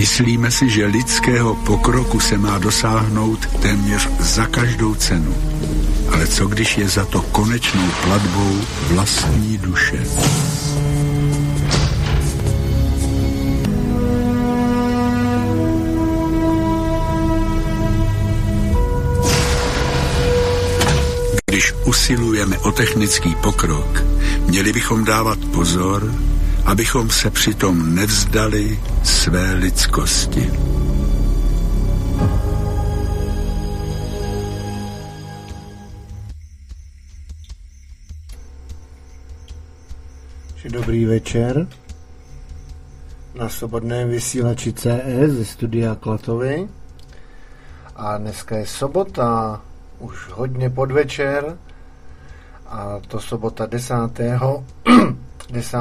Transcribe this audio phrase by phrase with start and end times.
[0.00, 5.34] Myslíme si, že lidského pokroku se má dosáhnout téměř za každou cenu.
[6.12, 10.06] Ale co když je za to konečnou platbou vlastní duše?
[21.46, 24.04] Když usilujeme o technický pokrok,
[24.46, 26.14] měli bychom dávat pozor,
[26.64, 30.50] abychom se přitom nevzdali své lidskosti.
[40.70, 41.66] Dobrý večer
[43.34, 46.68] na svobodném vysílači CS ze studia Klatovy.
[47.96, 49.60] A dneska je sobota,
[49.98, 51.58] už hodně podvečer
[52.66, 53.94] a to sobota 10.
[55.50, 55.78] 10.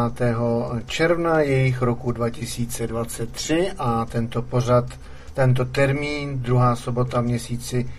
[0.86, 4.86] června jejich roku 2023 a tento pořad,
[5.34, 7.90] tento termín, druhá sobota měsíci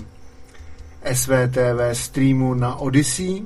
[1.13, 3.43] SVTV streamu na Odyssey,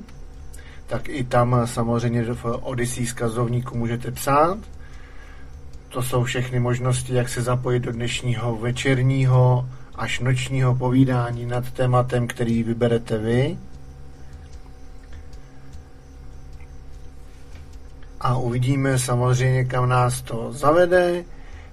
[0.87, 4.57] tak i tam samozřejmě v Odyssey zkazovníku můžete psát.
[5.89, 12.27] To jsou všechny možnosti, jak se zapojit do dnešního večerního až nočního povídání nad tématem,
[12.27, 13.57] který vyberete vy.
[18.21, 21.23] a uvidíme samozřejmě, kam nás to zavede,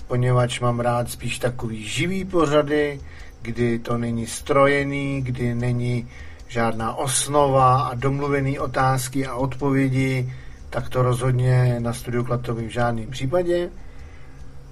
[0.07, 3.01] poněvadž mám rád spíš takový živý pořady,
[3.43, 6.09] kdy to není strojený, kdy není
[6.49, 10.33] žádná osnova a domluvený otázky a odpovědi,
[10.71, 13.71] tak to rozhodně na studiu Klatovi v žádném případě.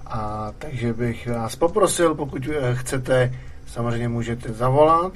[0.07, 3.33] A takže bych vás poprosil, pokud eh, chcete,
[3.67, 5.13] samozřejmě můžete zavolat,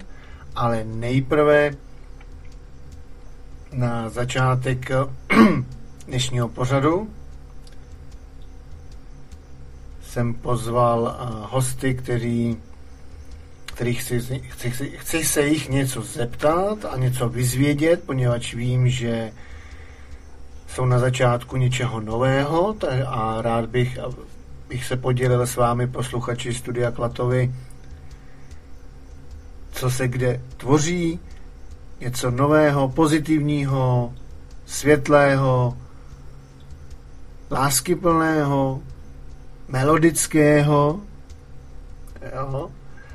[0.56, 1.72] ale nejprve
[3.74, 4.90] na začátek
[6.08, 7.10] dnešního pořadu
[10.10, 12.58] jsem pozval eh, hosty, kteří,
[13.66, 19.32] který chci, chci, chci se jich něco zeptat a něco vyzvědět, poněvadž vím, že
[20.68, 22.76] jsou na začátku něčeho nového
[23.08, 23.98] a rád bych,
[24.70, 27.54] bych se podělil s vámi posluchači Studia Klatovy,
[29.72, 31.20] co se kde tvoří,
[32.00, 34.14] něco nového, pozitivního,
[34.66, 35.78] světlého,
[37.52, 38.82] láskyplného,
[39.68, 41.00] melodického,
[42.36, 42.70] jo?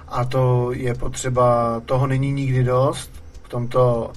[0.09, 3.11] a to je potřeba, toho není nikdy dost
[3.43, 4.13] v tomto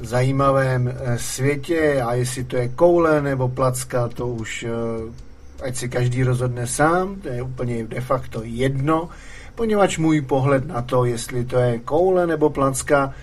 [0.00, 5.27] zajímavém eh, světě a jestli to je koule nebo placka, to už eh,
[5.62, 9.08] ať si každý rozhodne sám, to je úplně de facto jedno,
[9.54, 13.14] poněvadž můj pohled na to, jestli to je koule nebo placka,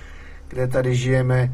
[0.47, 1.51] kde tady žijeme,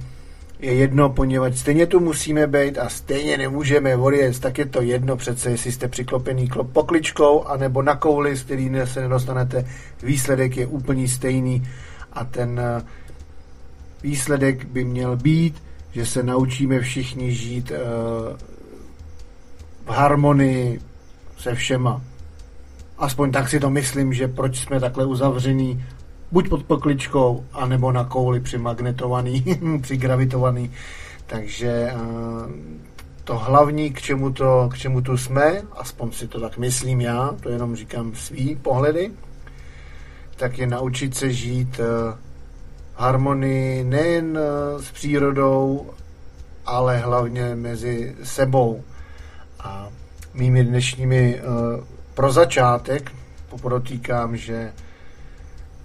[0.60, 5.18] je jedno, poněvadž stejně tu musíme být a stejně nemůžeme odjet, tak je to jedno
[5.18, 9.66] přece, jestli jste přiklopený pokličkou anebo na kouli, z který se nedostanete,
[10.04, 11.64] výsledek je úplně stejný
[12.14, 12.82] a ten eh,
[14.04, 18.51] výsledek by měl být, že se naučíme všichni žít eh,
[19.92, 20.82] harmonii
[21.38, 22.02] se všema.
[22.98, 25.86] Aspoň tak si to myslím, že proč jsme takhle uzavření
[26.32, 29.46] buď pod pokličkou, anebo na kouli přimagnetovaný,
[29.82, 30.72] přigravitovaný.
[31.28, 31.96] Takže eh,
[33.24, 37.36] to hlavní, k čemu, to, k čemu tu jsme, aspoň si to tak myslím já,
[37.44, 39.12] to jenom říkám svý pohledy,
[40.36, 42.18] tak je naučit se žít eh,
[42.96, 45.90] harmonii nejen eh, s přírodou,
[46.66, 48.84] ale hlavně mezi sebou.
[49.64, 49.88] A
[50.34, 51.42] mými dnešními
[52.14, 53.12] pro začátek
[53.50, 54.74] popodotýkám, že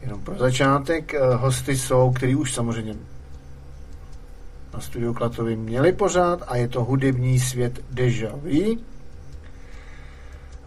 [0.06, 2.94] Jenom pro začátek, eh, hosty jsou, který už samozřejmě
[4.74, 8.78] na studiu Klatovi měli pořád a je to hudební svět Deja Vu.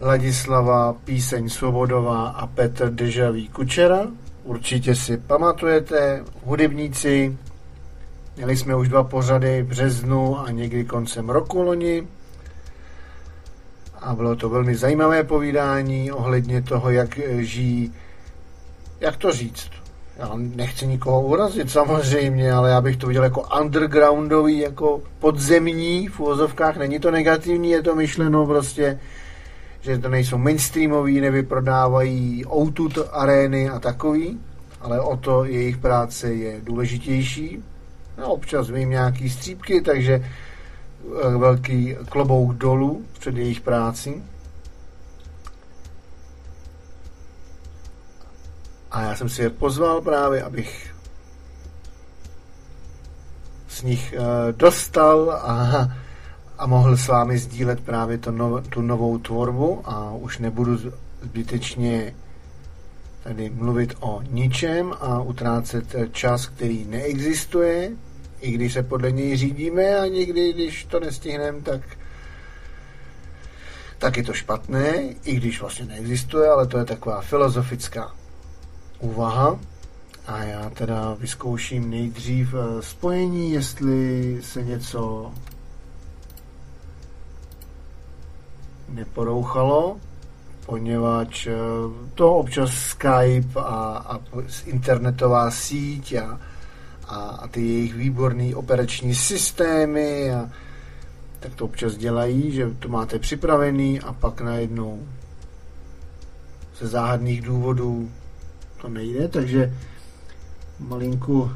[0.00, 4.06] Ladislava Píseň Svobodová a Petr Dežaví Kučera.
[4.44, 7.38] Určitě si pamatujete, hudebníci,
[8.36, 12.08] měli jsme už dva pořady v březnu a někdy koncem roku loni
[14.00, 17.94] a bylo to velmi zajímavé povídání ohledně toho, jak žijí,
[19.00, 19.70] jak to říct,
[20.16, 26.20] já nechci nikoho urazit samozřejmě, ale já bych to viděl jako undergroundový, jako podzemní v
[26.20, 28.98] úvozovkách, není to negativní, je to myšleno prostě
[29.80, 34.40] že to nejsou mainstreamoví, nevyprodávají outut arény a takový,
[34.80, 37.64] ale o to jejich práce je důležitější.
[38.18, 40.24] No, občas vím nějaký střípky, takže
[41.38, 44.22] velký klobouk dolů před jejich práci.
[48.90, 50.94] A já jsem si je pozval právě, abych
[53.68, 55.88] z nich eh, dostal a
[56.60, 60.78] a mohl s vámi sdílet právě to no, tu novou tvorbu a už nebudu
[61.22, 62.14] zbytečně
[63.24, 67.90] tady mluvit o ničem a utrácet čas, který neexistuje,
[68.40, 71.80] i když se podle něj řídíme a někdy, když to nestihneme, tak
[74.00, 74.94] tak je to špatné,
[75.24, 78.12] i když vlastně neexistuje, ale to je taková filozofická
[78.98, 79.60] úvaha.
[80.26, 85.32] A já teda vyzkouším nejdřív eh, spojení, jestli se něco
[88.88, 89.96] neporouchalo,
[90.66, 91.52] poněvadž eh,
[92.14, 94.20] to občas Skype a, a
[94.64, 96.40] internetová síť a,
[97.10, 100.50] a, a ty jejich výborné operační systémy a
[101.40, 105.06] tak to občas dělají, že to máte připravený a pak najednou
[106.78, 108.10] ze záhadných důvodů
[108.80, 109.74] to nejde, takže
[110.78, 111.50] malinku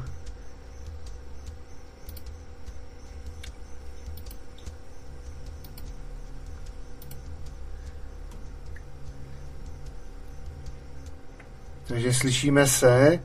[11.87, 13.19] Takže slyšíme se.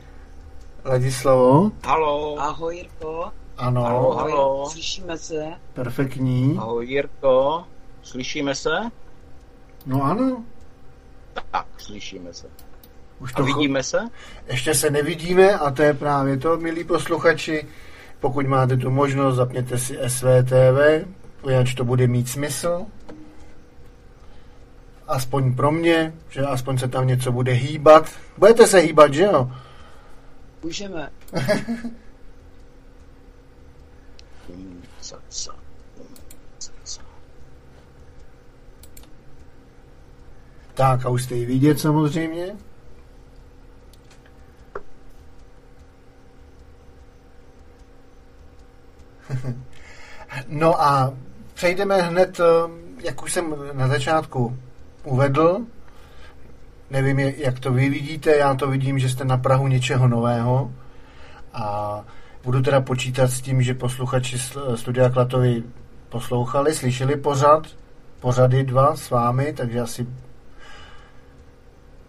[0.85, 1.73] Ladislavo?
[1.85, 2.41] Halo.
[2.41, 3.33] Ahoj Jirko.
[3.57, 3.83] Ano.
[3.83, 4.71] Halo, halo.
[4.71, 5.47] Slyšíme se.
[5.75, 6.57] Perfektní.
[6.59, 7.65] Ahoj Jirko.
[8.03, 8.71] Slyšíme se?
[9.87, 10.45] No ano.
[11.51, 12.47] Tak, slyšíme se.
[13.21, 13.99] Už to a vidíme se?
[14.47, 17.67] Ještě se nevidíme a to je právě to, milí posluchači.
[18.21, 21.07] Pokud máte tu možnost, zapněte si SVTV,
[21.41, 22.87] poněvadž to bude mít smysl
[25.11, 28.11] aspoň pro mě, že aspoň se tam něco bude hýbat.
[28.39, 29.51] Budete se hýbat, že jo?
[30.63, 31.11] Můžeme.
[40.81, 42.57] tak a už jste ji vidět samozřejmě.
[50.49, 51.15] no a
[51.55, 52.45] přejdeme hned, eh,
[53.03, 54.59] jak už jsem na začátku
[55.05, 55.67] uvedl.
[56.91, 60.73] Nevím, jak to vy vidíte, já to vidím, že jste na Prahu něčeho nového
[61.53, 62.01] a
[62.45, 64.39] budu teda počítat s tím, že posluchači
[64.75, 65.63] Studia Klatovi
[66.09, 67.67] poslouchali, slyšeli pořad,
[68.21, 70.07] pořady dva s vámi, takže asi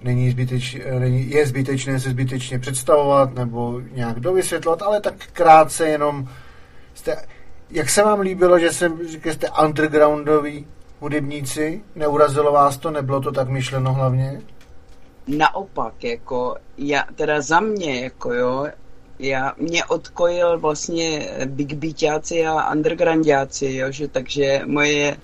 [0.02, 6.30] není zbyteč, není, je zbytečné se zbytečně představovat nebo nějak dovysvětlovat, ale tak krátce jenom
[6.94, 7.16] jste,
[7.70, 10.68] jak se vám líbilo, že jsem, že jste undergroundový
[11.00, 11.82] hudebníci?
[11.96, 12.92] Neurazilo vás to?
[12.92, 14.42] Nebylo to tak myšleno hlavně?
[15.28, 18.68] Naopak, jako já, teda za mě, jako jo,
[19.20, 25.18] já, mě odkojil vlastně big beatáci a undergroundáci, jo, že takže moje,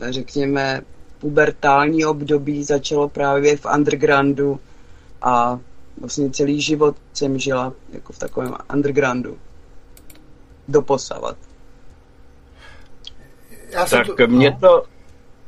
[0.00, 0.82] řekněme,
[1.18, 4.60] pubertální období začalo právě v undergroundu
[5.22, 5.58] a
[6.00, 9.38] vlastně celý život jsem žila jako v takovém undergroundu.
[10.68, 11.36] Doposavat.
[13.70, 14.58] Já tak to, mě no.
[14.60, 14.84] to,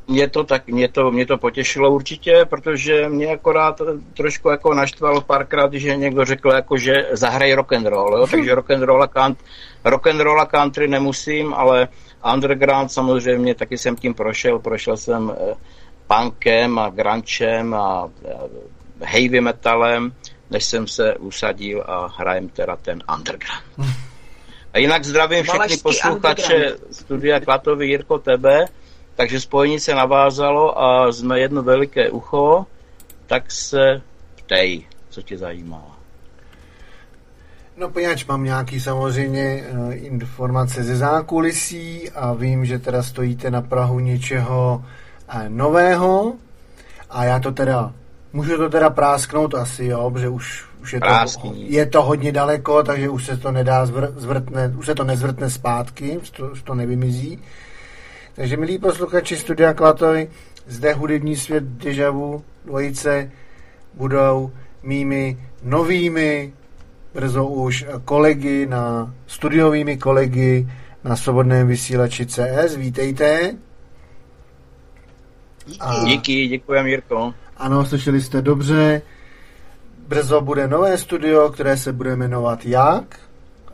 [0.08, 3.80] mě to, tak, mě to, mě to potěšilo určitě, protože mě akorát
[4.16, 8.26] trošku jako naštvalo párkrát, že někdo řekl, jako, že zahraj rock and roll, jo?
[8.26, 9.38] takže rock and roll a, kant,
[9.84, 11.88] rock and roll a country nemusím, ale
[12.34, 15.54] underground samozřejmě taky jsem tím prošel, prošel jsem eh,
[16.06, 18.34] punkem a grunčem a eh,
[19.00, 20.12] heavy metalem,
[20.50, 23.64] než jsem se usadil a hrajem teda ten underground.
[24.72, 28.64] A jinak zdravím všechny posluchače studia Klatovi Jirko tebe,
[29.16, 32.66] takže spojení se navázalo a jsme jedno veliké ucho,
[33.26, 34.02] tak se
[34.36, 35.98] ptej, co tě zajímá.
[37.76, 43.62] No poněvadž mám nějaký samozřejmě eh, informace ze zákulisí a vím, že teda stojíte na
[43.62, 44.84] Prahu něčeho
[45.28, 46.32] eh, nového
[47.10, 47.92] a já to teda,
[48.32, 51.06] můžu to teda prásknout asi, jo, protože už už je, to,
[51.54, 55.50] je to hodně daleko, takže už se to nedá zvr, zvrtne, už se to nezvrtne
[55.50, 57.38] zpátky, už to, už to nevymizí.
[58.34, 60.30] Takže milí posluchači Studia Klatovi,
[60.66, 63.30] zde hudební svět Dejavu dvojice
[63.94, 66.52] budou mými novými
[67.14, 70.68] brzo už kolegy na studiovými kolegy
[71.04, 72.76] na svobodném vysílači CS.
[72.76, 73.56] Vítejte.
[75.80, 76.04] A...
[76.04, 77.34] Díky, děkuji Jirko.
[77.56, 79.02] Ano, slyšeli jste dobře.
[80.08, 83.20] Brzo bude nové studio, které se bude jmenovat jak?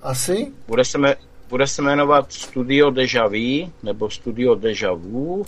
[0.02, 0.52] Asi?
[0.69, 1.17] Bude se, me,
[1.50, 5.45] bude se jmenovat Studio Deja Vu, nebo Studio Deja Vu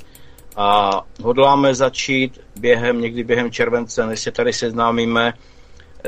[0.56, 5.34] a hodláme začít během, někdy během července, než se tady seznámíme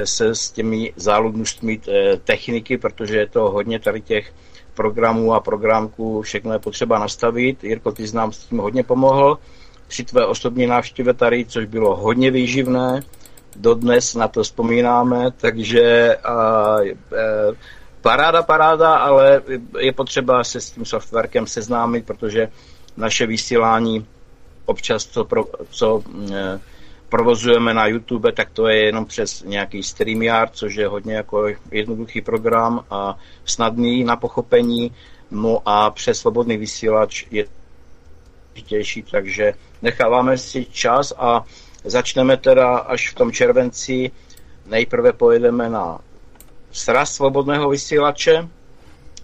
[0.05, 4.33] se s těmi záludnostmi eh, techniky, protože je to hodně tady těch
[4.75, 7.65] programů a programků, všechno je potřeba nastavit.
[7.65, 9.39] Jirko, ty znám s tím hodně pomohl
[9.89, 13.03] při tvé osobní návštěvě tady, což bylo hodně výživné.
[13.57, 16.93] Dodnes na to vzpomínáme, takže a, a, e,
[18.05, 19.43] paráda, paráda, ale
[19.79, 22.49] je potřeba se s tím softwarkem seznámit, protože
[22.97, 24.07] naše vysílání
[24.67, 26.61] občas, co, pro, co e,
[27.09, 32.21] provozujeme na YouTube, tak to je jenom přes nějaký StreamYard, což je hodně jako jednoduchý
[32.21, 34.93] program a snadný na pochopení.
[35.31, 37.47] No a přes svobodný vysílač je
[38.67, 41.45] těžší, takže necháváme si čas a
[41.85, 44.11] začneme teda až v tom červenci.
[44.67, 45.99] Nejprve pojedeme na
[46.75, 48.49] sraz svobodného vysílače,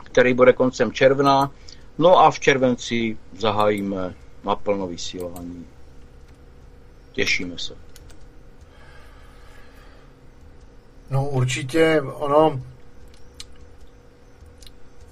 [0.05, 1.51] který bude koncem června,
[1.99, 4.15] no a v červenci zahájíme
[4.45, 5.67] naplno vysílání.
[7.13, 7.75] Těšíme se.
[11.11, 12.61] No určitě, ono,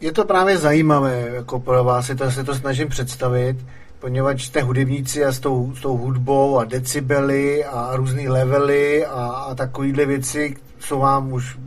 [0.00, 3.56] je to právě zajímavé, jako pro vás, je to, se to snažím představit,
[3.98, 9.26] poněvadž jste hudebníci a s tou, s tou hudbou a decibely a různé levely a,
[9.26, 11.58] a takovéhle věci jsou vám už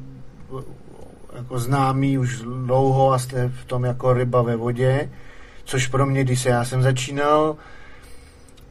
[1.34, 5.10] jako známý už dlouho a jste v tom jako ryba ve vodě,
[5.63, 7.55] což pro mě, když se já jsem začínal,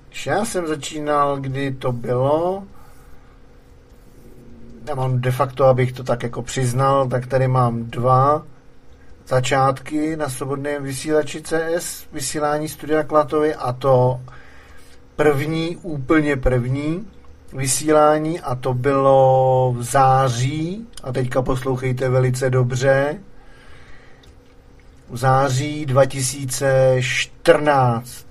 [0.09, 2.63] když já jsem začínal, kdy to bylo,
[4.89, 8.43] já mám de facto, abych to tak jako přiznal, tak tady mám dva
[9.27, 14.21] začátky na svobodném vysílači CS, vysílání Studia Klatovy a to
[15.17, 17.07] první, úplně první
[17.53, 23.21] vysílání a to bylo v září a teďka poslouchejte velice dobře
[25.11, 28.27] v září 2014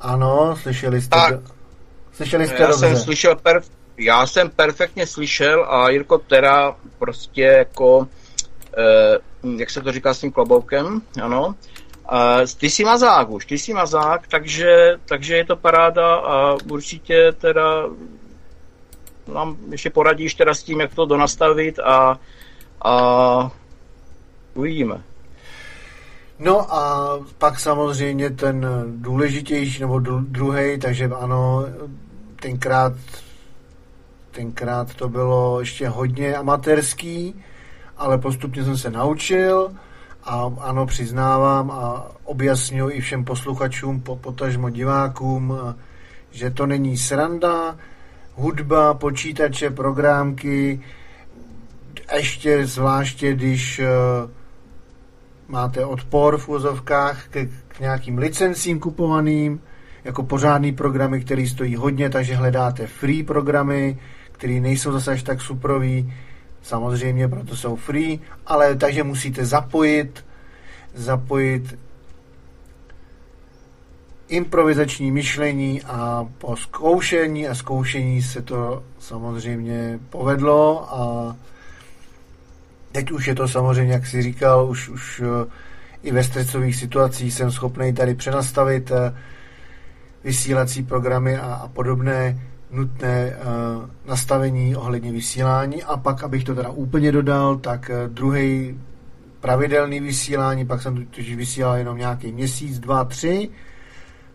[0.00, 1.34] ano, slyšeli jste tak,
[2.12, 2.86] slyšeli jste já dobře.
[2.86, 3.62] jsem slyšel per,
[3.98, 8.08] já jsem perfektně slyšel a Jirko teda prostě jako
[8.78, 9.18] eh,
[9.58, 11.54] jak se to říká s tím kloboukem, ano.
[12.08, 17.32] A ty jsi mazák už, ty jsi mazák, takže, takže je to paráda a určitě
[17.32, 17.84] teda
[19.32, 22.18] nám ještě poradíš teda s tím, jak to donastavit a,
[22.84, 23.50] a
[24.54, 25.02] uvidíme.
[26.38, 31.64] No a pak samozřejmě ten důležitější, nebo druhý, takže ano,
[32.40, 32.92] tenkrát,
[34.30, 37.44] tenkrát to bylo ještě hodně amatérský,
[37.96, 39.72] ale postupně jsem se naučil
[40.24, 45.54] a ano, přiznávám a objasňuji i všem posluchačům, potažmo divákům,
[46.30, 47.76] že to není sranda,
[48.36, 50.80] hudba, počítače, programky,
[52.14, 53.86] ještě zvláště, když eh,
[55.48, 59.60] máte odpor v úzovkách k, k nějakým licencím kupovaným,
[60.04, 63.98] jako pořádný programy, které stojí hodně, takže hledáte free programy,
[64.32, 66.12] které nejsou zase až tak suprový,
[66.62, 70.24] samozřejmě proto jsou free, ale takže musíte zapojit,
[70.94, 71.78] zapojit
[74.34, 81.36] improvizační myšlení a po zkoušení a zkoušení se to samozřejmě povedlo a
[82.94, 85.50] Teď už je to samozřejmě, jak si říkal, už, už eh,
[86.02, 89.14] i ve stresových situacích jsem schopný tady přenastavit eh,
[90.24, 95.82] vysílací programy a, a podobné nutné uh, nastavení ohledně vysílání.
[95.82, 98.80] A pak, abych to teda úplně dodal, tak uh, druhý
[99.40, 103.48] pravidelný vysílání, pak jsem totiž vysílal jenom nějaký měsíc, dva, tři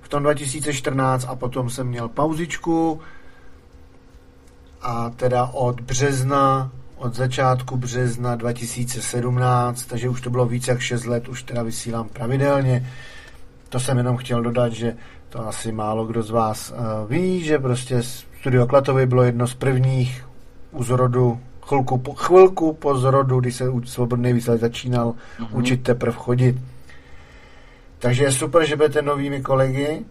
[0.09, 2.99] v tom 2014 a potom jsem měl pauzičku
[4.81, 11.05] a teda od března od začátku března 2017, takže už to bylo více jak 6
[11.05, 12.89] let, už teda vysílám pravidelně.
[13.69, 14.95] To jsem jenom chtěl dodat, že
[15.29, 16.77] to asi málo kdo z vás uh,
[17.11, 18.03] ví, že prostě
[18.39, 20.25] Studio Klatovy bylo jedno z prvních
[20.71, 25.47] u zrodu, chvilku po, chvilku po zrodu, kdy se svobodný vysílač začínal uh-huh.
[25.51, 26.55] učit teprve chodit.
[27.99, 30.05] Takže je super, že budete novými kolegy.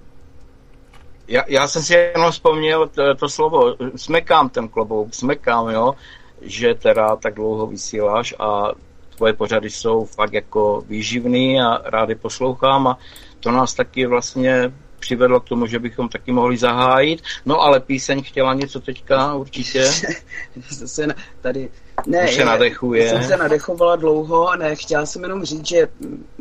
[1.29, 5.95] Já, já jsem si jenom vzpomněl to, to slovo, smekám ten klobouk, smekám, jo
[6.43, 8.73] že teda tak dlouho vysíláš a
[9.17, 12.99] tvoje pořady jsou fakt jako výživný a rádi poslouchám a
[13.41, 17.23] to nás taky vlastně přivedlo k tomu, že bychom taky mohli zahájit.
[17.47, 19.85] No ale píseň chtěla něco teďka určitě.
[20.71, 21.69] Zase tady
[22.07, 23.11] ne, Už se nadechuje.
[23.11, 25.89] Jsem se nadechovala dlouho, ne, chtěla jsem jenom říct, že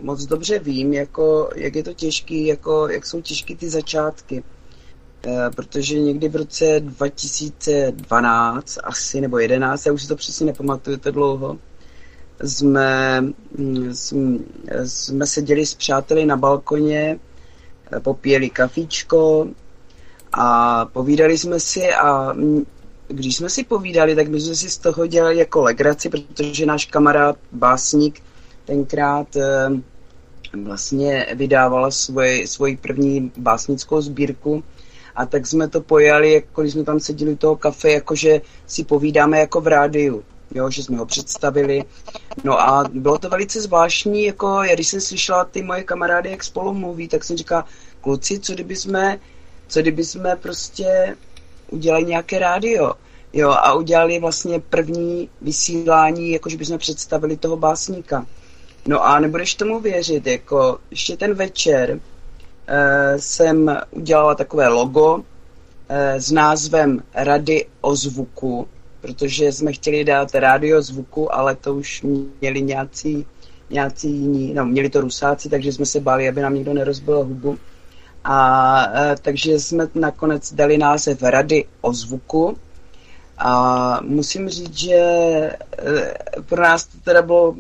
[0.02, 4.44] moc dobře vím, jako, jak je to těžký, jako, jak jsou těžké ty začátky.
[5.28, 10.98] E, protože někdy v roce 2012 asi, nebo 11, já už si to přesně nepamatuju,
[10.98, 11.58] to dlouho,
[12.44, 13.22] jsme,
[13.58, 14.40] mm, jsme,
[14.86, 17.20] jsme seděli s přáteli na balkoně,
[17.92, 19.48] eh, popíjeli kafíčko
[20.34, 22.34] a povídali jsme si a
[23.08, 26.86] když jsme si povídali, tak my jsme si z toho dělali jako legraci, protože náš
[26.86, 28.22] kamarád, básník,
[28.66, 29.70] tenkrát eh,
[30.64, 34.64] vlastně vydávala svoji, svoji první básnickou sbírku
[35.16, 38.84] a tak jsme to pojali, jako když jsme tam seděli u toho kafe, jakože si
[38.84, 41.84] povídáme jako v rádiu jo, že jsme ho představili.
[42.44, 46.44] No a bylo to velice zvláštní, jako já když jsem slyšela ty moje kamarády, jak
[46.44, 47.66] spolu mluví, tak jsem říkala,
[48.02, 49.20] kluci, co kdyby jsme,
[49.68, 51.16] co kdyby jsme prostě
[51.72, 52.94] udělali nějaké rádio,
[53.34, 58.26] jo, a udělali vlastně první vysílání, jako že bychom představili toho básníka.
[58.88, 62.00] No a nebudeš tomu věřit, jako ještě ten večer
[62.68, 65.20] e, jsem udělala takové logo
[65.90, 68.68] e, s názvem Rady o zvuku,
[69.02, 72.06] protože jsme chtěli dát rádio zvuku, ale to už
[72.42, 73.26] měli nějací,
[73.70, 77.58] nějací jiní, no měli to rusáci, takže jsme se báli, aby nám někdo nerozbil hubu.
[78.30, 82.58] A e, takže jsme nakonec dali název Rady o zvuku.
[83.38, 85.58] A musím říct, že e,
[86.46, 87.56] pro nás to teda bylo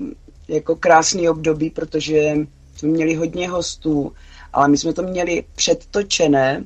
[0.47, 2.35] jako krásný období, protože
[2.75, 4.13] jsme měli hodně hostů,
[4.53, 6.63] ale my jsme to měli předtočené,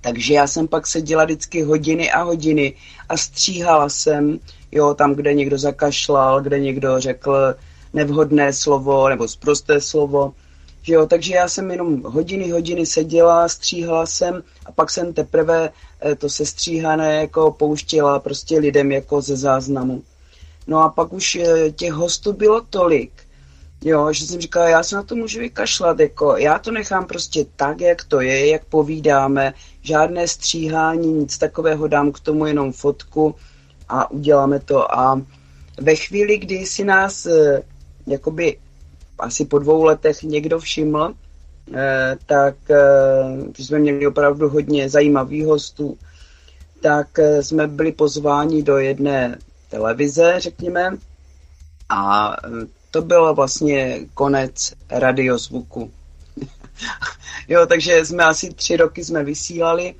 [0.00, 2.74] takže já jsem pak seděla vždycky hodiny a hodiny
[3.08, 4.38] a stříhala jsem,
[4.72, 7.54] jo, tam, kde někdo zakašlal, kde někdo řekl
[7.92, 10.32] nevhodné slovo nebo zprosté slovo,
[10.84, 15.70] že jo, takže já jsem jenom hodiny, hodiny seděla, stříhala jsem a pak jsem teprve
[16.00, 20.02] eh, to sestříhané jako pouštěla prostě lidem jako ze záznamu.
[20.66, 23.12] No a pak už eh, těch hostů bylo tolik,
[23.86, 27.46] Jo, že jsem říkala, já se na to můžu vykašlat, jako já to nechám prostě
[27.56, 33.34] tak, jak to je, jak povídáme, žádné stříhání, nic takového, dám k tomu jenom fotku
[33.88, 34.98] a uděláme to.
[34.98, 35.22] A
[35.80, 37.62] ve chvíli, kdy si nás eh,
[38.06, 38.56] jakoby
[39.18, 41.14] asi po dvou letech někdo všiml,
[41.74, 42.82] eh, tak eh,
[43.56, 45.98] jsme měli opravdu hodně zajímavých hostů,
[46.82, 47.08] tak
[47.40, 49.38] jsme byli pozváni do jedné
[49.70, 50.98] televize, řekněme,
[51.88, 52.36] a
[52.90, 55.90] to byl vlastně konec radiozvuku.
[57.48, 59.94] jo, takže jsme asi tři roky jsme vysílali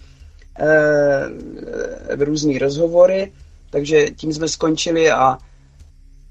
[0.59, 3.33] e, různý rozhovory,
[3.71, 5.39] takže tím jsme skončili a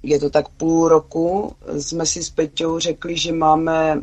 [0.03, 1.55] je to tak půl roku.
[1.79, 4.01] Jsme si s Peťou řekli, že máme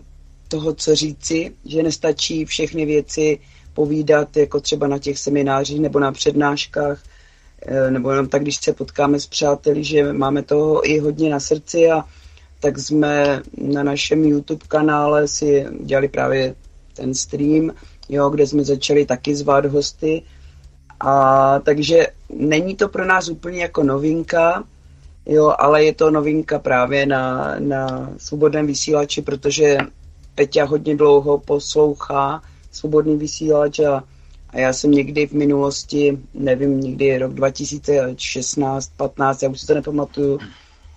[0.49, 3.39] toho, co říci, že nestačí všechny věci
[3.75, 7.03] povídat, jako třeba na těch seminářích nebo na přednáškách,
[7.63, 11.41] eh, nebo jenom tak, když se potkáme s přáteli, že máme toho i hodně na
[11.41, 12.05] srdci a
[12.61, 16.55] tak jsme na našem YouTube kanále si dělali právě
[16.95, 17.71] ten stream,
[18.09, 20.23] jo, kde jsme začali taky zvát hosty.
[21.01, 24.65] A takže není to pro nás úplně jako novinka,
[25.27, 29.79] jo, ale je to novinka právě na, na svobodném vysílači, protože
[30.35, 34.05] Peťa hodně dlouho poslouchá svobodný vysílač a,
[34.51, 39.75] a já jsem někdy v minulosti, nevím, někdy rok 2016, 15, já už si to
[39.75, 40.39] nepamatuju,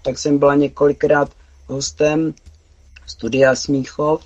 [0.02, 1.32] tak jsem byla několikrát
[1.68, 2.34] hostem
[3.06, 4.24] studia Smíchov,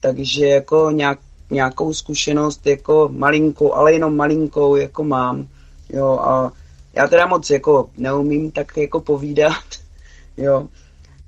[0.00, 1.18] takže jako nějak,
[1.50, 5.48] nějakou zkušenost jako malinkou, ale jenom malinkou jako mám,
[5.88, 6.52] jo, a
[6.96, 9.64] já teda moc jako neumím tak jako povídat,
[10.36, 10.68] jo,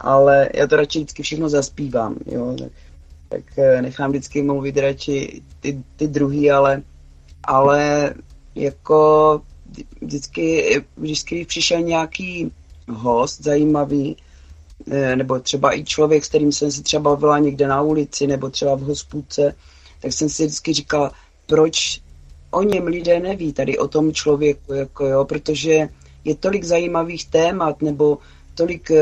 [0.00, 2.72] ale já to radši vždycky všechno zaspívám, jo, tak,
[3.28, 6.82] tak eh, nechám vždycky mluvit radši ty, ty druhý, ale,
[7.44, 8.14] ale
[8.54, 9.42] jako
[10.00, 12.52] vždycky, vždycky přišel nějaký
[12.88, 14.16] host zajímavý,
[14.90, 18.50] Eh, nebo třeba i člověk, s kterým jsem se třeba bavila někde na ulici nebo
[18.50, 19.54] třeba v hospůdce,
[20.02, 21.12] tak jsem si vždycky říkala,
[21.46, 22.00] proč
[22.50, 25.88] o něm lidé neví, tady o tom člověku, jako jo, protože
[26.24, 28.18] je tolik zajímavých témat nebo
[28.54, 28.96] tolik uh,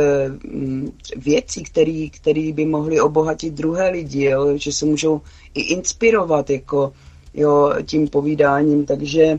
[1.16, 1.62] věcí,
[2.10, 5.20] které by mohly obohatit druhé lidi, jo, že se můžou
[5.54, 6.92] i inspirovat jako,
[7.34, 9.38] jo, tím povídáním, takže,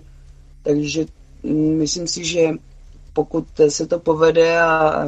[0.64, 1.06] takže
[1.44, 2.50] mm, myslím si, že
[3.14, 5.06] pokud se to povede a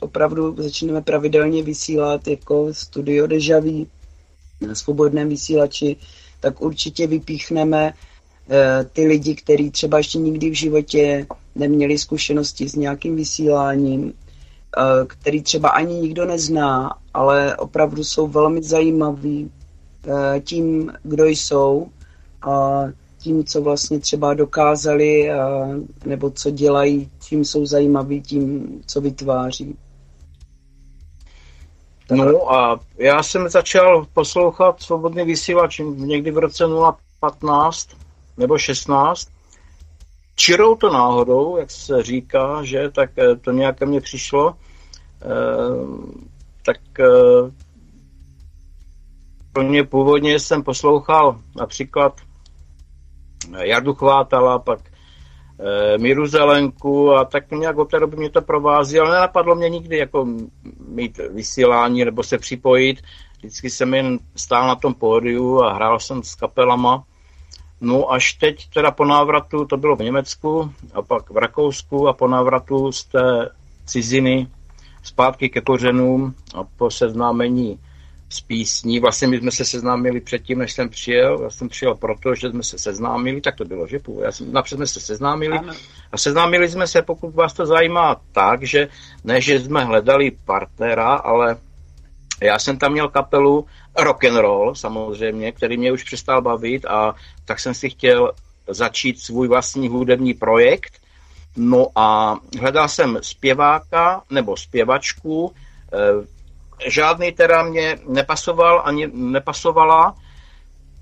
[0.00, 3.86] opravdu začneme pravidelně vysílat jako studio Dejaví
[4.60, 5.96] na svobodném vysílači,
[6.40, 8.11] tak určitě vypíchneme eh,
[8.92, 15.42] ty lidi, kteří třeba ještě nikdy v životě neměli zkušenosti s nějakým vysíláním, eh, který
[15.42, 19.50] třeba ani nikdo nezná, ale opravdu jsou velmi zajímaví
[20.06, 21.88] eh, tím, kdo jsou
[22.42, 22.82] a
[23.18, 25.30] tím, co vlastně třeba dokázali,
[26.04, 29.76] nebo co dělají, čím jsou zajímaví, tím, co vytváří.
[32.10, 36.64] No a já jsem začal poslouchat svobodný vysílač někdy v roce
[37.20, 37.88] 015
[38.36, 39.28] nebo 16.
[40.36, 44.50] Čirou to náhodou, jak se říká, že tak eh, to nějak ke mně přišlo.
[44.50, 44.56] E,
[46.64, 47.06] tak e,
[49.52, 52.20] pro mě původně jsem poslouchal například
[53.62, 54.80] Jardu Chvátala, pak
[55.98, 59.98] Míru Zelenku a tak nějak od té doby mě to provází, ale nenapadlo mě nikdy
[59.98, 60.26] jako
[60.88, 63.02] mít vysílání nebo se připojit.
[63.38, 67.04] Vždycky jsem jen stál na tom pódiu a hrál jsem s kapelama.
[67.84, 72.12] No až teď teda po návratu, to bylo v Německu a pak v Rakousku a
[72.12, 73.48] po návratu z té
[73.86, 74.46] ciziny
[75.02, 77.78] zpátky ke kořenům a po seznámení
[78.28, 79.00] z písní.
[79.00, 81.40] Vlastně my jsme se seznámili předtím, než jsem přijel.
[81.42, 84.00] Já jsem přijel proto, že jsme se seznámili, tak to bylo, že?
[84.22, 85.72] Já jsem, napřed jsme se seznámili ano.
[86.12, 88.88] a seznámili jsme se, pokud vás to zajímá, tak, že
[89.24, 91.56] ne, že jsme hledali partnera, ale
[92.42, 93.66] já jsem tam měl kapelu
[93.98, 98.32] rock and roll samozřejmě, který mě už přestal bavit a tak jsem si chtěl
[98.68, 100.98] začít svůj vlastní hudební projekt.
[101.56, 105.54] No a hledal jsem zpěváka nebo zpěvačku,
[105.92, 106.26] eh,
[106.90, 110.14] žádný teda mě nepasoval ani nepasovala,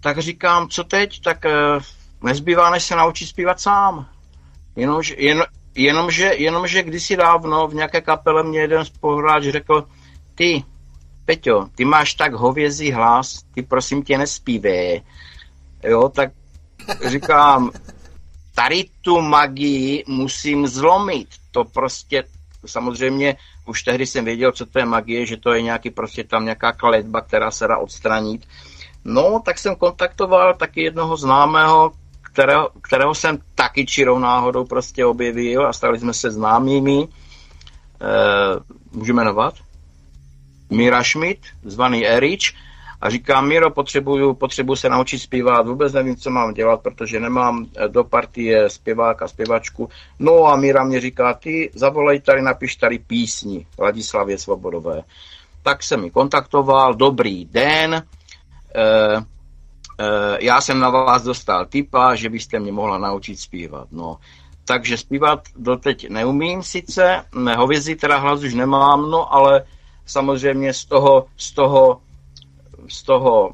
[0.01, 1.83] tak říkám, co teď, tak uh,
[2.23, 4.07] nezbývá, než se naučit zpívat sám.
[4.77, 9.87] Jenomže, jen, jenomže, jenomže kdysi dávno v nějaké kapele mě jeden spohráč řekl,
[10.35, 10.65] ty,
[11.31, 15.01] Peťo, ty máš tak hovězí hlas, ty prosím tě nespívé.
[15.85, 16.31] Jo, tak
[17.07, 17.71] říkám,
[18.55, 21.29] tady tu magii musím zlomit.
[21.51, 22.25] To prostě
[22.67, 26.45] samozřejmě už tehdy jsem věděl, co to je magie, že to je nějaký prostě tam
[26.45, 28.47] nějaká kletba, která se dá odstranit.
[29.05, 35.67] No, tak jsem kontaktoval taky jednoho známého, kterého, kterého jsem taky čirou náhodou prostě objevil
[35.67, 36.99] a stali jsme se známými.
[37.03, 37.09] E,
[38.93, 39.55] můžu jmenovat?
[40.71, 42.55] Mira Schmidt, zvaný Erič,
[43.01, 47.67] a říkám, Miro, potřebuju, potřebuju se naučit zpívat, vůbec nevím, co mám dělat, protože nemám
[47.77, 49.89] eh, do partie zpěváka, zpěvačku.
[50.19, 55.03] No a Míra mě říká, ty zavolej tady, napiš tady písni Ladislavě Svobodové.
[55.63, 58.03] Tak jsem mi kontaktoval, dobrý den, e,
[58.77, 59.25] e,
[60.41, 63.89] já jsem na vás dostal tipa, že byste mě mohla naučit zpívat.
[63.93, 64.19] No,
[64.65, 67.25] takže zpívat doteď neumím sice,
[67.57, 69.65] hovězí teda hlas už nemám, no ale
[70.11, 72.01] samozřejmě z toho, z toho
[72.89, 73.53] z toho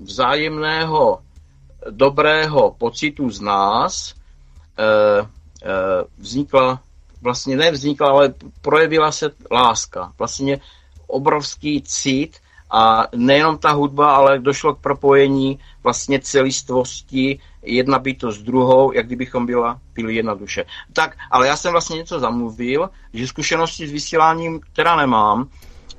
[0.00, 1.18] vzájemného
[1.90, 4.14] dobrého pocitu z nás
[4.78, 5.26] e, e,
[6.18, 6.80] vznikla,
[7.22, 10.12] vlastně nevznikla, ale projevila se láska.
[10.18, 10.60] Vlastně
[11.06, 18.42] obrovský cit a nejenom ta hudba, ale došlo k propojení vlastně celistvosti, jedna bytost s
[18.42, 20.64] druhou, jak kdybychom byla, byli jedna duše.
[20.92, 25.48] Tak, ale já jsem vlastně něco zamluvil, že zkušenosti s vysíláním teda nemám,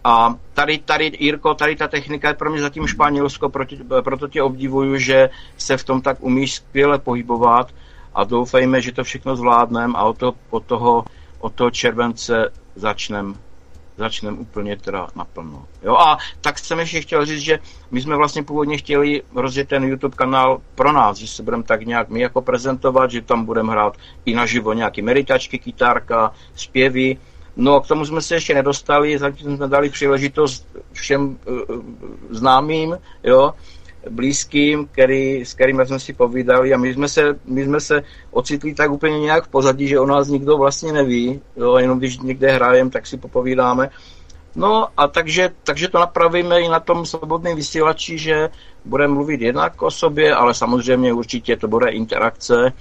[0.08, 4.44] a tady, tady, Jirko, tady ta technika je pro mě zatím Španělsko, proti, proto tě
[4.44, 7.74] obdivuju, že se v tom tak umíš skvěle pohybovat
[8.14, 11.06] a doufejme, že to všechno zvládneme a od toho, od toho,
[11.40, 13.34] od toho července začneme
[13.98, 15.66] začneme úplně teda naplno.
[15.84, 17.60] Jo, a tak jsem ještě chtěl říct, že
[17.92, 21.86] my jsme vlastně původně chtěli rozjet ten YouTube kanál pro nás, že se budeme tak
[21.86, 27.18] nějak my jako prezentovat, že tam budeme hrát i naživo nějaký meditačky, kytárka, zpěvy,
[27.58, 31.82] No, k tomu jsme se ještě nedostali, zatím jsme dali příležitost všem uh,
[32.30, 33.54] známým, jo,
[34.10, 38.74] blízkým, který, s kterými jsme si povídali a my jsme, se, my jsme se ocitli
[38.74, 42.52] tak úplně nějak v pozadí, že o nás nikdo vlastně neví, jo, jenom když někde
[42.52, 43.90] hrajeme, tak si popovídáme.
[44.56, 48.50] No a takže, takže to napravíme i na tom svobodném vysílači, že
[48.86, 52.74] budeme mluvit jednak o sobě, ale samozřejmě určitě to bude interakce,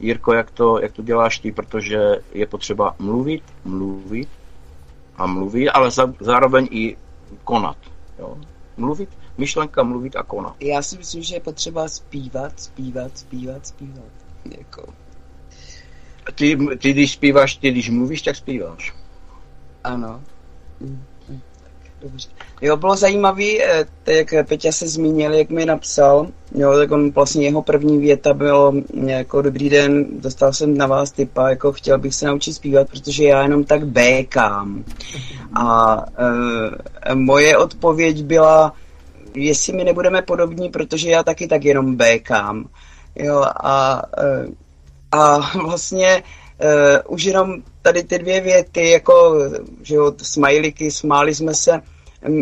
[0.00, 1.98] Jirko, jak to, jak to děláš ty, protože
[2.32, 4.28] je potřeba mluvit, mluvit
[5.16, 6.96] a mluvit, ale za, zároveň i
[7.44, 7.76] konat.
[8.18, 8.36] Jo?
[8.76, 9.08] Mluvit,
[9.40, 10.54] myšlenka, mluvit a konat.
[10.60, 14.12] Já si myslím, že je potřeba zpívat, zpívat, zpívat, zpívat.
[14.58, 14.94] Jako.
[16.34, 18.94] Ty, ty, když zpíváš, ty, když mluvíš, tak zpíváš.
[19.84, 20.20] Ano.
[22.02, 22.28] Dobře.
[22.62, 27.44] Jo, bylo zajímavé, eh, jak Peťa se zmínil, jak mi napsal, jo, tak on vlastně
[27.44, 28.72] jeho první věta bylo
[29.06, 33.24] jako dobrý den, dostal jsem na vás typa, jako chtěl bych se naučit zpívat, protože
[33.24, 34.84] já jenom tak békám.
[35.54, 35.96] A
[37.06, 38.74] e, moje odpověď byla,
[39.34, 42.68] jestli my nebudeme podobní, protože já taky tak jenom békám.
[43.16, 44.46] Jo, a e,
[45.12, 46.22] A vlastně
[46.62, 49.34] uh, už jenom tady ty dvě věty, jako,
[49.82, 51.80] že jo, smajliky, smáli jsme se,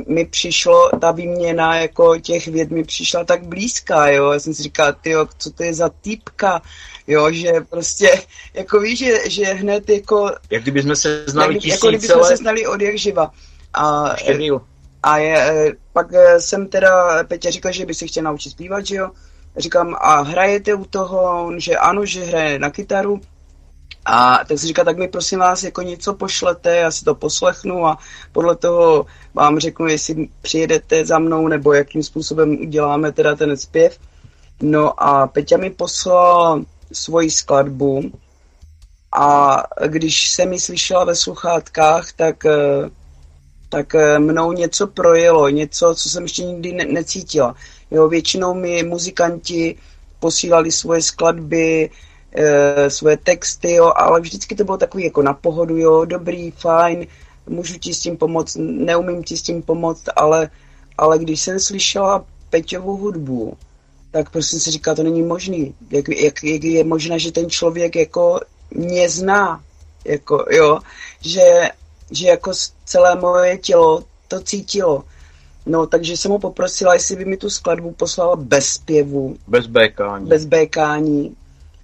[0.08, 4.62] mi přišlo, ta výměna jako těch věd mi přišla tak blízká, jo, já jsem si
[4.62, 6.62] říkal, ty co to je za týpka,
[7.06, 8.10] jo, že prostě,
[8.54, 10.30] jako víš, že, že hned jako...
[10.50, 13.30] Jak kdyby jsme se znali jak, Jako kdyby jsme se znali od jak živa.
[13.74, 14.16] A,
[15.02, 18.86] a je, e, pak e, jsem teda, Petě říkal, že by se chtěl naučit zpívat,
[18.86, 19.10] že jo,
[19.56, 23.20] říkám, a hrajete u toho, že ano, že hraje na kytaru,
[24.10, 27.86] a tak si říká, tak mi prosím vás jako něco pošlete, já si to poslechnu
[27.86, 27.98] a
[28.32, 33.98] podle toho vám řeknu, jestli přijedete za mnou nebo jakým způsobem uděláme teda ten zpěv.
[34.62, 38.12] No a Peťa mi poslal svoji skladbu.
[39.12, 42.90] A když jsem ji slyšela ve sluchátkách, tak, eh,
[43.68, 47.54] tak eh, mnou něco projelo, něco, co jsem ještě nikdy ne- necítila.
[47.90, 49.76] Jo, většinou mi muzikanti
[50.20, 51.90] posílali svoje skladby,
[52.32, 57.06] e, svoje texty, jo, ale vždycky to bylo takový jako na pohodu, jo, dobrý, fajn,
[57.46, 60.50] můžu ti s tím pomoct, neumím ti s tím pomoct, ale,
[60.98, 63.56] ale když jsem slyšela Peťovou hudbu,
[64.10, 65.74] tak prostě si říká, to není možný.
[65.90, 69.62] Jak, jak, jak je možné, že ten člověk jako mě zná,
[70.04, 70.78] jako, jo,
[71.20, 71.70] že,
[72.10, 72.52] že jako
[72.84, 75.04] celé moje tělo to cítilo.
[75.66, 79.36] No, takže jsem ho poprosila, jestli by mi tu skladbu poslala bez zpěvu.
[79.46, 80.26] Bez békání.
[80.26, 81.36] Bez békání.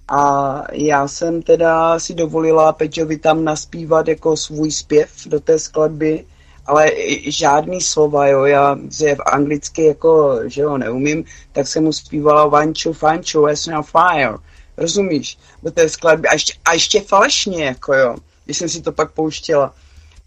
[0.07, 6.25] A já jsem teda si dovolila Peťovi tam naspívat jako svůj zpěv do té skladby,
[6.65, 6.91] ale
[7.25, 12.93] žádný slova, jo, já v anglicky jako, že jo, neumím, tak jsem mu zpívala Vanču,
[12.93, 14.37] Fanču, as na fire,
[14.77, 18.91] rozumíš, do té skladby, a ještě, a ještě falešně, jako jo, když jsem si to
[18.91, 19.73] pak pouštěla.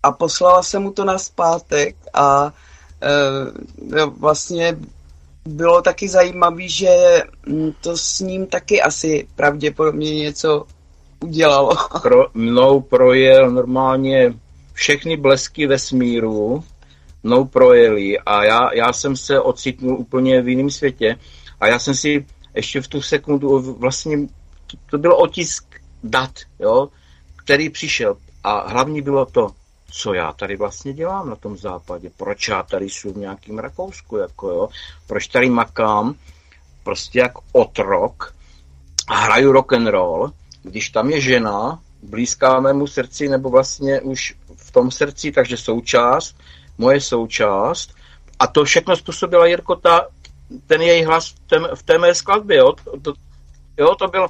[0.02, 2.52] A poslala jsem mu to na zpátek a
[3.02, 4.76] e, vlastně
[5.48, 10.66] bylo taky zajímavé, že mm, to s ním taky asi pravděpodobně něco
[11.20, 11.76] udělalo.
[12.02, 14.34] Pro, mnou projel normálně
[14.72, 16.64] všechny blesky vesmíru,
[17.22, 21.16] mnou projeli a já, já jsem se ocitnul úplně v jiném světě
[21.60, 24.18] a já jsem si ještě v tu sekundu vlastně,
[24.66, 25.64] to, to byl otisk
[26.04, 26.88] dat, jo,
[27.36, 29.50] který přišel a hlavní bylo to,
[29.90, 34.16] co já tady vlastně dělám na tom západě, proč já tady jsem v nějakým Rakousku,
[34.16, 34.68] jako jo,
[35.06, 36.14] proč tady makám
[36.82, 38.34] prostě jak otrok
[39.08, 44.34] a hraju rock and roll, když tam je žena, blízká mému srdci, nebo vlastně už
[44.56, 46.36] v tom srdci, takže součást,
[46.78, 47.94] moje součást,
[48.38, 50.06] a to všechno způsobila Jirko, ta,
[50.66, 53.12] ten její hlas v té, v té mé skladbě, jo, to, to,
[53.78, 54.26] jo, to byl,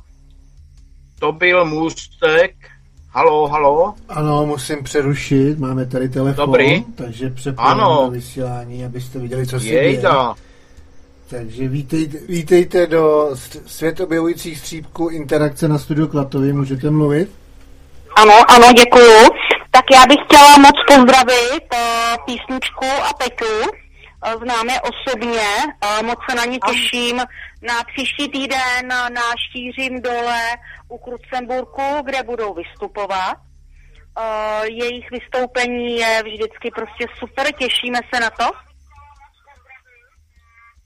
[1.18, 2.54] to byl můstek
[3.10, 3.94] Halo, halo?
[4.08, 6.84] Ano, musím přerušit, máme tady telefon, Dobrý.
[6.94, 10.02] takže přepojíme do vysílání, abyste viděli, co se děje.
[11.30, 13.30] Takže vítejte, vítejte do
[13.66, 17.30] svět objevujících střípků interakce na studiu Klatovy, můžete mluvit?
[18.16, 19.28] Ano, ano, děkuju.
[19.70, 23.70] Tak já bych chtěla moc pozdravit uh, písničku a Peťu.
[24.42, 25.48] Známe osobně,
[25.84, 27.16] uh, moc se na ní těším.
[27.62, 30.42] Na příští týden na Štířím dole
[30.88, 33.36] u Krucemburku, kde budou vystupovat.
[34.62, 38.44] Jejich vystoupení je vždycky prostě super, těšíme se na to.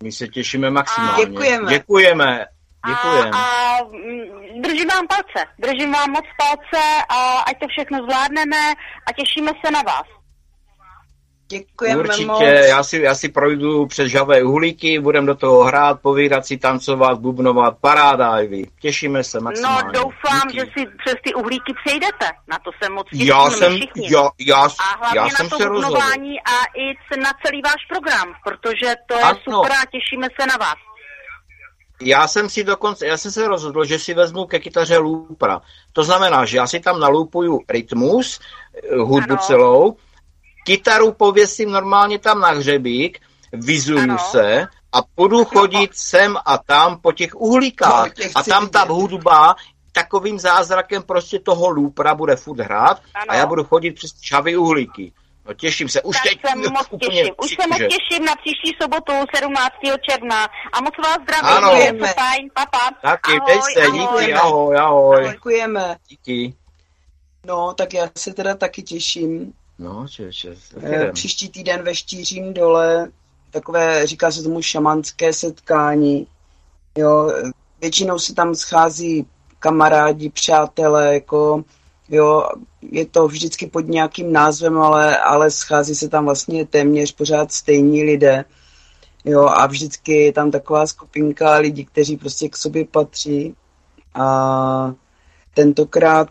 [0.03, 1.25] My se těšíme maximálně.
[1.25, 1.73] A děkujeme.
[1.73, 2.47] Děkujeme.
[2.87, 3.31] Děkujeme.
[3.31, 5.51] A, a mm, držím vám palce.
[5.59, 8.73] Držím vám moc palce a ať to všechno zvládneme
[9.07, 10.22] a těšíme se na vás.
[11.59, 12.43] Děkujeme Určitě, moc.
[12.69, 17.19] já si, já si projdu přes žavé uhlíky, budeme do toho hrát, povídat si, tancovat,
[17.19, 18.67] bubnovat, paráda, Ivy.
[18.81, 19.83] Těšíme se maximálně.
[19.87, 20.59] No doufám, Díky.
[20.61, 22.27] že si přes ty uhlíky přejdete.
[22.49, 24.09] Na to se moc těším, já jsem, všichni.
[24.13, 25.97] já, já, a hlavně já na jsem to se rozhodl.
[25.99, 26.11] a
[26.77, 29.39] i na celý váš program, protože to je Ano.
[29.45, 30.75] super a těšíme se na vás.
[32.05, 35.61] Já jsem si dokonce, já jsem se rozhodl, že si vezmu ke kytaře loopera.
[35.93, 38.41] To znamená, že já si tam nalupuju rytmus,
[38.93, 39.43] eh, hudbu Ano.
[39.47, 39.97] celou,
[40.65, 43.21] kytaru pověsím normálně tam na hřebík,
[43.53, 44.19] vizuju Ano.
[44.19, 48.07] se a budu chodit sem a tam po těch uhlíkách.
[48.19, 49.55] No, a tam ta hudba
[49.93, 53.25] takovým zázrakem prostě toho loopera bude furt hrát Ano.
[53.29, 55.13] a já budu chodit přes čavy uhlíky.
[55.47, 56.03] No těším se.
[56.03, 57.35] Už tak teď se moc úplně těším.
[57.45, 59.75] Už se moc těším na příští sobotu 17.
[60.11, 60.45] června.
[60.73, 61.65] A moc vás zdravím.
[61.65, 61.71] Ano.
[61.71, 62.91] Je to fajn, papa.
[63.03, 63.99] Taky, ahoj, teď se, ahoj.
[64.23, 65.29] díky, ahoj, ahoj.
[65.33, 65.97] Děkujeme.
[66.09, 66.55] Díky.
[67.47, 69.53] No, tak já se teda taky těším.
[69.83, 73.11] No, če, če, Eh, Příští týden ve Štířím dole,
[73.51, 76.27] takové, říká se tomu šamanské setkání.
[76.99, 77.33] Jo,
[77.81, 79.27] většinou se tam schází
[79.59, 81.65] kamarádi, přátelé, jako,
[82.09, 82.49] jo,
[82.83, 88.03] je to vždycky pod nějakým názvem, ale, ale schází se tam vlastně téměř pořád stejní
[88.03, 88.45] lidé.
[89.25, 93.55] Jo, a vždycky je tam taková skupinka lidí, kteří prostě k sobě patří.
[94.15, 94.95] A
[95.55, 96.29] tentokrát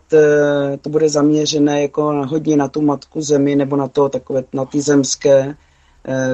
[0.80, 4.80] to bude zaměřené jako hodně na tu matku zemi nebo na to takové, na ty
[4.80, 5.56] zemské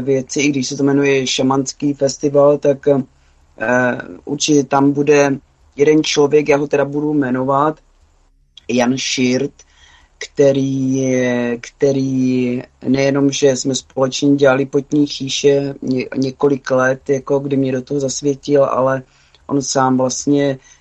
[0.01, 2.89] věci, i když se to jmenuje šamanský festival, tak
[4.25, 5.39] určitě tam bude
[5.77, 7.81] jeden člověk, já ho teda budu jmenovat,
[8.69, 9.53] Jan Širt,
[10.19, 11.15] který,
[11.61, 17.83] který nejenom, že jsme společně dělali potní chýše ně, několik let, jako kdy mě do
[17.83, 19.03] toho zasvětil, ale
[19.47, 20.78] on sám vlastně eh,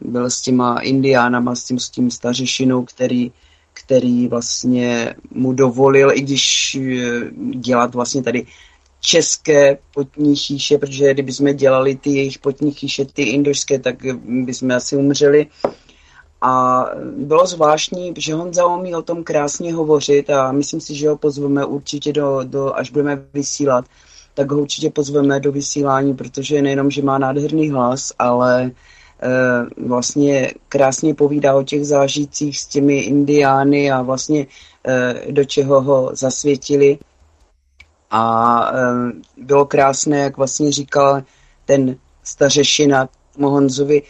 [0.00, 3.32] byl s těma indiánama, s tím, s tím stařešinou, který,
[3.72, 7.20] který vlastně mu dovolil, i když eh,
[7.54, 8.46] dělat vlastně tady
[9.00, 14.70] české potní chýše, protože kdyby jsme dělali ty jejich potní chýše, ty indošské, tak bychom
[14.70, 15.46] asi umřeli.
[16.42, 16.84] A
[17.16, 21.64] bylo zvláštní, že Honza umí o tom krásně hovořit a myslím si, že ho pozveme
[21.64, 23.84] určitě do, do až budeme vysílat,
[24.34, 28.70] tak ho určitě pozveme do vysílání, protože nejenom, že má nádherný hlas, ale
[29.76, 34.46] vlastně krásně povídá o těch zážitcích s těmi indiány a vlastně
[34.86, 36.98] e, do čeho ho zasvětili.
[38.10, 38.80] A e,
[39.36, 41.22] bylo krásné, jak vlastně říkal
[41.64, 43.08] ten stařešina
[43.40, 44.02] Honzovi,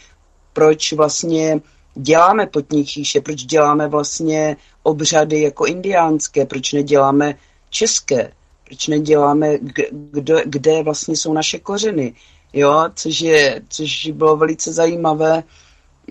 [0.53, 1.61] proč vlastně
[1.95, 7.35] děláme potní chýše, proč děláme vlastně obřady jako indiánské, proč neděláme
[7.69, 8.31] české,
[8.67, 9.57] proč neděláme,
[9.91, 12.13] kde, kde vlastně jsou naše kořeny,
[12.53, 15.43] jo, což, je, což bylo velice zajímavé,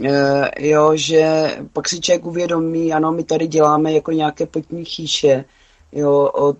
[0.05, 5.45] e, jo, že pak si člověk uvědomí, ano, my tady děláme jako nějaké potní chýše,
[5.93, 6.57] jo, od,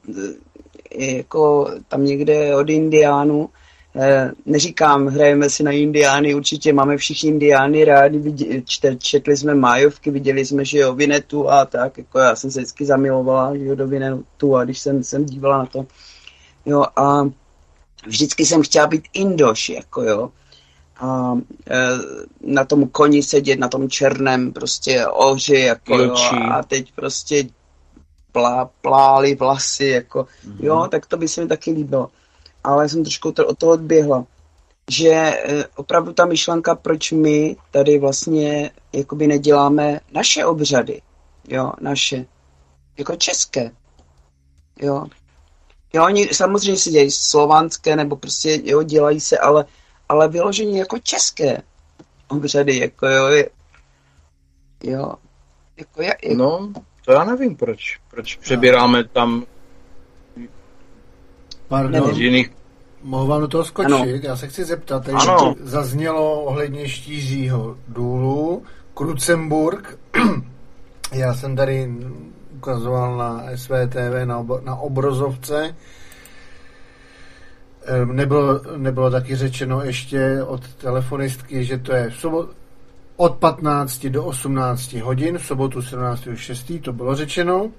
[0.95, 3.49] jako tam někde od Indiánů,
[3.97, 8.63] Eh, neříkám, hrajeme si na indiány, určitě máme všichni indiány rádi,
[8.99, 12.85] četli jsme májovky, viděli jsme, že jo, Vinetu a tak, jako já jsem se vždycky
[12.85, 15.87] zamilovala, že jo, do Vinetu a když jsem, jsem dívala na to,
[16.67, 17.31] jo, a
[18.07, 20.31] vždycky jsem chtěla být indoš, jako jo,
[21.01, 21.33] a
[21.71, 21.89] e,
[22.41, 26.15] na tom koni sedět, na tom černém prostě oři, jako jo,
[26.53, 27.45] a teď prostě
[28.33, 30.65] plá, pláli vlasy, jako, mm-hmm.
[30.65, 32.11] jo, tak to by se mi taky líbilo
[32.65, 34.25] ale jsem trošku od toho odběhla.
[34.91, 41.03] Že e, opravdu ta myšlenka, proč my tady vlastně jakoby neděláme naše obřady,
[41.49, 42.27] jo, naše,
[42.99, 43.71] jako české,
[44.83, 45.07] jo.
[45.93, 49.65] Jo, oni samozřejmě si dělají slovanské, nebo prostě, jo, dělají se, ale,
[50.09, 51.63] ale vyloženě jako české
[52.29, 53.51] obřady, jako jo, je,
[54.85, 55.15] jo,
[55.77, 56.73] jako, je, je, No,
[57.05, 59.45] to já nevím, proč, proč přebíráme tam
[61.69, 62.15] Pardon.
[62.15, 62.51] jiných...
[63.03, 63.93] Mohu vám do toho skočit?
[63.93, 64.05] Ano.
[64.05, 65.55] Já se chci zeptat, tady ano.
[65.61, 68.63] zaznělo ohledně štířího důlu,
[68.95, 69.99] Krucemburg,
[71.13, 71.89] já jsem tady
[72.61, 75.75] ukazoval na SVTV, na, ob- na obrozovce,
[77.87, 82.51] ehm, Nebylo, nebylo taky řečeno ještě od telefonistky, že to je v sobot,
[83.17, 86.81] od 15 do 18 hodin, v sobotu 17.6.
[86.81, 87.71] to bylo řečeno.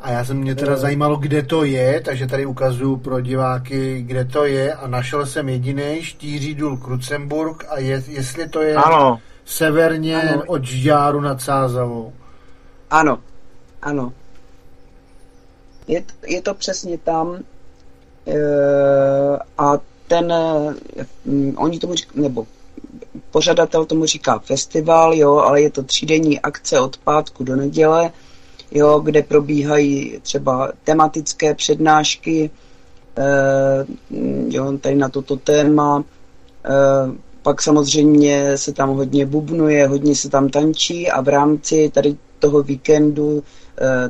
[0.00, 4.24] A já jsem mě teda zajímalo, kde to je, takže tady ukazuju pro diváky, kde
[4.24, 9.20] to je a našel jsem jediný štíří důl Krucemburg a je, jestli to je ano.
[9.44, 10.42] severně ano.
[10.46, 12.12] od Žďáru nad Sázavou.
[12.90, 13.18] Ano,
[13.84, 14.12] ano.
[15.88, 17.38] Je, je to přesně tam
[18.26, 18.36] e,
[19.58, 20.74] a ten, e,
[21.56, 22.46] oni tomu říkají, nebo
[23.30, 28.10] pořadatel tomu říká festival, jo, ale je to třídenní akce od pátku do neděle,
[28.70, 32.50] jo, kde probíhají třeba tematické přednášky,
[33.16, 33.86] eh,
[34.48, 36.04] jo, tady na toto téma.
[36.64, 42.16] Eh, pak samozřejmě se tam hodně bubnuje, hodně se tam tančí a v rámci tady
[42.38, 43.42] toho víkendu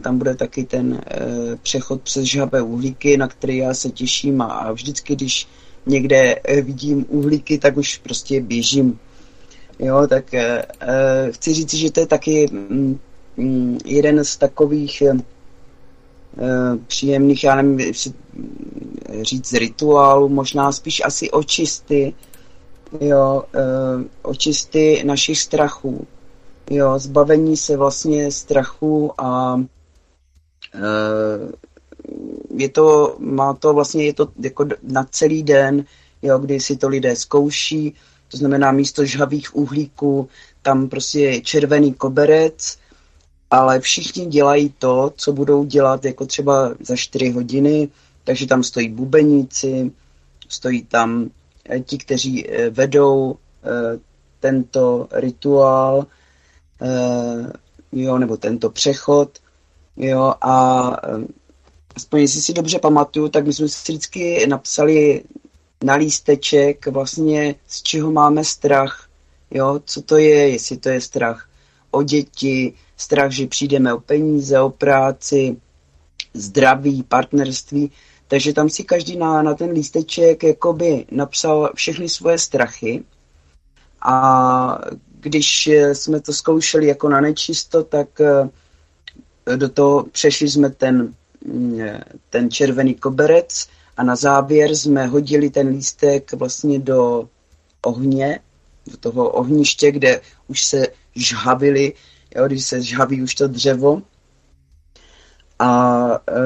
[0.00, 1.20] tam bude taky ten eh,
[1.62, 5.48] přechod přes žhavé uhlíky, na který já se těším a, vždycky, když
[5.86, 8.98] někde eh, vidím uhlíky, tak už prostě běžím.
[9.78, 12.98] Jo, tak eh, eh chci říct, že to je taky mm,
[13.36, 15.16] Mm, jeden z takových eh,
[16.86, 18.12] příjemných, já nevím, jestli
[19.22, 22.14] říct rituálu, možná spíš asi očisty,
[23.00, 26.06] jo, eh, očisty našich strachů,
[26.70, 29.60] jo, zbavení se vlastně strachu a
[30.74, 31.52] eh,
[32.56, 35.84] je to, má to vlastně, je to jako na celý den,
[36.22, 37.94] jo, kdy si to lidé zkouší,
[38.28, 40.28] to znamená místo žhavých uhlíků,
[40.62, 42.78] tam prostě je červený koberec,
[43.50, 47.88] ale všichni dělají to, co budou dělat jako třeba za 4 hodiny,
[48.24, 49.92] takže tam stojí bubeníci,
[50.48, 51.30] stojí tam
[51.68, 53.36] eh, ti, kteří eh, vedou
[54.40, 56.06] tento rituál,
[57.92, 59.38] jo, nebo tento přechod,
[59.96, 60.90] jo, a
[61.96, 65.22] aspoň jestli si dobře pamatuju, tak my jsme si vždycky napsali
[65.84, 69.08] na lísteček vlastně, z čeho máme strach,
[69.50, 71.48] jo, co to je, jestli to je strach
[71.90, 75.56] o děti, strach, že přijdeme o peníze, o práci,
[76.34, 77.90] zdraví, partnerství.
[78.28, 83.04] Takže tam si každý na, na ten lísteček jakoby napsal všechny svoje strachy.
[84.02, 84.78] A
[85.24, 88.48] když jsme to zkoušeli jako na nečisto, tak eh,
[89.56, 91.14] do toho přešli jsme ten,
[91.44, 91.80] mm,
[92.30, 93.66] ten červený koberec
[93.96, 97.28] a na závěr jsme hodili ten lístek vlastně do
[97.82, 98.40] ohně,
[98.86, 101.92] do toho ohniště, kde už se žhavili,
[102.36, 104.02] jo, když se žhaví už to dřevo.
[105.58, 106.40] A e,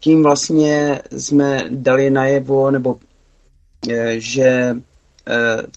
[0.00, 2.98] tím vlastně jsme dali najevo, nebo
[3.90, 4.76] e, že e,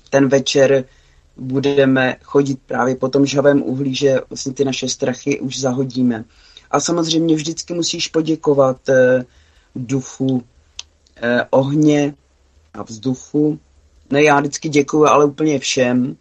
[0.09, 0.85] ten večer
[1.39, 6.25] budeme chodit právě po tom žhavém uhlí, že vlastně ty naše strachy už zahodíme.
[6.71, 9.25] A samozřejmě vždycky musíš poděkovat e,
[9.75, 10.43] duchu
[11.21, 12.13] e, ohně
[12.73, 13.59] a vzduchu.
[14.09, 16.15] Ne, já vždycky děkuju, ale úplně všem.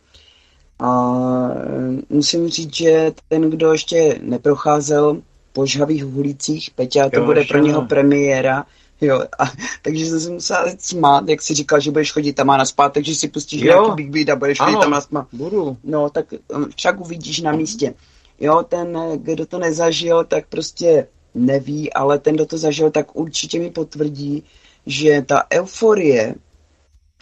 [0.78, 1.18] A
[1.54, 7.44] e, musím říct, že ten, kdo ještě neprocházel po žhavých uhlících, Peťa, to jo, bude
[7.44, 8.66] pro něho premiéra,
[9.00, 9.44] Jo, a,
[9.82, 13.14] takže jsem se musel smát, jak si říkal, že budeš chodit tam na spát, takže
[13.14, 13.66] si pustíš jo.
[13.66, 15.26] nějaký Big Beat a budeš ano, chodit tam na spát.
[15.32, 15.76] budu.
[15.84, 17.94] No, tak um, však uvidíš na místě.
[18.40, 23.58] Jo, ten, kdo to nezažil, tak prostě neví, ale ten, kdo to zažil, tak určitě
[23.58, 24.44] mi potvrdí,
[24.86, 26.34] že ta euforie,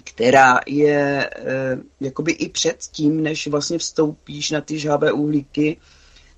[0.04, 5.76] která je e, jakoby i před tím, než vlastně vstoupíš na ty žhavé uhlíky,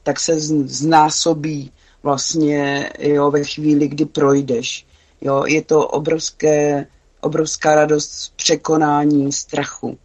[0.03, 1.73] tak se znásobí
[2.03, 4.87] vlastně jo, ve chvíli, kdy projdeš.
[5.21, 6.87] Jo, je to obrovské,
[7.21, 9.99] obrovská radost z překonání strachu.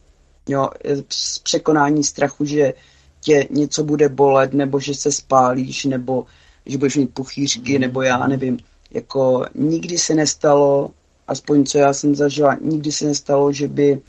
[0.47, 0.69] Jo,
[1.09, 2.73] z překonání strachu, že
[3.21, 6.25] tě něco bude bolet, nebo že se spálíš, nebo
[6.65, 8.57] že budeš mít puchýřky, nebo já nevím.
[8.91, 10.91] Jako nikdy se nestalo,
[11.27, 14.01] aspoň co já jsem zažila, nikdy se nestalo, že by,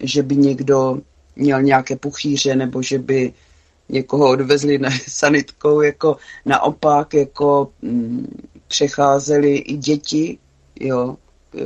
[0.00, 0.98] že by někdo
[1.36, 3.32] měl nějaké puchýře, nebo že by
[3.88, 8.26] někoho odvezli na sanitkou, jako naopak, jako mm,
[8.68, 10.38] přecházeli i děti,
[10.80, 11.16] jo,
[11.58, 11.60] e,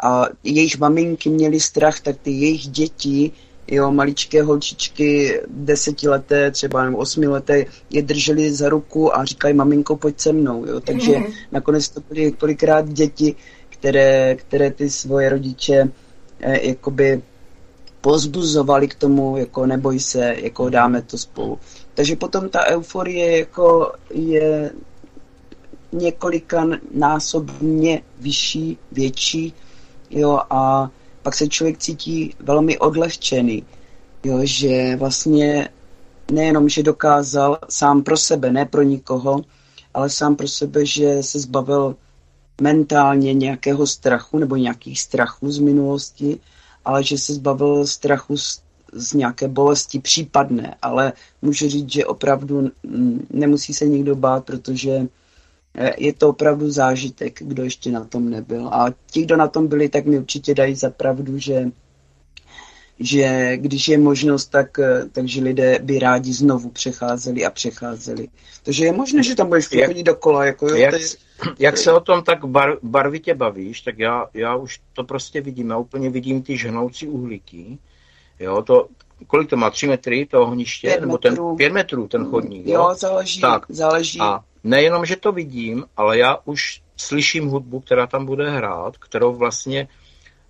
[0.00, 3.32] a jejich maminky měly strach, tak ty jejich děti,
[3.68, 10.20] jo, maličké holčičky, desetileté, třeba nebo osmileté, je drželi za ruku a říkají, maminko, pojď
[10.20, 11.24] se mnou, jo, takže mm.
[11.52, 13.34] nakonec to byly kolikrát děti,
[13.68, 15.90] které, které ty svoje rodiče
[16.40, 17.22] eh, jakoby
[18.00, 21.58] pozbuzovali k tomu, jako neboj se, jako dáme to spolu.
[21.94, 24.70] Takže potom ta euforie jako je
[25.92, 29.54] několika násobně vyšší, větší,
[30.10, 30.90] jo, a
[31.22, 33.64] pak se člověk cítí velmi odlehčený,
[34.24, 35.68] jo, že vlastně
[36.32, 39.40] nejenom, že dokázal sám pro sebe, ne pro nikoho,
[39.94, 41.96] ale sám pro sebe, že se zbavil
[42.60, 46.40] mentálně nějakého strachu nebo nějakých strachů z minulosti,
[46.84, 48.62] ale že se zbavil strachu z,
[48.92, 51.12] z nějaké bolesti případné, ale
[51.42, 52.70] můžu říct, že opravdu
[53.30, 55.06] nemusí se nikdo bát, protože
[55.96, 58.68] je to opravdu zážitek, kdo ještě na tom nebyl.
[58.68, 61.70] A ti, kdo na tom byli, tak mi určitě dají za pravdu, že
[63.00, 68.28] že když je možnost, tak, eh, takže lidé by rádi znovu přecházeli a přecházeli.
[68.62, 70.44] Takže je možné, že tam budeš chodit dokola.
[70.44, 71.02] Jako, jo, jak, ty,
[71.58, 75.70] jak se o tom tak bar, barvitě bavíš, tak já, já už to prostě vidím.
[75.70, 77.78] Já úplně vidím ty žhnoucí uhlíky.
[78.40, 78.88] Jo, to,
[79.26, 79.70] kolik to má?
[79.70, 80.88] Tři metry to ohniště?
[80.88, 81.48] Pět nebo metrů.
[81.48, 82.66] ten pět metrů ten chodník?
[82.66, 83.40] Jo, jo záleží.
[83.40, 83.66] Tak.
[83.68, 84.20] záleží.
[84.20, 89.34] A nejenom, že to vidím, ale já už slyším hudbu, která tam bude hrát, kterou
[89.34, 89.88] vlastně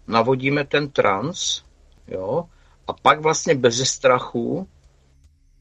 [0.06, 1.62] navodíme ten trans,
[2.08, 2.44] jo,
[2.86, 4.68] a pak vlastně bez strachu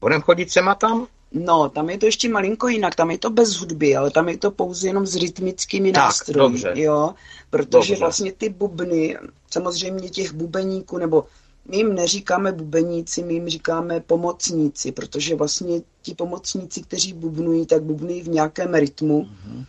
[0.00, 1.06] budeme chodit sem a tam?
[1.32, 4.38] No, tam je to ještě malinko jinak, tam je to bez hudby, ale tam je
[4.38, 6.72] to pouze jenom s rytmickými tak, nástroji, dobře.
[6.74, 7.14] jo,
[7.50, 7.96] protože dobře.
[7.96, 9.18] vlastně ty bubny,
[9.50, 11.24] samozřejmě těch bubeníků, nebo
[11.68, 17.82] my jim neříkáme bubeníci, my jim říkáme pomocníci, protože vlastně ti pomocníci, kteří bubnují, tak
[17.82, 19.64] bubnují v nějakém rytmu mm-hmm.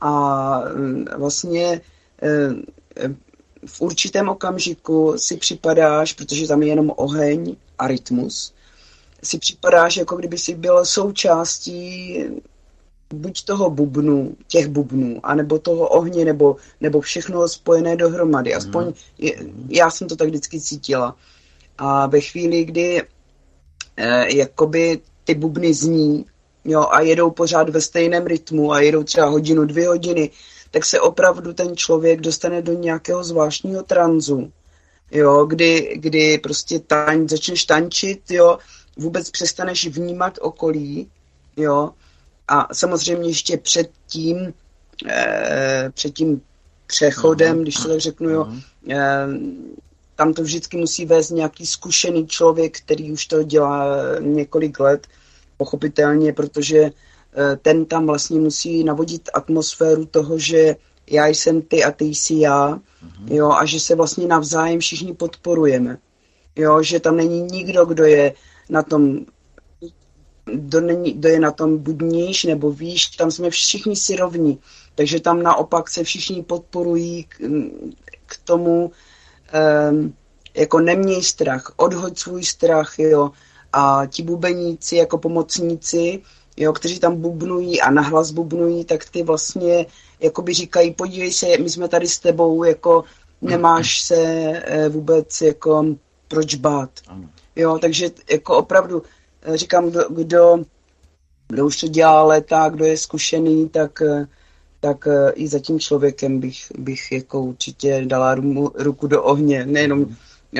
[0.00, 1.80] a mm, vlastně
[2.22, 3.08] eh,
[3.66, 8.52] v určitém okamžiku si připadáš, protože tam je jenom oheň a rytmus,
[9.22, 12.16] si připadáš, jako kdyby si byl součástí
[13.14, 18.54] buď toho bubnu, těch bubnů, anebo toho ohně, nebo, nebo všechno spojené dohromady.
[18.54, 18.92] Aspoň mm.
[19.18, 19.36] je,
[19.68, 21.16] já jsem to tak vždycky cítila.
[21.80, 23.02] A ve chvíli, kdy
[23.96, 26.26] eh, jakoby ty bubny zní
[26.64, 30.30] jo, a jedou pořád ve stejném rytmu a jedou třeba hodinu, dvě hodiny,
[30.70, 34.52] tak se opravdu ten člověk dostane do nějakého zvláštního tranzu,
[35.10, 38.58] jo, kdy, kdy prostě taň, začneš tančit, jo,
[38.96, 41.10] vůbec přestaneš vnímat okolí,
[41.56, 41.90] jo,
[42.48, 44.54] a samozřejmě ještě před tím,
[45.08, 46.42] eh, před tím
[46.86, 47.62] přechodem, uh-huh.
[47.62, 48.62] když to tak řeknu, jo, uh-huh.
[48.90, 49.89] eh,
[50.20, 53.86] tam to vždycky musí vést nějaký zkušený člověk, který už to dělá
[54.20, 55.06] několik let,
[55.56, 56.90] pochopitelně, protože
[57.62, 60.76] ten tam vlastně musí navodit atmosféru toho, že
[61.10, 63.34] já jsem ty a ty jsi já, mm-hmm.
[63.34, 65.98] jo, a že se vlastně navzájem všichni podporujeme.
[66.56, 68.34] Jo, že tam není nikdo, kdo je
[68.68, 69.24] na tom
[70.44, 74.58] kdo, není, kdo je na tom buď níž nebo výš, tam jsme všichni si rovní.
[74.94, 77.40] Takže tam naopak se všichni podporují k,
[78.26, 78.92] k tomu,
[79.90, 80.14] um,
[80.54, 83.30] jako neměj strach, odhoď svůj strach, jo.
[83.72, 86.22] A ti bubeníci jako pomocníci,
[86.56, 89.86] jo, kteří tam bubnují a nahlas bubnují, tak ty vlastně
[90.20, 93.04] jakoby říkají, podívej se, my jsme tady s tebou, jako
[93.42, 95.84] nemáš se e, vůbec jako
[96.28, 96.90] proč bát.
[97.56, 99.02] Jo, takže jako opravdu
[99.42, 100.64] eh, říkám, kdo, kdo,
[101.48, 104.26] kdo už to dělá léta, kdo je zkušený, tak, eh,
[104.80, 108.34] tak i za tím člověkem bych, bych jako určitě dala
[108.74, 110.06] ruku do ohně, nejenom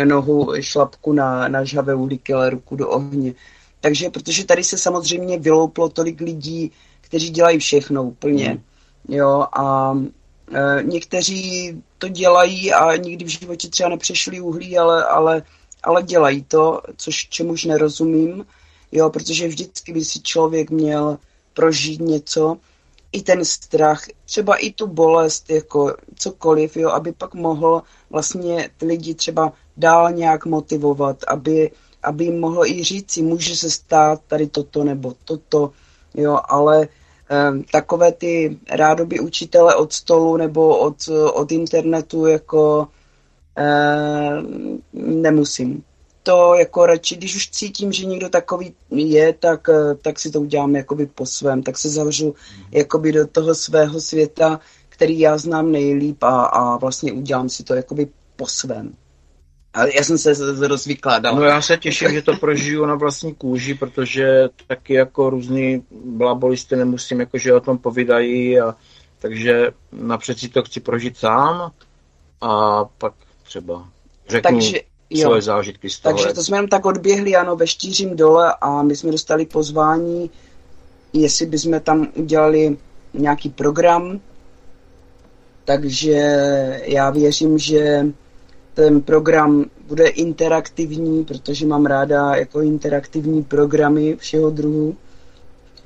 [0.05, 3.35] nohu, šlapku na, na žhavé uhlíky, ale ruku do ohně.
[3.81, 8.49] Takže, protože tady se samozřejmě vylouplo tolik lidí, kteří dělají všechno úplně.
[8.49, 8.61] Mm.
[9.15, 9.99] Jo, a
[10.53, 15.43] e, někteří to dělají a nikdy v životě třeba nepřešli uhlí, ale, ale,
[15.83, 18.47] ale dělají to, což čemuž nerozumím,
[18.93, 21.19] jo, protože vždycky by si člověk měl
[21.55, 22.57] prožít něco,
[23.13, 28.87] i ten strach, třeba i tu bolest, jako cokoliv, jo, aby pak mohl vlastně ty
[28.87, 31.71] lidi třeba dál nějak motivovat, aby,
[32.03, 35.73] aby jim mohlo i říci, může se stát tady toto nebo toto,
[36.15, 36.89] jo, ale
[37.31, 40.97] eh, takové ty rádoby učitele od stolu nebo od,
[41.33, 42.89] od internetu jako
[43.59, 44.43] eh,
[44.93, 45.85] nemusím.
[46.31, 50.41] To jako radši, když už cítím, že někdo takový je, tak, eh, tak si to
[50.41, 52.65] udělám jakoby po svém, tak se zavřu mm.
[52.71, 57.75] jakoby do toho svého světa, který já znám nejlíp a, a vlastně udělám si to
[57.75, 58.95] jakoby po svém.
[59.75, 60.35] Ale já jsem se
[60.69, 61.37] rozvykládal.
[61.37, 66.77] No já se těším, že to prožiju na vlastní kůži, protože taky jako různý blabolisty
[66.77, 68.75] nemusím, jakože o tom povídají, a,
[69.19, 71.73] takže napřed si to chci prožít sám
[72.41, 73.89] a pak třeba
[74.29, 76.19] řeknu takže, svoje zážitky z toho.
[76.19, 80.31] Takže to jsme jenom tak odběhli, ano, ve Štířím dole a my jsme dostali pozvání,
[81.13, 82.77] jestli bychom tam udělali
[83.15, 84.21] nějaký program,
[85.65, 86.13] takže
[86.85, 88.07] já věřím, že
[88.75, 94.97] ten program bude interaktivní, protože mám ráda jako interaktivní programy všeho druhu,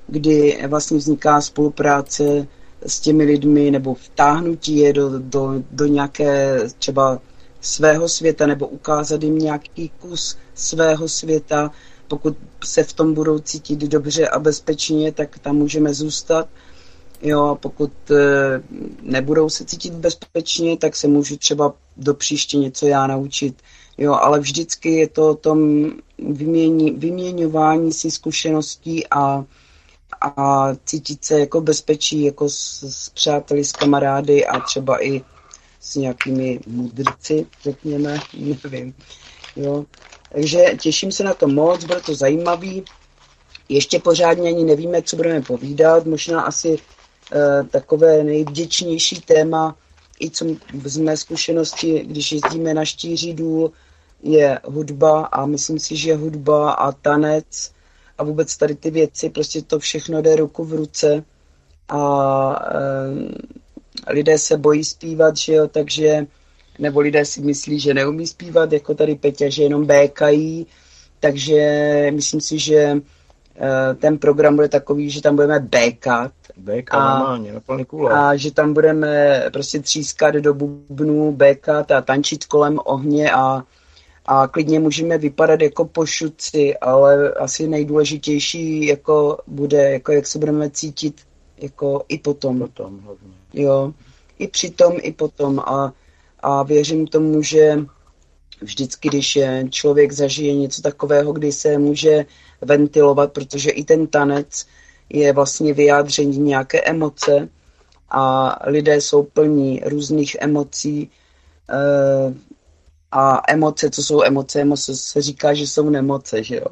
[0.07, 2.47] kdy vlastně vzniká spolupráce
[2.87, 7.19] s těmi lidmi nebo vtáhnutí je do, do, do nějaké třeba
[7.65, 11.71] svého světa nebo ukázat jim nějaký kus svého světa.
[12.09, 16.49] Pokud se v tom budou cítit dobře a bezpečně, tak tam můžeme zůstat.
[17.23, 18.15] Jo, pokud e,
[19.03, 23.63] nebudou se cítit bezpečně, tak se můžu třeba do příště něco já naučit.
[23.99, 29.45] Jo, ale vždycky je to o tom vymění, vyměňování si zkušeností a,
[30.21, 35.23] a cítit se jako bezpečí, jako s, s přáteli, s kamarády a třeba i
[35.85, 38.19] s nějakými mudrci, řekněme,
[38.65, 38.95] nevím.
[39.57, 39.85] Jo.
[40.33, 42.85] Takže těším se na to moc, bude to zajímavý.
[43.69, 46.79] Ještě pořádně ani nevíme, co budeme povídat, možná asi
[47.33, 49.77] e, takové nejvděčnější téma
[50.21, 50.45] i co
[50.85, 53.73] z mé zkušenosti, když jezdíme na štíří důl,
[54.23, 57.73] je hudba a myslím si, že hudba a tanec
[58.19, 61.25] a vůbec tady ty věci, prostě to všechno jde ruku v ruce
[61.89, 61.99] a
[62.71, 63.64] e,
[64.07, 66.27] lidé se bojí zpívat, že jo, takže
[66.79, 70.67] nebo lidé si myslí, že neumí zpívat, jako tady Peťa, že jenom békají,
[71.21, 73.01] takže myslím si, že e,
[73.95, 78.13] ten program bude takový, že tam budeme békat Béka a, normálně, na plný kůle.
[78.13, 83.65] A že tam budeme prostě třískat do bubnu, békat a tančit kolem ohně a,
[84.27, 90.71] a klidně můžeme vypadat jako pošuci, ale asi nejdůležitější jako bude, jako jak se budeme
[90.71, 91.21] cítit
[91.59, 92.59] jako i potom.
[92.59, 93.44] Potom hlavně.
[93.55, 93.93] Jo,
[94.39, 95.61] i přitom, i potom.
[95.61, 95.93] A,
[96.41, 97.79] a věřím tomu, že
[98.61, 102.27] vždycky, když je člověk zažije něco takového, kdy se může
[102.61, 104.67] ventilovat, protože i ten tanec
[105.09, 107.49] je vlastně vyjádření nějaké emoce
[108.11, 111.11] a lidé jsou plní různých emocí
[111.71, 112.35] eh,
[113.13, 116.67] a emoce, co jsou emoce, emoce se říká, že jsou nemoce, že jo.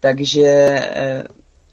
[0.00, 1.24] Takže eh,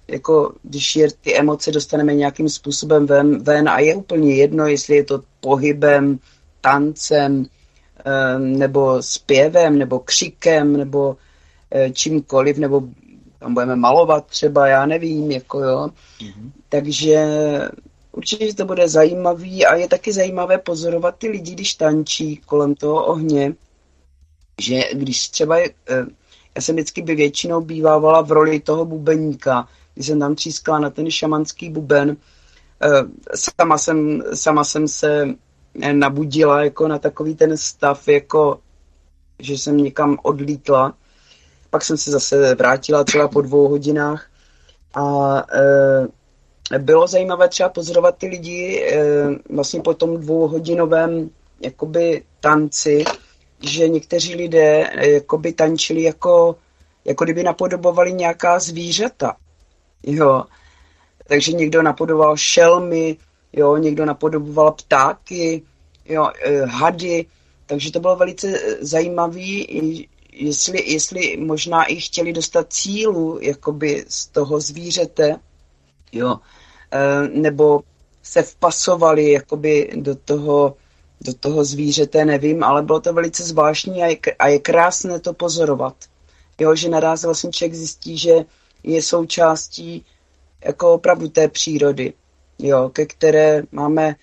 [0.08, 4.96] jako když je ty emoce dostaneme nějakým způsobem ven, ven a je úplně jedno, jestli
[4.96, 6.20] je to pohybem,
[6.62, 7.46] tancem,
[8.38, 11.18] nebo zpěvem, nebo křikem, nebo
[11.94, 12.84] čímkoliv, nebo
[13.40, 15.90] tam budeme malovat třeba, já nevím, jako jo.
[16.20, 16.52] Mm-hmm.
[16.70, 17.26] Takže
[18.12, 23.06] určitě to bude zajímavý a je taky zajímavé pozorovat ty lidi, když tančí kolem toho
[23.06, 23.54] ohně,
[24.62, 25.70] že když třeba, eh,
[26.56, 30.90] já jsem vždycky by většinou bývávala v roli toho bubeníka, když jsem tam třískala na
[30.90, 32.18] ten šamanský buben.
[32.84, 35.26] Eh, sama jsem, sama jsem se
[35.94, 38.60] nabudila jako na takový ten stav, jako
[39.42, 40.94] že jsem někam odlítla.
[41.70, 44.30] Pak jsem se zase vrátila třeba po dvou hodinách
[44.94, 45.38] a
[46.74, 49.04] e, bylo zajímavé třeba pozorovat ty lidi e,
[49.50, 51.30] vlastně po tom dvouhodinovém
[51.62, 53.04] jakoby tanci,
[53.62, 56.56] že někteří lidé jakoby tančili jako,
[57.06, 59.36] jako kdyby napodobovali nějaká zvířata.
[60.04, 60.44] Jo.
[61.28, 63.18] Takže někdo napodoboval šelmy,
[63.54, 65.64] jo, někdo napodoboval ptáky,
[66.06, 67.26] jo, e, hady,
[67.66, 69.68] takže to bylo velice e, zajímavý,
[70.34, 75.40] jestli, jestli možná i chtěli dostat cílu jakoby z toho zvířete,
[76.12, 76.38] jo,
[76.92, 77.82] e, nebo
[78.24, 80.76] se vpasovali jakoby do toho,
[81.22, 85.34] do toho zvířete, nevím, ale bylo to velice zvláštní a je, a je krásné to
[85.34, 85.96] pozorovat.
[86.60, 88.46] Jo, že naraz vlastně člověk zjistí, že
[88.84, 90.06] je součástí
[90.66, 92.14] jako opravdu té přírody,
[92.60, 94.16] jo, ke které máme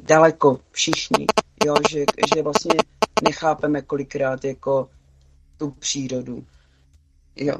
[0.00, 1.26] daleko všichni,
[1.64, 2.04] jo, že,
[2.34, 2.74] že vlastně
[3.22, 4.90] nechápeme kolikrát jako
[5.56, 6.44] tu přírodu.
[7.36, 7.54] Jo.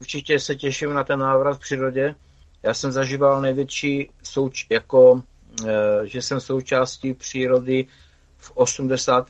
[0.00, 2.14] Určitě se těším na ten návrat v přírodě.
[2.62, 5.22] Já jsem zažíval největší souč- jako,
[5.66, 7.86] e, že jsem součástí přírody
[8.38, 9.28] v 80.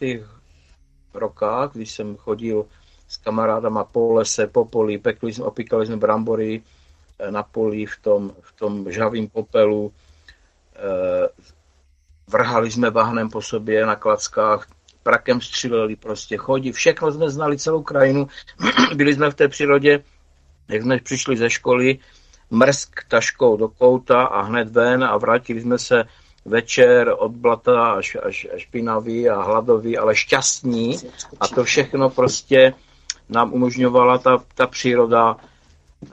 [1.14, 2.66] rokách, když jsem chodil
[3.12, 6.62] s kamarádama po lese, po poli, pekli jsme, opíkali jsme brambory
[7.18, 9.92] e, na poli v tom, v tom žavým popelu,
[10.76, 11.28] e,
[12.28, 14.66] vrhali jsme bahnem po sobě na klackách,
[15.02, 18.28] prakem stříleli prostě, chodí, všechno jsme znali, celou krajinu,
[18.94, 20.04] byli jsme v té přírodě,
[20.68, 21.98] jak jsme přišli ze školy,
[22.50, 26.04] mrsk taškou do kouta a hned ven a vrátili jsme se
[26.44, 30.98] večer od blata až, až, až špinavý a hladový, ale šťastní
[31.40, 32.74] a to všechno prostě
[33.28, 35.36] nám umožňovala ta, ta příroda,
[36.04, 36.08] eh,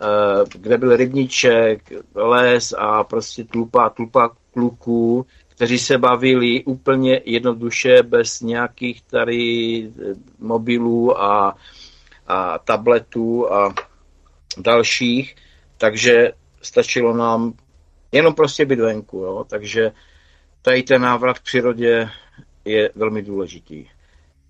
[0.56, 8.42] kde byl rybníček, les a prostě tlupa, tlupa kluků, kteří se bavili úplně jednoduše, bez
[8.42, 11.56] nějakých tady eh, mobilů a,
[12.28, 13.74] a tabletů a
[14.58, 15.36] dalších,
[15.78, 16.32] takže
[16.62, 17.54] stačilo nám
[18.12, 19.46] jenom prostě být venku, jo?
[19.50, 19.92] takže
[20.62, 22.10] tady ten návrat k přírodě
[22.66, 23.86] je velmi důležitý.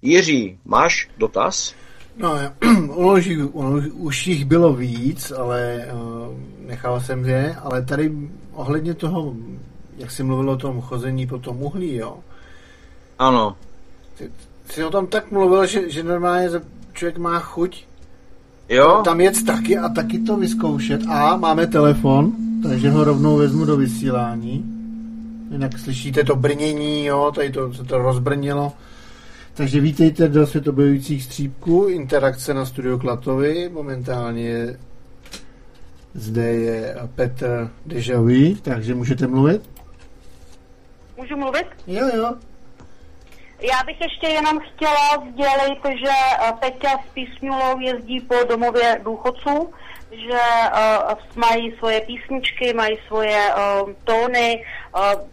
[0.01, 1.75] Jiří, máš dotaz?
[2.19, 2.35] No,
[2.95, 3.37] uloží,
[3.93, 8.11] už jich bylo víc, ale uh, nechal jsem je, ale tady
[8.53, 9.33] ohledně toho
[9.99, 12.17] jak jsi mluvil o tom chození po tom uhlí, jo?
[13.19, 13.55] Ano.
[14.17, 14.31] Ty
[14.69, 16.49] jsi o tom tak mluvil, že, že normálně
[16.93, 17.85] člověk má chuť
[18.69, 19.01] jo?
[19.05, 21.01] tam jet taky a taky to vyzkoušet.
[21.09, 22.31] A máme telefon,
[22.63, 24.65] takže ho rovnou vezmu do vysílání.
[25.51, 28.73] Jinak slyšíte to brnění, jo, tady to se to rozbrnilo.
[29.59, 33.69] Takže vítejte do světobojujících střípků, interakce na studio Klatovi.
[33.69, 34.79] Momentálně
[36.13, 39.69] zde je Petr Dejaví, takže můžete mluvit.
[41.17, 41.65] Můžu mluvit?
[41.87, 42.33] Jo, jo.
[43.61, 49.69] Já bych ještě jenom chtěla sdělit, že eh, Peťa s Písňulou jezdí po domově důchodců,
[50.11, 50.39] že
[50.73, 54.65] uh, mají svoje písničky, mají svoje uh, tóny,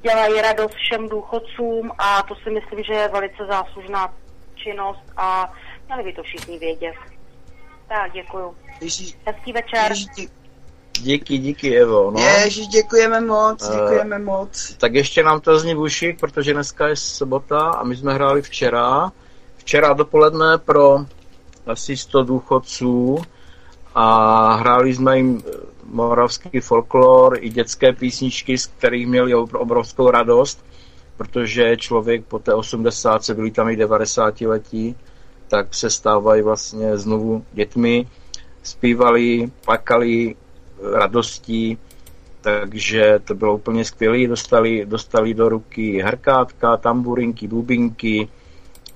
[0.02, 4.14] dělají radost všem důchodcům a to si myslím, že je velice záslužná
[4.54, 5.52] činnost a
[5.86, 6.94] měli by to všichni vědět.
[7.88, 8.56] Tak, děkuju.
[9.26, 9.92] Hezký večer.
[9.92, 10.28] Ježí,
[11.02, 12.10] Díky, díky, Evo.
[12.10, 12.20] No.
[12.20, 14.74] Ježiš, děkujeme moc, eh, děkujeme uh, moc.
[14.78, 18.42] Tak ještě nám to zní v uších, protože dneska je sobota a my jsme hráli
[18.42, 19.12] včera.
[19.56, 20.98] Včera dopoledne pro
[21.66, 23.22] asi 100 důchodců
[23.94, 30.64] a hráli jsme jim eh, moravský folklor i dětské písničky, z kterých měli obrovskou radost,
[31.16, 34.96] protože člověk po té 80 se byli tam i 90 letí,
[35.48, 38.06] tak se stávají vlastně znovu dětmi,
[38.62, 40.34] zpívali, plakali,
[40.92, 41.78] radostí,
[42.40, 44.26] takže to bylo úplně skvělé.
[44.26, 48.28] Dostali, dostali do ruky hrkátka, tamburinky, bubinky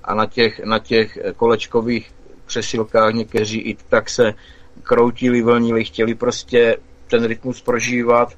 [0.04, 2.10] a na těch, na těch kolečkových
[2.46, 4.34] přesilkách někteří i tak se
[4.82, 6.76] kroutili, vlnili, chtěli prostě
[7.08, 8.32] ten rytmus prožívat.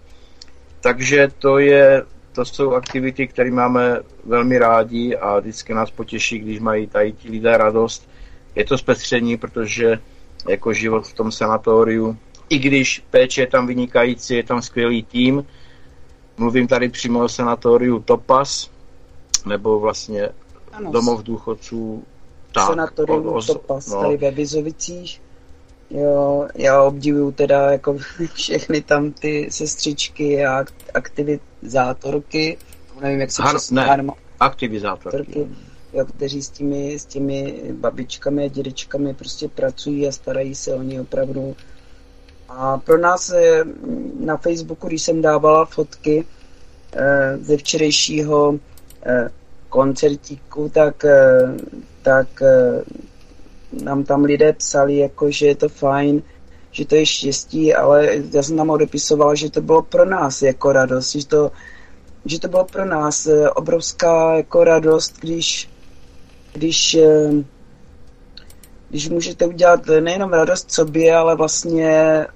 [0.80, 6.60] Takže to je, to jsou aktivity, které máme velmi rádi a vždycky nás potěší, když
[6.60, 8.08] mají tady ti lidé radost.
[8.54, 9.98] Je to zpestření, protože
[10.48, 12.18] jako život v tom sanatoriu
[12.52, 15.46] i když péče je tam vynikající, je tam skvělý tým.
[16.36, 18.70] Mluvím tady přímo o sanatoriu Topas,
[19.46, 20.28] nebo vlastně
[20.72, 22.04] ano, domov důchodců.
[22.54, 24.00] Tak, sanatorium o, o, Topas, no.
[24.00, 25.20] tady ve Vizovicích.
[25.94, 27.98] Jo, já obdivuju teda jako
[28.34, 30.64] všechny tam ty sestřičky a
[30.94, 32.58] aktivizátorky.
[33.00, 34.06] Nevím, jak se Har, ne,
[34.40, 35.48] aktivizátorky.
[35.92, 40.82] Jo, kteří s těmi, s těmi babičkami a dědečkami prostě pracují a starají se o
[40.82, 41.56] ně opravdu
[42.48, 43.64] A pro nás eh,
[44.20, 46.24] na Facebooku, když jsem dávala fotky
[46.92, 48.58] eh, ze včerejšího
[49.06, 49.30] eh,
[49.68, 51.04] koncertíku, tak,
[52.02, 52.42] tak
[53.72, 56.22] nám tam lidé psali, jako, že je to fajn,
[56.70, 60.72] že to je štěstí, ale já jsem tam odepisovala, že to bylo pro nás jako
[60.72, 61.50] radost, že to,
[62.24, 65.70] že to bylo pro nás obrovská jako radost, když,
[66.52, 66.98] když
[68.92, 72.26] když můžete udělat nejenom radost sobě, ale vlastně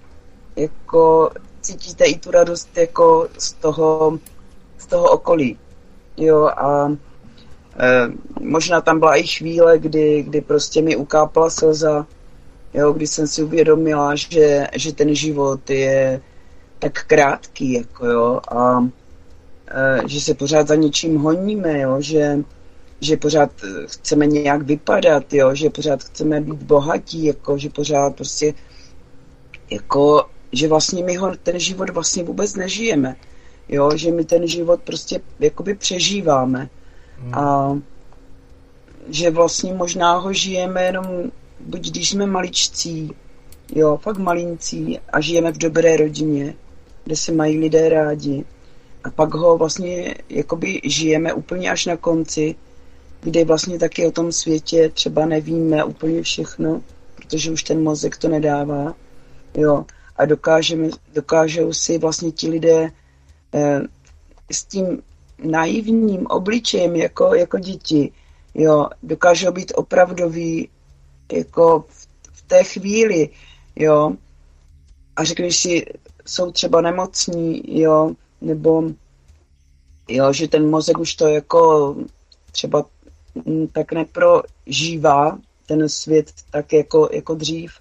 [0.56, 1.30] jako
[1.60, 4.18] cítíte i tu radost jako z toho,
[4.78, 5.58] z toho okolí.
[6.16, 6.92] Jo, a
[8.40, 12.06] možná tam byla i chvíle, kdy, kdy prostě mi ukápala slza,
[12.74, 16.20] jo, kdy jsem si uvědomila, že, že ten život je
[16.78, 18.88] tak krátký, jako jo, a
[19.68, 22.38] e, že se pořád za něčím honíme, jo, že,
[23.00, 23.50] že pořád
[23.86, 28.54] chceme nějak vypadat, jo, že pořád chceme být bohatí, jako, že pořád prostě
[29.70, 33.16] jako že vlastně my ho, ten život vlastně vůbec nežijeme.
[33.68, 36.68] Jo, že my ten život prostě jakoby přežíváme.
[37.32, 37.76] A
[39.08, 41.06] že vlastně možná ho žijeme jenom,
[41.60, 43.10] buď když jsme maličcí,
[43.74, 46.54] jo, fakt malincí a žijeme v dobré rodině,
[47.04, 48.44] kde se mají lidé rádi.
[49.04, 52.54] A pak ho vlastně jakoby žijeme úplně až na konci,
[53.20, 56.82] kdy vlastně taky o tom světě třeba nevíme úplně všechno,
[57.14, 58.94] protože už ten mozek to nedává.
[59.54, 59.84] Jo
[60.18, 62.90] a dokážeme, dokážou si vlastně ti lidé
[63.54, 63.80] eh,
[64.50, 65.02] s tím
[65.38, 68.12] naivním obličejem jako, jako děti,
[68.54, 70.68] jo, dokážou být opravdoví
[71.32, 73.28] jako v, v té chvíli,
[73.76, 74.12] jo,
[75.16, 75.86] a řekneš si,
[76.26, 78.82] jsou třeba nemocní, jo, nebo
[80.08, 81.96] jo, že ten mozek už to jako
[82.52, 82.84] třeba
[83.72, 87.72] tak neprožívá ten svět tak jako, jako dřív,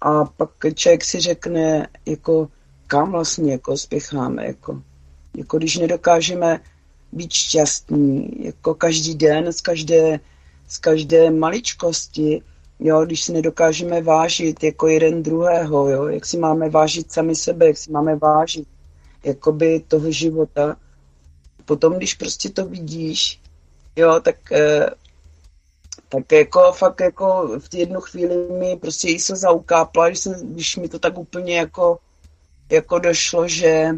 [0.00, 2.48] a pak člověk si řekne, jako
[2.86, 4.82] kam vlastně jako spěcháme, jako,
[5.34, 6.60] jako když nedokážeme
[7.12, 10.20] být šťastní, jako každý den, z každé,
[10.68, 12.42] z každé maličkosti,
[12.80, 17.66] jo, když si nedokážeme vážit jako jeden druhého, jo, jak si máme vážit sami sebe,
[17.66, 18.68] jak si máme vážit
[19.24, 20.76] jakoby toho života.
[21.64, 23.40] Potom, když prostě to vidíš,
[23.96, 24.90] jo, tak eh,
[26.08, 30.76] tak jako fakt jako v jednu chvíli mi prostě jí se zaukápla, když, jsem, když
[30.76, 31.98] mi to tak úplně jako,
[32.70, 33.90] jako došlo, že,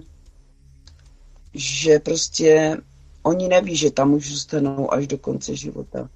[1.57, 2.77] že prostě
[3.23, 6.09] oni neví, že tam už zůstanou až do konce života.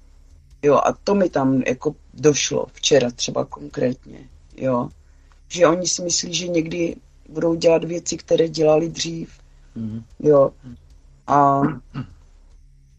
[0.61, 4.89] Jo, a to mi tam jako došlo včera třeba konkrétně, jo.
[5.47, 6.95] Že oni si myslí, že někdy
[7.29, 9.29] budou dělat věci, které dělali dřív,
[9.77, 10.03] mm-hmm.
[10.19, 10.51] jo.
[11.27, 11.61] A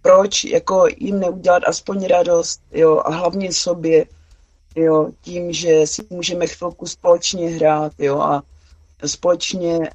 [0.03, 4.07] proč jako jim neudělat aspoň radost, jo, a hlavně sobě,
[4.77, 8.43] jo, tím, že si můžeme chvilku společně hrát, jo, a
[9.07, 9.91] společně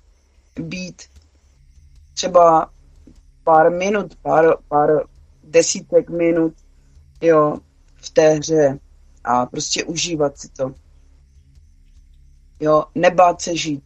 [0.60, 1.02] být
[2.18, 2.70] třeba
[3.43, 4.89] pár minut, pár, pár
[5.43, 6.53] desítek minut,
[7.22, 7.57] jo,
[7.95, 8.80] v té hře
[9.24, 10.74] a prostě užívat si to.
[12.59, 13.84] Jo, nebát se žít.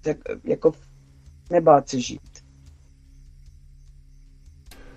[0.00, 0.72] Tak jako
[1.50, 2.28] nebát se žít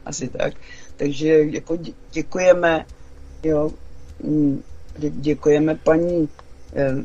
[0.05, 0.53] asi tak.
[0.97, 1.77] Takže jako
[2.11, 2.85] děkujeme,
[3.43, 3.71] jo,
[4.23, 4.63] mm,
[5.09, 6.29] děkujeme paní
[6.73, 6.95] eh,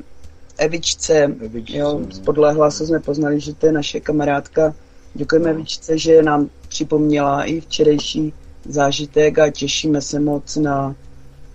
[0.59, 2.23] Evičce, Evičce jo, no.
[2.25, 4.75] podle hlasu jsme poznali, že to je naše kamarádka.
[5.17, 5.51] Děkujeme.
[5.51, 8.33] Evičce, že nám připomněla i včerejší
[8.65, 10.95] zážitek a těšíme se moc na,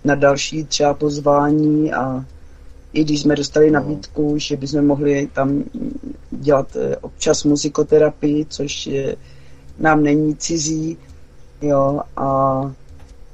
[0.04, 2.24] na další třeba pozvání a
[2.92, 3.80] i když jsme dostali no.
[3.80, 5.64] nabídku, že bychom mohli tam
[6.30, 9.16] dělat eh, občas muzikoterapii, což je,
[9.78, 10.98] nám není cizí,
[11.60, 12.60] jo, a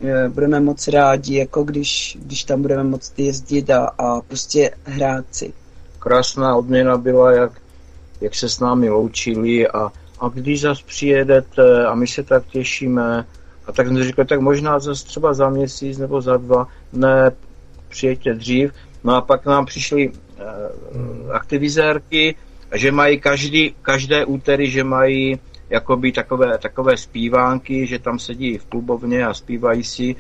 [0.01, 5.25] je, budeme moc rádi, jako když, když tam budeme moc jezdit a, a prostě hrát
[5.31, 5.53] si.
[5.99, 7.53] Krásná odměna byla, jak,
[8.21, 13.27] jak se s námi loučili a, a když zase přijedete a my se tak těšíme,
[13.67, 17.31] a tak jsme říkali, tak možná zase třeba za měsíc nebo za dva, ne,
[17.89, 18.73] přijeďte dřív.
[19.05, 20.43] No a pak nám přišly eh,
[21.33, 22.35] aktivizérky,
[22.75, 25.41] že mají každý, každé úterý, že mají
[25.71, 30.17] jakoby takové, takové zpívánky, že tam sedí v klubovně a zpívají si,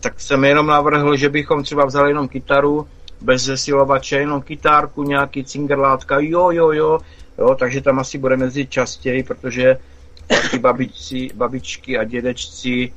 [0.00, 2.86] tak jsem jenom navrhl, že bychom třeba vzali jenom kytaru,
[3.20, 6.98] bez zesilovače, jenom kytárku, nějaký cingerlátka, jo, jo, jo,
[7.38, 9.78] jo, takže tam asi budeme jezdit častěji, protože
[10.50, 12.92] ty babičci, babičky a dědečci,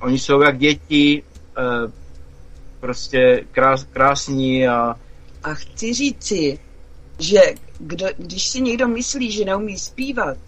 [0.00, 1.22] oni jsou jak děti,
[1.58, 1.92] eh,
[2.80, 4.94] prostě krás, krásní a...
[5.42, 6.58] A chci říci,
[7.18, 7.40] že
[7.78, 10.38] kdo, když si někdo myslí, že neumí zpívat,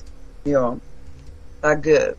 [0.45, 0.78] jo,
[1.61, 2.14] tak eh,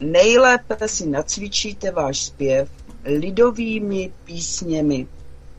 [0.00, 2.68] nejlépe si nacvičíte váš zpěv
[3.04, 5.06] lidovými písněmi.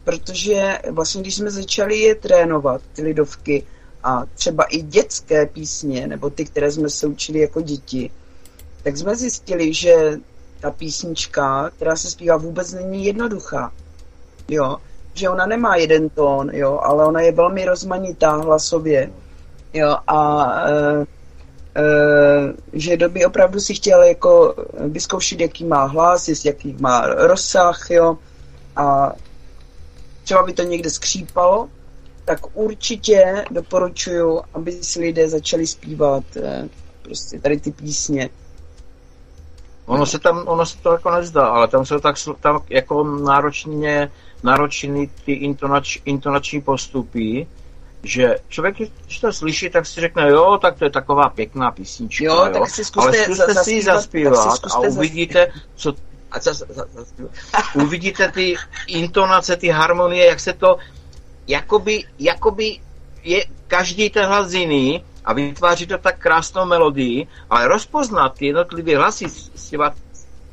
[0.03, 3.63] protože vlastně když jsme začali je trénovat, ty lidovky,
[4.05, 8.11] a třeba i dětské písně, nebo ty, které jsme se učili jako děti,
[8.83, 10.17] tak jsme zjistili, že
[10.59, 13.71] ta písnička, která se zpívá, vůbec není jednoduchá.
[14.47, 14.77] Jo,
[15.13, 19.11] že ona nemá jeden tón, jo, ale ona je velmi rozmanitá hlasově.
[19.73, 21.05] Jo, a e,
[21.75, 21.85] e,
[22.73, 28.17] že doby opravdu si chtěl jako vyzkoušet, jaký má hlas, jaký má rozsah, jo,
[28.75, 29.13] a
[30.23, 31.69] třeba by to někde skřípalo,
[32.25, 36.69] tak určitě doporučuju, aby si lidé začali zpívat e,
[37.01, 38.29] prostě tady ty písně.
[39.85, 44.11] Ono se tam, ono se to jako nezdá, ale tam jsou tak tam jako náročně,
[44.43, 47.47] náročný ty intonač, intonační postupy,
[48.03, 52.25] že člověk, když to slyší, tak si řekne, jo, tak to je taková pěkná písnička,
[52.25, 52.53] jo, jo.
[52.53, 55.93] Tak si zkuste ale zkuste za, si ji zaspívat a uvidíte, co,
[56.31, 56.85] a za, za, za,
[57.83, 58.55] uvidíte ty
[58.87, 60.77] intonace, ty harmonie, jak se to,
[61.47, 62.79] jakoby, jakoby
[63.23, 68.97] je každý ten hlas jiný a vytváří to tak krásnou melodii, ale rozpoznat ty jednotlivé
[68.97, 69.95] hlasy třeba,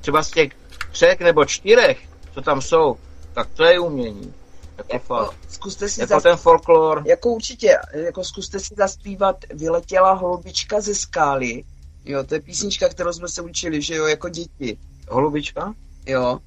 [0.01, 0.53] třeba z těch
[0.93, 1.99] třech nebo čtyřech,
[2.35, 2.97] co tam jsou,
[3.33, 4.35] tak to je umění.
[4.79, 5.35] Jako, jako.
[5.49, 7.03] Zkuste si jako ten folklor.
[7.07, 11.65] Jako určitě, jako zkuste si zaspívat Vyletěla holubička ze skály.
[12.05, 14.79] Jo, to je písnička, kterou jsme se učili, že jo, jako děti.
[15.09, 15.75] Holubička?
[16.07, 16.39] Jo.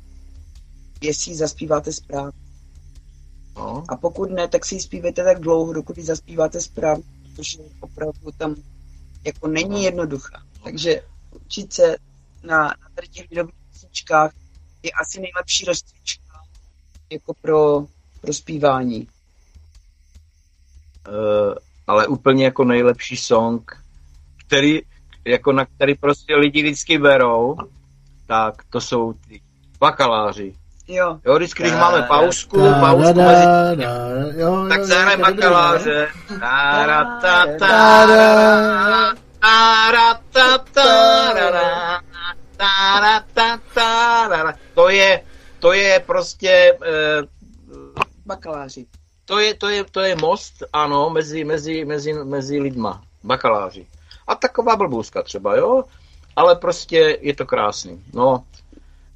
[1.02, 2.45] Jestli ji zaspíváte správně.
[3.56, 3.84] No.
[3.89, 7.03] A pokud ne, tak si ji zpívejte tak dlouho, dokud ji zaspíváte správně,
[7.36, 8.56] protože opravdu tam
[9.26, 10.43] jako není jednoduchá.
[10.64, 11.01] Takže
[11.32, 11.95] učit se
[12.43, 14.32] na, na tady těch lidových písničkách
[14.84, 16.24] je asi nejlepší rozcvička
[17.12, 17.86] jako pro,
[18.22, 19.08] pro zpívání.
[21.08, 21.56] Uh,
[21.88, 23.84] ale úplně jako nejlepší song,
[24.47, 24.82] který,
[25.26, 27.58] jako na který prostě lidi vždycky berou,
[28.28, 29.41] tak to jsou ty
[29.80, 30.56] bakaláři.
[30.88, 31.20] Jo.
[31.26, 33.46] Jo, vždycky, když máme pauzku, pauzku mezi
[34.70, 36.08] tak zahrajeme bakaláře.
[44.74, 45.22] To je,
[45.60, 46.78] to je prostě...
[48.26, 48.86] Bakaláři.
[49.26, 53.02] To je, to je, to je most, ano, mezi, mezi, mezi, mezi lidma.
[53.24, 53.88] Bakaláři.
[54.28, 55.84] A taková blbůzka třeba, jo?
[56.36, 58.04] Ale prostě je to krásný.
[58.14, 58.44] No,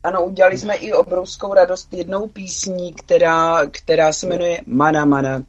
[0.03, 5.43] ano, udělali jsme i obrovskou radost jednou písní, která, která se jmenuje Mana Mana.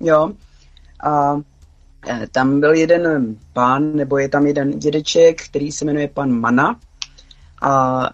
[0.00, 0.32] Jo.
[1.04, 1.40] A
[2.32, 6.80] tam byl jeden pán, nebo je tam jeden dědeček, který se jmenuje pan Mana.
[7.62, 8.10] A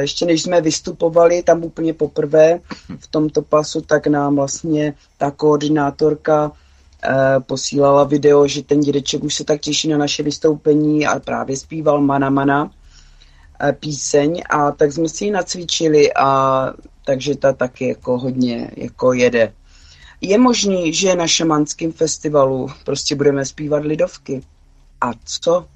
[0.00, 2.60] ještě než jsme vystupovali tam úplně poprvé
[2.98, 6.52] v tomto pasu, tak nám vlastně ta koordinátorka
[7.46, 12.00] posílala video, že ten dědeček už se tak těší na naše vystoupení a právě zpíval
[12.00, 12.70] Mana Mana
[13.80, 16.72] píseň a tak jsme si ji nacvičili a
[17.04, 19.52] takže ta taky jako hodně jako jede.
[20.20, 24.42] Je možný, že na šamanském festivalu prostě budeme zpívat lidovky.
[25.00, 25.66] A co?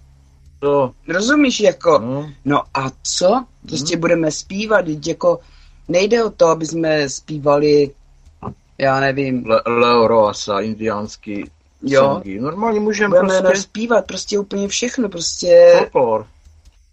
[0.59, 0.93] To.
[1.09, 3.45] Rozumíš, jako, no, no a co?
[3.69, 4.01] Prostě hmm.
[4.01, 5.39] budeme zpívat, jako
[5.89, 7.91] nejde o to, aby jsme zpívali,
[8.79, 9.47] já nevím.
[9.47, 11.45] Le- Leo Roasa, indiánský
[11.83, 12.01] jo.
[12.01, 12.41] songy.
[12.41, 13.63] Normálně můžeme budeme prostě...
[13.63, 15.73] zpívat prostě úplně všechno, prostě...
[15.79, 16.27] Folklor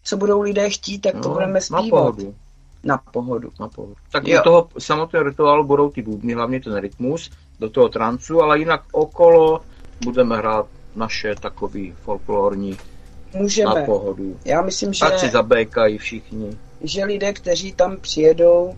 [0.08, 1.84] co budou lidé chtít, tak to no, budeme zpívat.
[1.84, 2.36] Na pohodu.
[2.84, 3.52] Na pohodu.
[3.60, 3.96] Na pohodu.
[4.12, 4.38] Tak jo.
[4.38, 8.84] do toho samotného rituálu budou ty bubny, hlavně ten rytmus, do toho trancu, ale jinak
[8.92, 9.62] okolo
[10.04, 12.78] budeme hrát naše takový folklorní
[13.34, 13.76] Můžeme.
[13.76, 14.40] na pohodu.
[14.46, 15.06] Já myslím, že...
[15.06, 16.58] Ať si zabékají všichni.
[16.82, 18.76] Že lidé, kteří tam přijedou,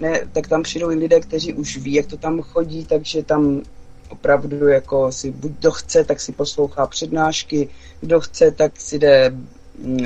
[0.00, 3.62] ne, tak tam přijdou i lidé, kteří už ví, jak to tam chodí, takže tam
[4.08, 7.68] opravdu jako si buď kdo chce, tak si poslouchá přednášky,
[8.00, 9.32] kdo chce, tak si jde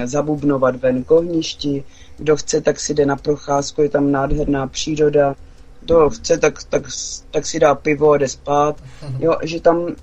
[0.05, 1.85] zabubnovat ven k ohništi,
[2.17, 5.35] kdo chce, tak si jde na procházku, je tam nádherná příroda,
[5.81, 6.83] kdo chce, tak, tak,
[7.31, 8.83] tak si dá pivo a jde spát,
[9.19, 9.95] jo, že tam,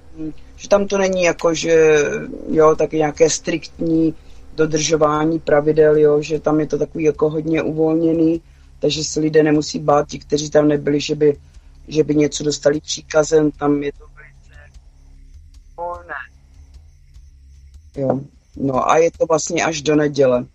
[0.56, 2.04] že tam to není jako, že
[2.50, 4.16] jo, tak nějaké striktní
[4.56, 8.42] dodržování pravidel, jo, že tam je to takový jako hodně uvolněný,
[8.80, 11.38] takže se lidé nemusí bát, ti, kteří tam nebyli, že by,
[11.88, 14.80] že by něco dostali příkazem, tam je to velice
[15.78, 16.14] volné.
[17.96, 18.22] Jo,
[18.58, 20.46] No a je to vlastně až do neděle.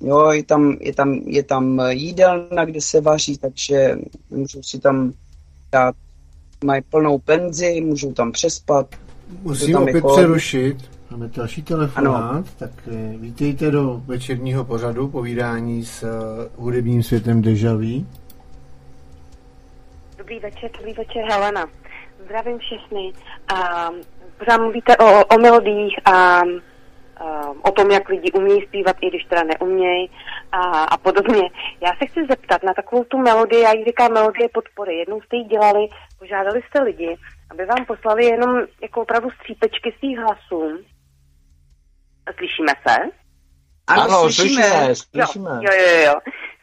[0.00, 3.96] Jo, je tam, je tam, je tam jídelna, kde se vaří, takže
[4.30, 5.12] můžou si tam
[5.72, 5.94] dát,
[6.64, 8.86] mají plnou penzi, můžou tam přespat.
[9.42, 10.16] Musím tam opět jako...
[10.16, 10.76] přerušit.
[11.10, 12.44] Máme další telefonát, ano.
[12.58, 18.06] tak eh, vítejte do večerního pořadu povídání s uh, hudebním světem Dejaví.
[20.18, 21.66] Dobrý večer, dobrý večer, Helena.
[22.24, 23.12] Zdravím všechny.
[23.52, 24.00] Um,
[24.38, 26.60] pořád mluvíte o, o melodiích a um,
[27.62, 30.10] o tom, jak lidi umějí zpívat, i když teda neumějí.
[30.52, 31.50] a, a podobně.
[31.80, 34.98] Já se chci zeptat na takovou tu melodii, já ji říkám melodie podpory.
[34.98, 37.16] Jednou jste ji dělali, požádali jste lidi,
[37.50, 40.78] aby vám poslali jenom jako opravdu střípečky svých hlasů.
[42.36, 42.96] Slyšíme se?
[43.86, 44.62] Ano, ano slyšíme.
[44.62, 45.50] slyšíme, slyšíme.
[45.50, 46.14] Jo, jo, jo, jo.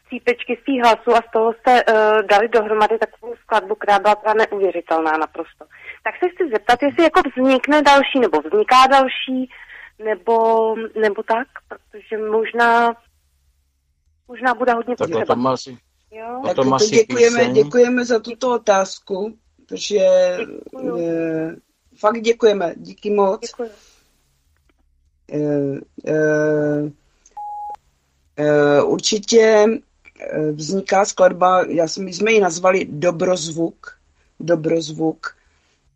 [0.06, 4.34] Střípečky svých hlasů a z toho jste uh, dali dohromady takovou skladbu, která byla teda
[4.34, 5.66] neuvěřitelná naprosto.
[6.04, 9.50] Tak se chci zeptat, jestli jako vznikne další, nebo vzniká další,
[10.00, 12.96] nebo, nebo tak, protože možná
[14.28, 15.36] možná bude hodně tak potřeba.
[15.36, 15.78] To asi,
[16.12, 16.42] jo?
[16.46, 21.56] Tak to děkujeme, děkujeme za tuto otázku, protože e,
[21.98, 23.42] fakt děkujeme, díky moc.
[23.42, 23.70] Děkuji.
[25.32, 25.40] E,
[26.06, 26.92] e,
[28.38, 29.66] e, určitě
[30.54, 33.98] vzniká skladba, já jsem, my jsme ji nazvali Dobrozvuk,
[34.40, 35.37] Dobrozvuk,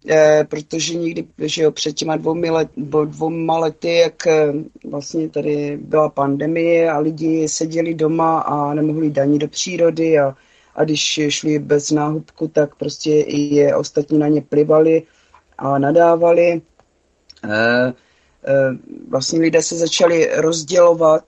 [0.09, 2.69] eh, protože někdy, že jo, před těma dvoumi let,
[3.05, 4.53] dvouma lety, jak eh,
[4.89, 10.35] vlastně tady byla pandemie a lidi seděli doma a nemohli daní do přírody a,
[10.75, 15.03] a když šli bez náhubku, tak prostě i je ostatní na ně plivali
[15.57, 16.61] a nadávali.
[17.43, 17.93] Eh,
[18.47, 18.77] eh,
[19.09, 21.23] vlastně lidé se začali rozdělovat,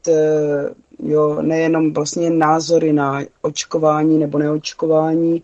[1.00, 5.44] jo, nejenom vlastně názory na očkování nebo neočkování,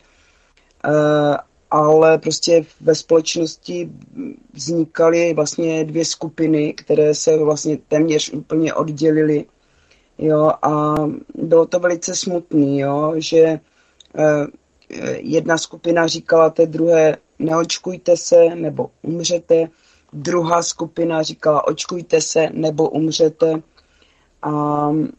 [1.71, 3.89] ale prostě ve společnosti
[4.53, 9.45] vznikaly vlastně dvě skupiny, které se vlastně téměř úplně oddělily.
[10.17, 10.95] Jo, a
[11.35, 14.47] bylo to velice smutný, jo, že eh,
[15.17, 19.67] jedna skupina říkala té druhé, neočkujte se nebo umřete,
[20.13, 23.61] druhá skupina říkala, očkujte se nebo umřete.
[24.41, 24.51] A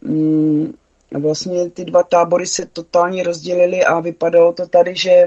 [0.01, 0.73] mm,
[1.19, 5.25] vlastně ty dva tábory se totálně rozdělily a vypadalo to tady, že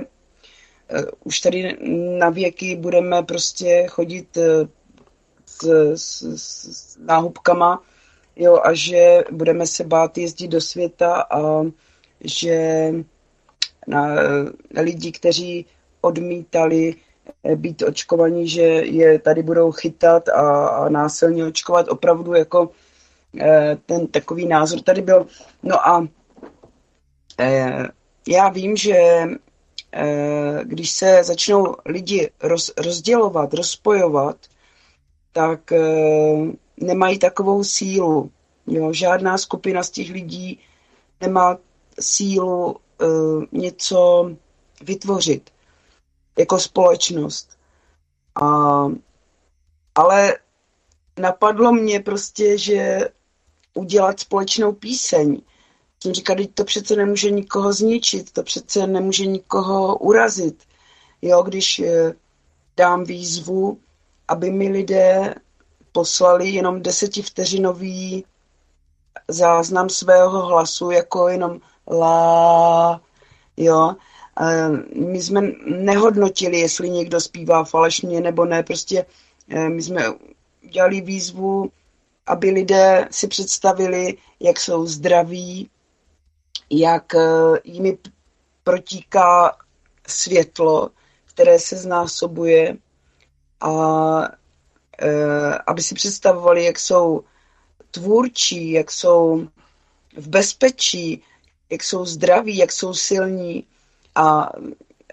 [1.24, 1.78] už tady
[2.18, 4.68] na věky budeme prostě chodit eh,
[5.46, 5.64] s,
[5.94, 7.82] s, s náhubkama,
[8.36, 11.62] jo, a že budeme se bát jezdit do světa a
[12.20, 12.88] že
[13.86, 14.14] na,
[14.74, 15.66] na lidi, kteří
[16.00, 16.94] odmítali
[17.44, 21.88] eh, být očkovaní, že je tady budou chytat a, a násilně očkovat.
[21.88, 22.70] Opravdu jako
[23.86, 25.26] ten takový názor tady byl.
[25.62, 26.08] No a
[28.28, 29.36] já vím, že Eh,
[30.62, 34.36] když se začnou lidi roz, rozdělovat, rozpojovat,
[35.32, 38.30] tak eh, nemají takovou sílu.
[38.66, 38.92] Jo?
[38.92, 40.60] Žádná skupina z těch lidí
[41.20, 41.58] nemá
[42.00, 43.06] sílu eh,
[43.52, 44.30] něco
[44.82, 45.50] vytvořit
[46.38, 47.58] jako společnost.
[48.42, 48.46] A,
[49.94, 50.36] ale
[51.18, 53.08] napadlo mě prostě, že
[53.74, 55.40] udělat společnou píseň,
[56.04, 60.62] jsem říkal, to přece nemůže nikoho zničit, to přece nemůže nikoho urazit.
[61.22, 62.14] Jo, když eh,
[62.76, 63.78] dám výzvu,
[64.28, 65.34] aby mi lidé
[65.92, 68.24] poslali jenom desetivteřinový
[69.28, 73.00] záznam svého hlasu, jako jenom la,
[73.56, 73.94] jo.
[74.94, 79.06] My jsme nehodnotili, jestli někdo zpívá falešně nebo ne, prostě
[79.48, 80.02] eh, my jsme
[80.70, 81.70] dělali výzvu,
[82.26, 85.70] aby lidé si představili, jak jsou zdraví,
[86.70, 87.20] jak eh,
[87.64, 87.98] jimi
[88.64, 89.56] protíká
[90.06, 90.90] světlo,
[91.24, 92.76] které se znásobuje
[93.60, 93.72] a
[95.02, 97.24] eh, aby si představovali, jak jsou
[97.90, 99.48] tvůrčí, jak jsou
[100.16, 101.22] v bezpečí,
[101.70, 103.66] jak jsou zdraví, jak jsou silní.
[104.14, 104.52] A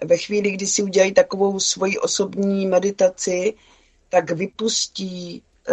[0.04, 3.54] ve chvíli, kdy si udělají takovou svoji osobní meditaci,
[4.08, 5.72] tak vypustí eh,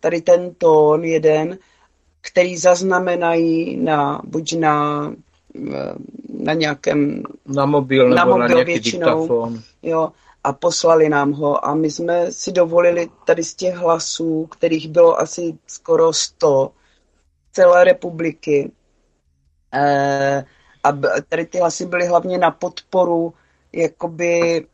[0.00, 1.58] tady ten tón jeden
[2.26, 5.12] který zaznamenají na, buď na,
[6.38, 7.22] na nějakém...
[7.46, 9.60] Na mobil na nebo mobil na nějaký většinou, diktafon.
[9.82, 10.08] Jo,
[10.44, 15.20] a poslali nám ho a my jsme si dovolili tady z těch hlasů, kterých bylo
[15.20, 16.70] asi skoro 100
[17.52, 18.70] celé republiky.
[19.74, 20.44] E,
[20.84, 20.92] a
[21.28, 23.34] tady ty hlasy byly hlavně na podporu
[23.72, 24.66] jakoby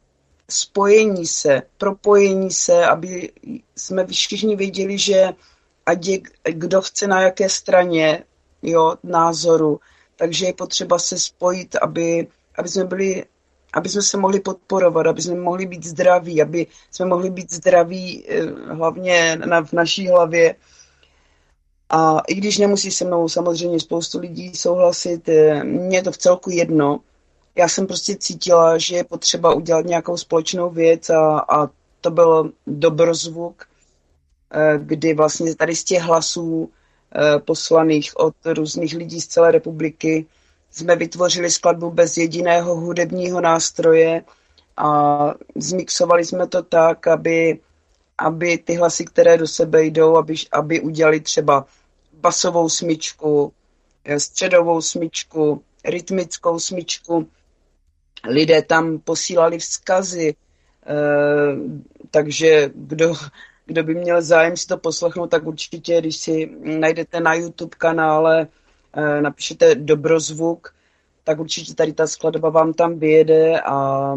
[0.50, 3.32] spojení se, propojení se, aby
[3.76, 5.32] jsme všichni věděli, že
[5.86, 8.24] ať je kdo chce na jaké straně
[8.62, 9.80] jo, názoru,
[10.16, 12.26] takže je potřeba se spojit, aby,
[12.58, 13.24] aby jsme byli
[13.74, 18.24] aby jsme se mohli podporovat, aby jsme mohli být zdraví, aby jsme mohli být zdraví
[18.28, 20.54] eh, hlavně na, v naší hlavě.
[21.90, 26.18] A i když nemusí se mnou samozřejmě spoustu lidí souhlasit, eh, mně je to v
[26.18, 27.00] celku jedno.
[27.54, 31.70] Já jsem prostě cítila, že je potřeba udělat nějakou společnou věc a, a
[32.00, 33.66] to byl dobrozvuk.
[34.54, 36.70] Eh, kdy vlastně tady z těch hlasů
[37.14, 40.26] eh, poslaných od různých lidí z celé republiky
[40.70, 44.24] jsme vytvořili skladbu bez jediného hudebního nástroje
[44.76, 47.58] a zmixovali jsme to tak, aby,
[48.18, 51.66] aby ty hlasy, které do sebe jdou, aby, aby udělali třeba
[52.12, 53.52] basovou smyčku,
[54.18, 57.28] středovou smyčku, rytmickou smyčku.
[58.28, 60.34] Lidé tam posílali vzkazy,
[62.10, 63.14] takže kdo,
[63.72, 68.46] kdo by měl zájem si to poslechnout, tak určitě, když si najdete na YouTube kanále,
[69.20, 70.74] napíšete Dobrozvuk,
[71.24, 74.14] tak určitě tady ta skladba vám tam vyjede a,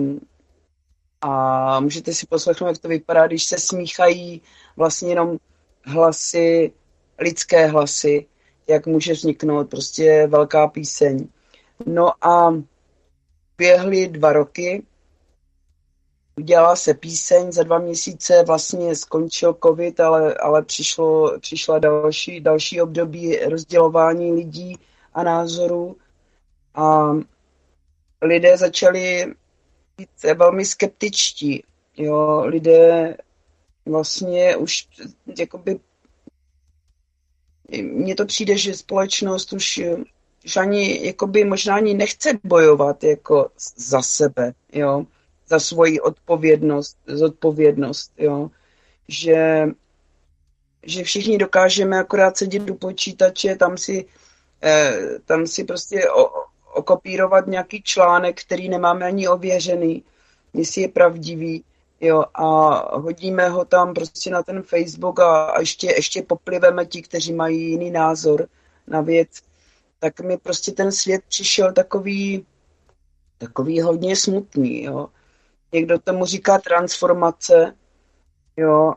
[1.21, 4.41] a můžete si poslechnout, jak to vypadá, když se smíchají
[4.77, 5.37] vlastně jenom
[5.85, 6.71] hlasy,
[7.19, 8.25] lidské hlasy,
[8.67, 11.27] jak může vzniknout prostě velká píseň.
[11.85, 12.53] No a
[13.57, 14.83] běhly dva roky,
[16.37, 22.81] udělala se píseň, za dva měsíce vlastně skončil covid, ale, ale přišlo, přišla další, další
[22.81, 24.77] období rozdělování lidí
[25.13, 25.97] a názorů
[26.75, 27.13] a
[28.21, 29.33] lidé začali
[29.97, 31.63] být velmi skeptičtí.
[31.97, 33.17] Jo, lidé
[33.85, 34.87] vlastně už
[35.39, 35.79] jakoby
[37.81, 39.81] mně to přijde, že společnost už,
[40.45, 45.05] už ani jakoby možná ani nechce bojovat jako za sebe, jo,
[45.47, 48.49] za svoji odpovědnost, zodpovědnost, jo,
[49.07, 49.67] že,
[50.83, 54.05] že všichni dokážeme akorát sedět do počítače, tam si,
[54.63, 56.29] eh, tam si prostě o,
[56.73, 60.03] okopírovat nějaký článek, který nemáme ani ověřený,
[60.53, 61.63] jestli je pravdivý,
[62.01, 62.47] jo, a
[62.97, 67.69] hodíme ho tam prostě na ten Facebook a, a ještě, ještě popliveme ti, kteří mají
[67.69, 68.47] jiný názor
[68.87, 69.29] na věc,
[69.99, 72.45] tak mi prostě ten svět přišel takový,
[73.37, 75.07] takový hodně smutný, jo.
[75.75, 77.75] Někdo tomu říká transformace,
[78.57, 78.93] jo.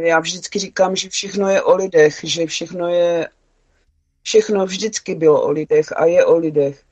[0.00, 3.28] Já vždycky říkám, že všechno je o lidech, že všechno je,
[4.22, 6.82] všechno vždycky bylo o lidech a je o lidech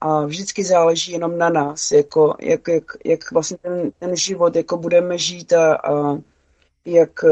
[0.00, 4.76] a vždycky záleží jenom na nás, jako, jak, jak, jak vlastně ten, ten život jako
[4.76, 6.18] budeme žít a, a
[6.84, 7.24] jak,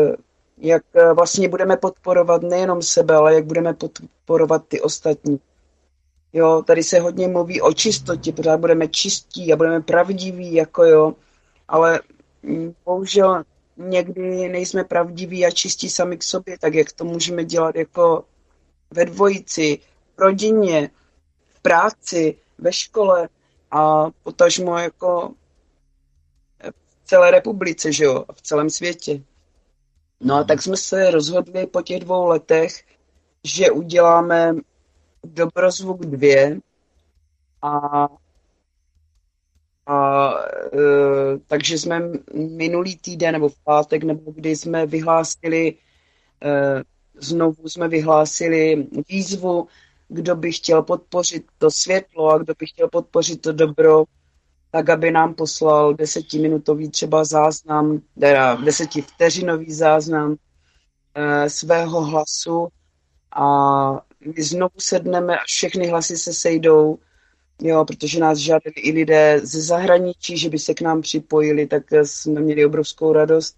[0.59, 0.83] jak
[1.15, 5.41] vlastně budeme podporovat nejenom sebe, ale jak budeme podporovat ty ostatní.
[6.37, 11.15] Jo, tady se hodně mluví o čistotě, pořád budeme čistí a budeme pravdiví, jako jo,
[11.69, 12.01] ale
[12.85, 13.45] bohužel
[13.77, 18.25] někdy nejsme pravdiví a čistí sami k sobě, tak jak to můžeme dělat jako
[18.91, 19.79] ve dvojici,
[20.17, 20.91] v rodině,
[21.55, 23.29] v práci, ve škole
[23.71, 25.33] a potažmo jako
[26.71, 29.23] v celé republice, že jo, v celém světě.
[30.21, 32.85] No a tak jsme se rozhodli po těch dvou letech,
[33.45, 34.55] že uděláme
[35.33, 36.61] Dobrozvuk 2
[37.63, 38.09] a,
[39.87, 40.31] a
[40.73, 40.79] e,
[41.47, 42.03] takže jsme
[42.35, 45.75] minulý týden nebo v pátek, nebo kdy jsme vyhlásili
[46.43, 46.83] e,
[47.21, 49.69] znovu jsme vyhlásili výzvu
[50.09, 54.05] kdo by chtěl podpořit to světlo a kdo by chtěl podpořit to dobro,
[54.71, 60.37] tak aby nám poslal desetiminutový třeba záznam, teda desetivteřinový záznam
[61.15, 62.69] e, svého hlasu
[63.33, 63.47] a
[64.21, 66.99] my znovu sedneme a všechny hlasy se sejdou,
[67.61, 71.83] jo, protože nás žádali i lidé ze zahraničí, že by se k nám připojili, tak
[72.03, 73.57] jsme měli obrovskou radost.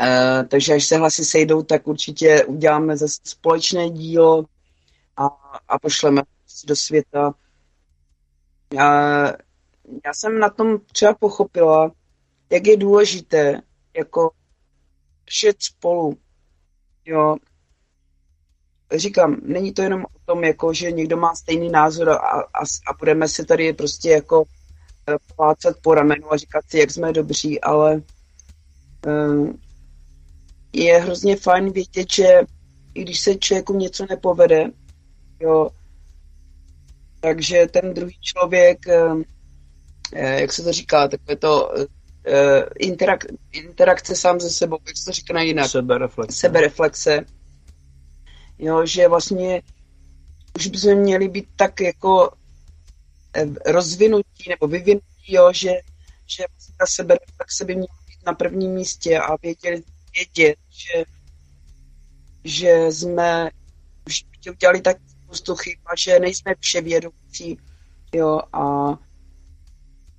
[0.00, 4.44] E, takže až se hlasy sejdou, tak určitě uděláme zase společné dílo,
[5.16, 5.26] a,
[5.68, 6.22] a pošleme
[6.66, 7.34] do světa.
[8.74, 9.26] Já,
[10.04, 11.92] já jsem na tom třeba pochopila,
[12.50, 13.60] jak je důležité
[13.96, 14.30] jako
[15.30, 16.18] žít spolu.
[17.04, 17.36] Jo.
[18.94, 22.92] Říkám, není to jenom o tom, jako, že někdo má stejný názor a, a, a
[22.98, 24.44] budeme se tady prostě jako
[25.08, 28.02] eh, plácat po ramenu a říkat si, jak jsme dobří, ale
[29.06, 29.58] um,
[30.72, 32.40] je hrozně fajn vědět, že
[32.94, 34.70] i když se člověku něco nepovede,
[35.42, 35.70] Jo.
[37.20, 39.14] Takže ten druhý člověk, eh,
[40.14, 41.74] eh, jak se to říká, takové to
[42.26, 45.70] eh, interak, interakce sám ze sebou, jak se to říká jinak?
[45.70, 46.36] Sebereflexe.
[46.36, 47.24] Sebereflexe.
[48.62, 49.62] Jo, že vlastně
[50.56, 52.30] už bychom měli být tak jako
[53.66, 55.72] rozvinutí nebo vyvinutí, jo, že,
[56.26, 59.84] že vlastně ta sebereflexe by měla být na prvním místě a vědět,
[60.14, 61.04] vědět že,
[62.44, 63.50] že jsme
[64.06, 67.58] už udělali tak spoustu chyb a že nejsme vševědoucí,
[68.14, 68.88] jo, a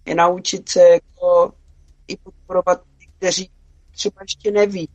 [0.06, 1.54] je naučit se jako
[2.08, 3.52] i podporovat ty, kteří
[3.92, 4.90] třeba ještě neví,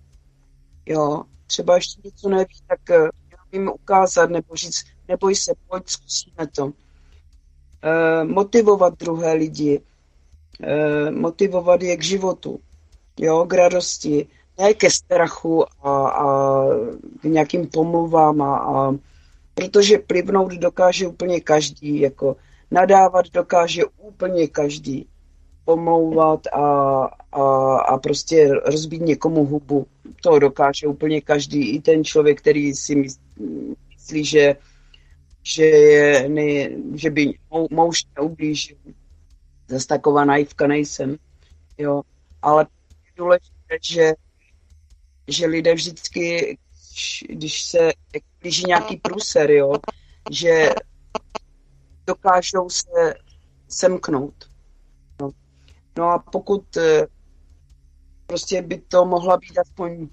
[0.86, 3.08] jo, třeba ještě něco neví, tak uh,
[3.52, 6.64] jim ukázat nebo říct, neboj se, pojď, zkusíme to.
[6.64, 6.72] Uh,
[8.24, 12.60] motivovat druhé lidi, uh, motivovat je k životu,
[13.20, 14.26] jo, k radosti,
[14.58, 16.64] ne ke strachu a, a
[17.20, 18.94] k nějakým pomluvám a, a
[19.54, 22.36] protože plivnout dokáže úplně každý, jako
[22.70, 25.06] nadávat dokáže úplně každý,
[25.68, 26.62] pomlouvat a,
[27.32, 29.86] a, a prostě rozbít někomu hubu,
[30.22, 34.56] to dokáže úplně každý, i ten člověk, který si myslí, že
[35.42, 38.76] že, je, ne, že by mou, mouž neublížil.
[39.68, 41.16] Zase taková naivka nejsem.
[41.78, 42.02] Jo.
[42.42, 42.66] Ale
[43.04, 44.12] je důležité, že,
[45.28, 46.58] že lidé vždycky,
[47.28, 47.92] když se
[48.40, 49.72] blíží nějaký průser, jo,
[50.30, 50.68] že
[52.06, 53.14] dokážou se
[53.68, 54.48] semknout.
[55.98, 57.06] No, a pokud eh,
[58.26, 60.08] prostě by to mohla být aspoň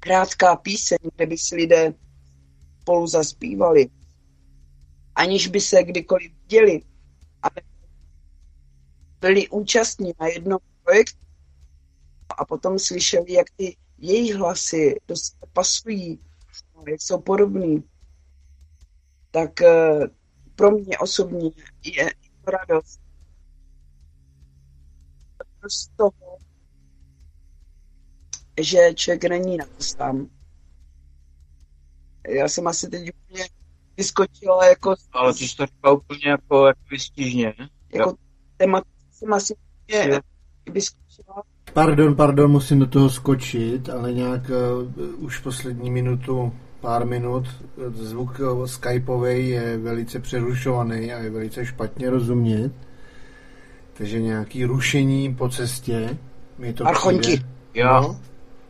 [0.00, 1.94] krátká píseň, kde by si lidé
[2.80, 3.90] spolu zaspívali,
[5.14, 6.82] aniž by se kdykoliv viděli,
[7.42, 7.54] ale
[9.20, 11.26] byli účastní na jednom projektu
[12.38, 16.20] a potom slyšeli, jak ty jejich hlasy do sebe pasují,
[16.88, 17.84] jak jsou podobný,
[19.30, 20.00] tak eh,
[20.54, 21.50] pro mě osobně
[21.84, 22.10] je
[22.44, 22.99] to radost.
[25.68, 26.38] Z toho,
[28.60, 30.26] že člověk není na to sám.
[32.28, 33.44] Já jsem asi teď úplně
[33.96, 34.94] vyskočila jako...
[35.12, 37.54] Ale ty jsi to říkala úplně jako, jako vystížně.
[37.92, 38.14] Jako
[38.56, 40.20] téma jsem asi úplně
[40.72, 41.42] vyskočila.
[41.72, 47.44] Pardon, pardon, musím do toho skočit, ale nějak uh, už poslední minutu, pár minut,
[47.94, 52.72] zvuk uh, skypový je velice přerušovaný a je velice špatně rozumět.
[54.00, 56.18] Takže nějaký rušení po cestě.
[56.58, 57.42] Mi to Archonti.
[57.74, 58.00] Já.
[58.00, 58.20] No?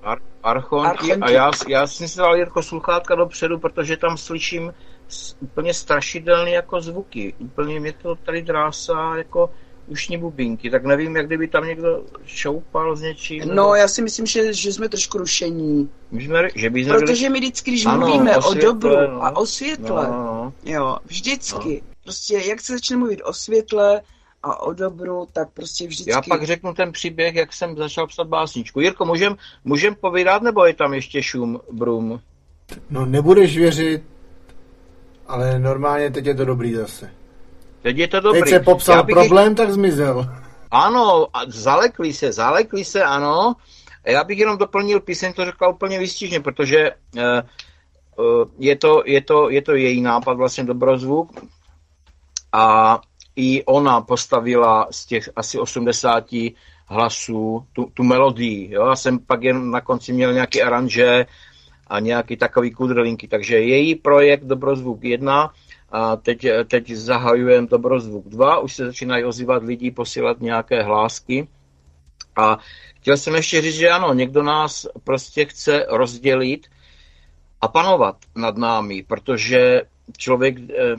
[0.02, 0.88] Ar- archonti.
[0.88, 1.22] archonti.
[1.22, 4.72] A já, já jsem si dal jako sluchátka dopředu, protože tam slyším
[5.40, 7.34] úplně strašidelné jako zvuky.
[7.38, 9.50] Úplně mě to tady drásá jako
[9.86, 13.40] ušní bubínky, tak nevím, jak kdyby tam někdo šoupal s něčím.
[13.40, 13.74] No, nebo...
[13.74, 15.90] já si myslím, že, že jsme trošku rušení.
[16.10, 19.24] My jsme, že by Protože my vždycky, když ano, mluvíme o, světle, o dobru no.
[19.24, 20.52] a o světle, no, no, no.
[20.64, 21.94] jo, vždycky, no.
[22.04, 24.02] prostě jak se začne mluvit o světle,
[24.42, 26.10] a o dobru, tak prostě vždycky...
[26.10, 28.80] Já pak řeknu ten příběh, jak jsem začal psat básničku.
[28.80, 32.20] Jirko, můžem, můžem povídat, nebo je tam ještě šum, brum?
[32.90, 34.02] No nebudeš věřit,
[35.26, 37.10] ale normálně teď je to dobrý zase.
[37.82, 38.40] Teď je to dobrý.
[38.40, 40.26] Teď se popsal bych problém, tak zmizel.
[40.70, 43.54] Ano, zalekli se, zalekli se, ano.
[44.04, 47.22] Já bych jenom doplnil píseň, to řekla úplně vystižně, protože uh,
[48.26, 51.40] uh, je, to, je, to, je to její nápad, vlastně dobrozvuk.
[52.52, 53.00] A
[53.36, 56.24] i ona postavila z těch asi 80
[56.86, 58.72] hlasů tu, tu melodii.
[58.72, 58.86] Jo?
[58.86, 61.26] Já jsem pak jen na konci měl nějaký aranže
[61.86, 63.28] a nějaký takový kudrlinky.
[63.28, 65.50] Takže její projekt Dobrozvuk 1
[65.92, 71.48] a teď, teď zahajujeme Dobrozvuk 2, už se začínají ozývat lidi, posílat nějaké hlásky.
[72.36, 72.58] A
[72.96, 76.66] chtěl jsem ještě říct, že ano, někdo nás prostě chce rozdělit
[77.60, 79.82] a panovat nad námi, protože
[80.16, 80.96] člověk eh,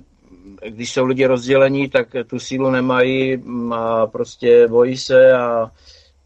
[0.69, 5.71] když jsou lidi rozdělení, tak tu sílu nemají a prostě bojí se a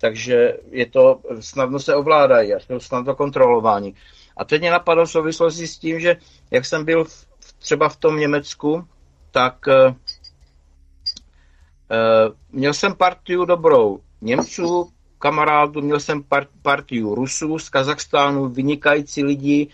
[0.01, 3.95] takže je to, snadno se ovládají a jsou snadno kontrolování.
[4.37, 6.17] A teď mě napadlo v souvislosti s tím, že
[6.51, 7.27] jak jsem byl v,
[7.59, 8.87] třeba v tom Německu,
[9.31, 9.93] tak uh,
[12.51, 14.89] měl jsem partiu dobrou Němců,
[15.19, 16.23] kamarádů, měl jsem
[16.61, 19.67] partiu Rusů z Kazachstánu, vynikající lidi,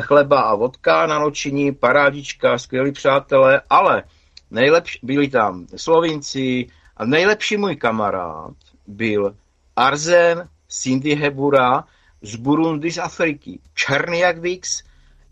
[0.00, 4.02] chleba a vodka na noční, parádička, skvělí přátelé, ale
[4.50, 8.54] nejlepší, byli tam Slovinci a nejlepší můj kamarád
[8.86, 9.36] byl
[9.76, 11.84] Arzen Cindy Hebura
[12.22, 13.58] z Burundi z Afriky.
[13.74, 14.82] Černý jak Vix,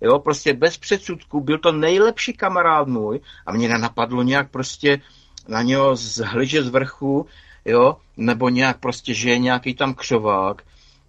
[0.00, 5.00] jo, prostě bez předsudku, byl to nejlepší kamarád můj a mě nenapadlo nějak prostě
[5.48, 7.26] na něho zhlížet z vrchu,
[7.64, 10.62] jo, nebo nějak prostě, že je nějaký tam křovák.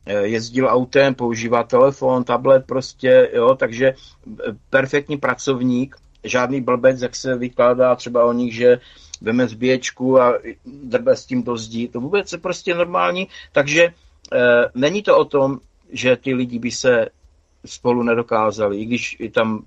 [0.05, 7.15] Eh, jezdil autem, používá telefon, tablet prostě, jo, takže eh, perfektní pracovník, žádný blbec, jak
[7.15, 8.79] se vykládá třeba o nich, že
[9.21, 10.33] veme zbíječku a
[10.65, 11.87] drbe s tím do zdí.
[11.87, 13.91] To vůbec je prostě normální, takže e,
[14.75, 15.59] není to o tom,
[15.91, 17.09] že ty lidi by se
[17.65, 19.63] spolu nedokázali, i když je tam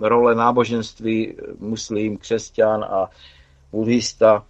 [0.00, 3.10] role náboženství, muslim, křesťan a
[3.72, 4.44] buddhista,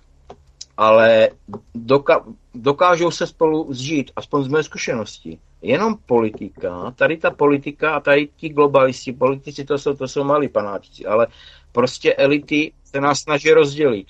[0.77, 1.29] ale
[1.75, 2.25] doka-
[2.55, 5.39] dokážou se spolu zžít, aspoň z mé zkušenosti.
[5.63, 10.49] Jenom politika, tady ta politika a tady ti globalisti, politici, to jsou, to jsou malí
[10.49, 11.27] panáčci, ale
[11.73, 14.07] prostě elity se nás snaží rozdělit.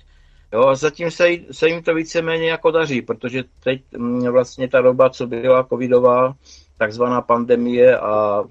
[0.52, 4.80] Jo, a zatím se, se jim to víceméně jako daří, protože teď mm, vlastně ta
[4.80, 6.34] doba, co byla covidová,
[6.78, 8.44] takzvaná pandemie a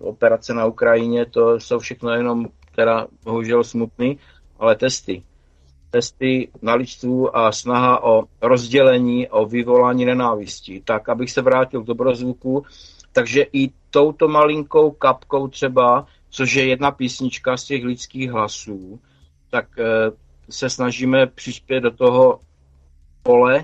[0.00, 4.18] operace na Ukrajině, to jsou všechno jenom teda bohužel smutný,
[4.58, 5.22] ale testy
[5.90, 10.82] testy na lidstvu a snaha o rozdělení, o vyvolání nenávisti.
[10.84, 12.64] Tak, abych se vrátil k dobrozvuku,
[13.12, 19.00] takže i touto malinkou kapkou třeba, což je jedna písnička z těch lidských hlasů,
[19.50, 19.84] tak e,
[20.50, 22.40] se snažíme přispět do toho
[23.22, 23.62] pole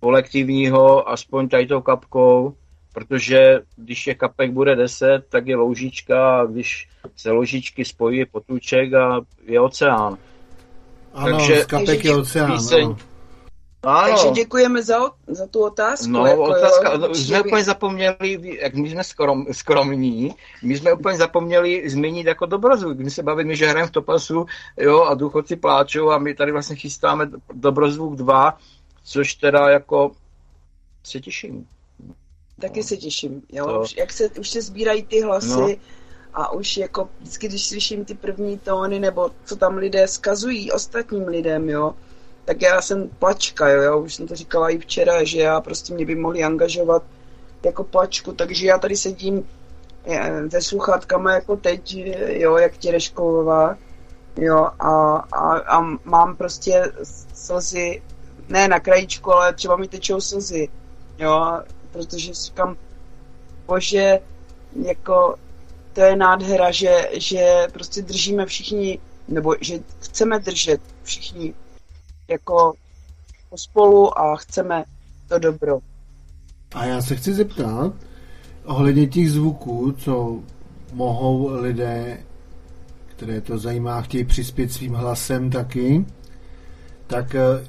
[0.00, 2.54] kolektivního, aspoň tady tou kapkou,
[2.92, 8.94] protože když je kapek bude 10, tak je loužička a když se loužičky spojí, potůček
[8.94, 10.18] a je oceán.
[11.14, 12.52] Ano, Takže, z kapek je oceán.
[12.52, 12.96] Píseň, ano.
[13.82, 14.08] Ano.
[14.08, 16.08] Takže děkujeme za, za tu otázku.
[16.08, 17.40] No, jako, otázka, jo, jsme že...
[17.40, 22.98] úplně zapomněli, jak my jsme skrom, skromní, my jsme úplně zapomněli změnit jako dobrozvuk.
[22.98, 24.46] My se bavíme, že hrajeme v Topasu,
[24.76, 28.58] jo, a důchodci pláčou a my tady vlastně chystáme dobrozvuk 2,
[29.04, 30.12] což teda jako
[31.02, 31.66] se těším.
[32.60, 33.66] Taky se těším, jo.
[33.66, 33.80] To...
[33.80, 35.68] Už, jak se, už se sbírají ty hlasy no.
[36.34, 41.28] A už jako vždycky, když slyším ty první tóny, nebo co tam lidé skazují ostatním
[41.28, 41.94] lidem, jo,
[42.44, 45.94] tak já jsem plačka, jo, já už jsem to říkala i včera, že já prostě
[45.94, 47.02] mě by mohli angažovat
[47.64, 49.48] jako plačku, takže já tady sedím
[50.50, 51.94] se eh, sluchátkama jako teď,
[52.28, 53.76] jo, jak Těrešková,
[54.36, 56.92] jo, a, a, a mám prostě
[57.34, 58.02] slzy,
[58.48, 60.68] ne na krajičku, ale třeba mi tečou slzy,
[61.18, 61.60] jo,
[61.92, 62.76] protože říkám,
[63.66, 64.18] bože,
[64.82, 65.34] jako
[65.92, 68.98] to je nádhera, že, že prostě držíme všichni,
[69.28, 71.54] nebo že chceme držet všichni
[72.28, 72.72] jako
[73.50, 74.84] pospolu a chceme
[75.28, 75.78] to dobro.
[76.74, 77.92] A já se chci zeptat,
[78.64, 80.38] ohledně těch zvuků, co
[80.92, 82.20] mohou lidé,
[83.06, 86.04] které to zajímá, chtějí přispět svým hlasem taky,
[87.06, 87.66] tak eh,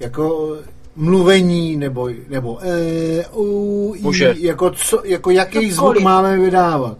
[0.00, 0.56] jako
[0.96, 4.34] mluvení nebo, nebo e, u, Může.
[4.38, 5.74] jako, co, jako jaký Cokoliv.
[5.74, 6.98] zvuk máme vydávat?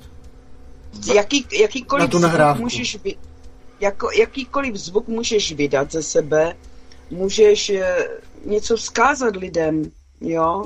[1.14, 3.14] Jaký, jakýkoliv Na tu zvuk můžeš vy,
[3.80, 6.56] jako, jakýkoliv zvuk můžeš vydat ze sebe,
[7.10, 8.08] můžeš eh,
[8.44, 9.90] něco vzkázat lidem,
[10.20, 10.64] jo,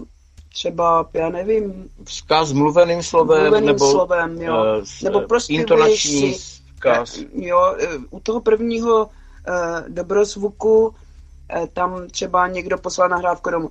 [0.52, 1.90] třeba, já nevím...
[2.04, 4.54] Vzkaz mluveným slovem, mluveným nebo, slovem, jo.
[4.54, 7.18] Uh, nebo prostě intonační si, vzkaz.
[7.32, 7.76] Jo,
[8.10, 10.94] u toho prvního uh, dobrozvuku uh,
[11.72, 13.70] tam třeba někdo poslal nahrávku domů.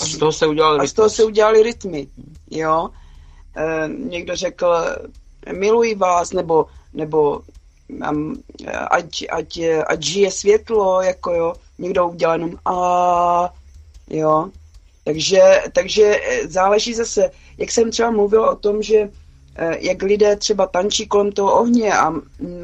[0.00, 2.08] A z toho se udělali A z toho se udělali rytmy,
[2.50, 2.88] jo.
[3.56, 4.74] Uh, někdo řekl,
[5.52, 7.40] miluji vás, nebo, nebo
[8.90, 13.54] ať, ať, ať žije světlo, jako jo, někdo udělá jenom a
[14.10, 14.48] jo.
[15.04, 19.08] Takže, takže záleží zase, jak jsem třeba mluvil o tom, že
[19.56, 22.12] eh, jak lidé třeba tančí kolem toho ohně a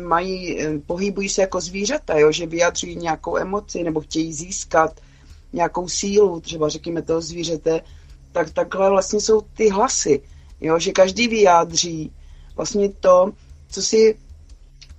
[0.07, 5.01] mají, eh, pohybují se jako zvířata, jo, že vyjadřují nějakou emoci nebo chtějí získat
[5.55, 7.81] nějakou sílu, třeba řekněme toho zvířete,
[8.33, 10.23] tak takhle vlastně jsou ty hlasy,
[10.61, 12.13] jo, že každý vyjádří
[12.57, 13.33] vlastně to,
[13.71, 14.19] co si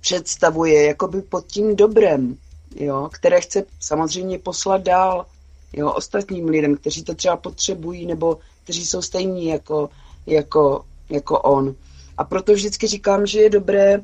[0.00, 2.36] představuje jakoby pod tím dobrem,
[2.76, 5.26] jo, které chce samozřejmě poslat dál
[5.72, 9.90] jo, ostatním lidem, kteří to třeba potřebují nebo kteří jsou stejní jako,
[10.26, 11.74] jako, jako on.
[12.16, 14.00] A proto vždycky říkám, že je dobré,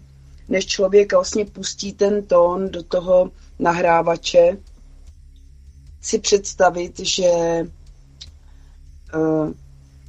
[0.49, 4.57] než člověk vlastně pustí ten tón do toho nahrávače,
[6.03, 7.31] si představit, že,
[9.15, 9.53] uh,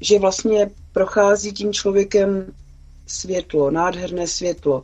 [0.02, 2.54] že vlastně prochází tím člověkem
[3.08, 4.84] světlo, nádherné světlo,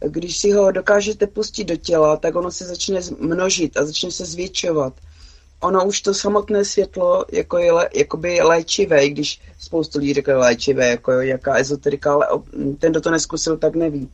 [0.00, 4.24] když si ho dokážete pustit do těla, tak ono se začne množit a začne se
[4.24, 4.92] zvětšovat.
[5.60, 10.88] Ono už to samotné světlo jako je jakoby léčivé, i když spoustu lidí řekne léčivé,
[10.88, 12.26] jako jaká ezoterika, ale
[12.78, 14.08] ten, kdo to neskusil, tak neví.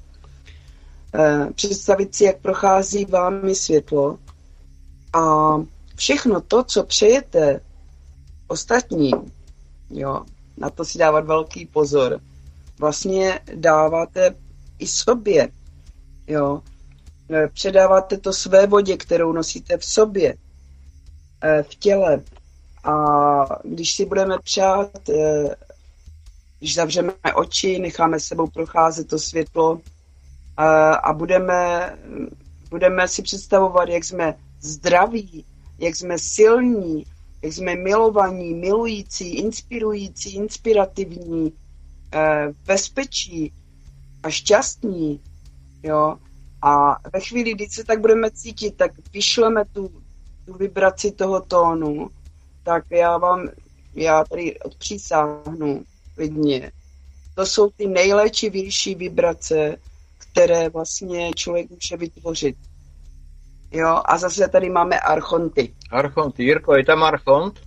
[1.15, 4.19] E, představit si, jak prochází vámi světlo
[5.13, 5.55] a
[5.97, 7.61] všechno to, co přejete
[8.47, 9.33] ostatním,
[9.91, 10.25] jo,
[10.57, 12.21] na to si dávat velký pozor,
[12.79, 14.35] vlastně dáváte
[14.79, 15.49] i sobě.
[16.27, 16.63] Jo.
[17.31, 20.35] E, předáváte to své vodě, kterou nosíte v sobě,
[21.41, 22.23] e, v těle.
[22.85, 22.95] A
[23.65, 25.57] když si budeme přát, e,
[26.59, 29.81] když zavřeme oči, necháme sebou procházet to světlo
[31.03, 31.99] a budeme,
[32.71, 35.45] budeme si představovat, jak jsme zdraví,
[35.79, 37.05] jak jsme silní,
[37.43, 41.53] jak jsme milovaní, milující, inspirující, inspirativní,
[42.67, 43.53] bezpečí
[44.23, 45.21] a šťastní,
[45.83, 46.17] jo.
[46.63, 50.03] A ve chvíli, kdy se tak budeme cítit, tak vyšleme tu,
[50.47, 52.11] tu vibraci toho tónu,
[52.63, 53.49] tak já vám,
[53.95, 55.85] já tady odpřísáhnu
[56.15, 56.73] klidně.
[57.35, 59.77] To jsou ty nejléčivější vibrace,
[60.19, 62.57] které vlastně člověk může vytvořit.
[63.75, 65.75] Jo, a zase tady máme archonty.
[65.91, 66.45] Archonty.
[66.45, 67.61] Jirko, je tam archont?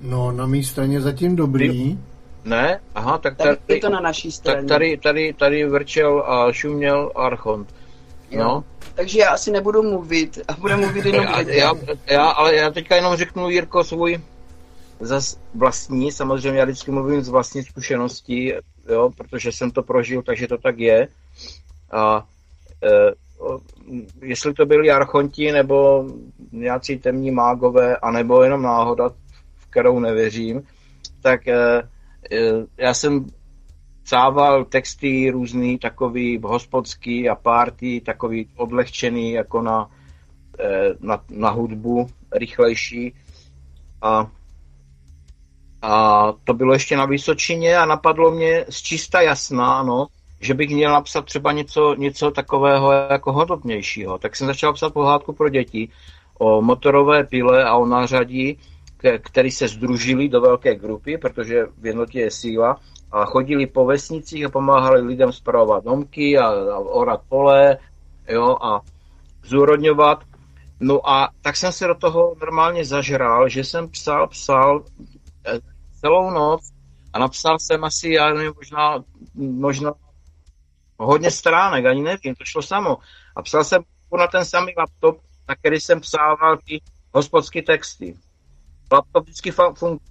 [0.00, 1.98] No, na mé straně zatím dobrý.
[2.44, 2.80] Ne?
[2.94, 4.58] Aha, tak tady, tady je to na naší straně.
[4.58, 7.74] Tak tady, tady, tady vrčel a šuměl Archont.
[8.32, 8.38] No.
[8.38, 8.64] Jo.
[8.94, 11.72] Takže já asi nebudu mluvit a budu mluvit jenom já, já,
[12.06, 14.20] já, ale já teďka jenom řeknu, Jirko, svůj
[15.00, 18.52] zas vlastní, samozřejmě já vždycky mluvím z vlastní zkušeností,
[18.88, 21.08] jo, protože jsem to prožil, takže to tak je.
[21.92, 22.26] A
[22.82, 22.88] e,
[24.22, 26.04] jestli to byli archonti nebo
[26.52, 29.08] nějací temní mágové, anebo jenom náhoda,
[29.56, 30.62] v kterou nevěřím,
[31.22, 31.82] tak eh,
[32.32, 33.26] eh, já jsem
[34.02, 39.90] psával texty různý, takový hospodský a party, takový odlehčený jako na,
[41.00, 43.14] na, na hudbu, rychlejší.
[44.02, 44.30] A,
[45.82, 50.06] a to bylo ještě na Vysočině a napadlo mě z čista jasná, no,
[50.40, 54.18] že bych měl napsat třeba něco, něco takového jako hodnotnějšího.
[54.18, 55.88] Tak jsem začal psat pohádku pro děti
[56.38, 58.58] o motorové pile a o nářadí,
[59.20, 62.76] který se združili do velké grupy, protože v jednotě je síla,
[63.12, 67.78] a chodili po vesnicích a pomáhali lidem spravovat domky a, a orat pole
[68.28, 68.80] jo, a
[69.44, 70.24] zúrodňovat.
[70.80, 74.84] No a tak jsem se do toho normálně zažral, že jsem psal, psal
[75.46, 75.58] eh,
[76.00, 76.70] celou noc
[77.12, 79.04] a napsal jsem asi, já nevím, možná,
[79.34, 79.92] možná
[81.04, 82.98] hodně stránek, ani nevím, to šlo samo.
[83.36, 83.82] A psal jsem
[84.18, 86.82] na ten samý laptop, na který jsem psával ty
[87.14, 88.18] hospodské texty.
[88.92, 90.10] Laptop vždycky funguje.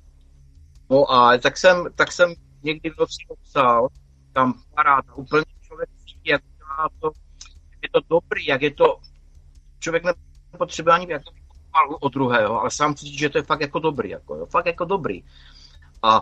[0.89, 2.33] No a tak jsem, tak jsem
[2.63, 3.87] někdy v noci psal,
[4.33, 6.41] tam paráda, úplně člověk cítí, jak
[6.99, 7.11] to,
[7.71, 8.99] jak je to dobrý, jak je to,
[9.79, 10.03] člověk
[10.53, 11.31] nepotřebuje ani jako
[11.99, 14.85] od druhého, ale sám cítí, že to je fakt jako dobrý, jako, jo, fakt jako
[14.85, 15.23] dobrý.
[16.03, 16.21] A,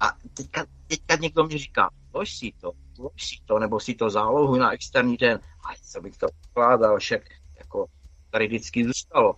[0.00, 2.72] a teďka, teďka někdo mi říká, lož si to,
[3.16, 7.22] si to, nebo si to zálohu na externí den, a co bych to ukládal, však
[7.58, 7.86] jako
[8.30, 9.34] tady vždycky zůstalo.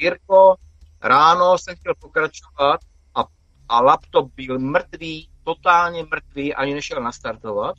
[0.00, 0.54] Jirko,
[1.02, 2.80] ráno jsem chtěl pokračovat
[3.14, 3.24] a,
[3.68, 7.76] a laptop byl mrtvý, totálně mrtvý, ani nešel nastartovat,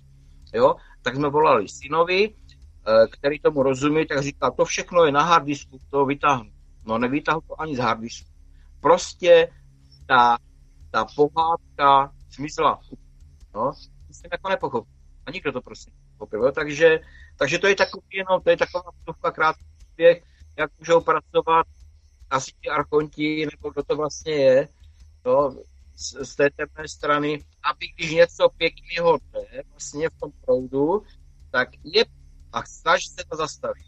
[0.53, 5.23] jo, tak jsme volali synovi, eh, který tomu rozumí, tak říká, to všechno je na
[5.23, 6.51] harddisku, to vytáhnu.
[6.85, 8.29] No nevytáhnu to ani z harddisku.
[8.81, 9.51] Prostě
[10.07, 10.37] ta
[10.91, 12.79] ta pohádka zmizela.
[13.55, 13.73] No,
[14.11, 14.96] jsem jako nepochopil.
[15.27, 16.51] A nikdo to prostě nepochopil.
[16.51, 16.99] Takže,
[17.37, 20.23] takže to je takový jenom, to je taková vstupka krátký příběh,
[20.57, 21.67] jak můžou pracovat
[22.29, 24.67] asi ti archonti, nebo kdo to vlastně je,
[25.25, 25.55] no,
[25.95, 31.03] z, z té temné strany, aby když něco pěkného jde vlastně v tom proudu,
[31.51, 32.05] tak je
[32.53, 33.85] a snaž se to zastavit.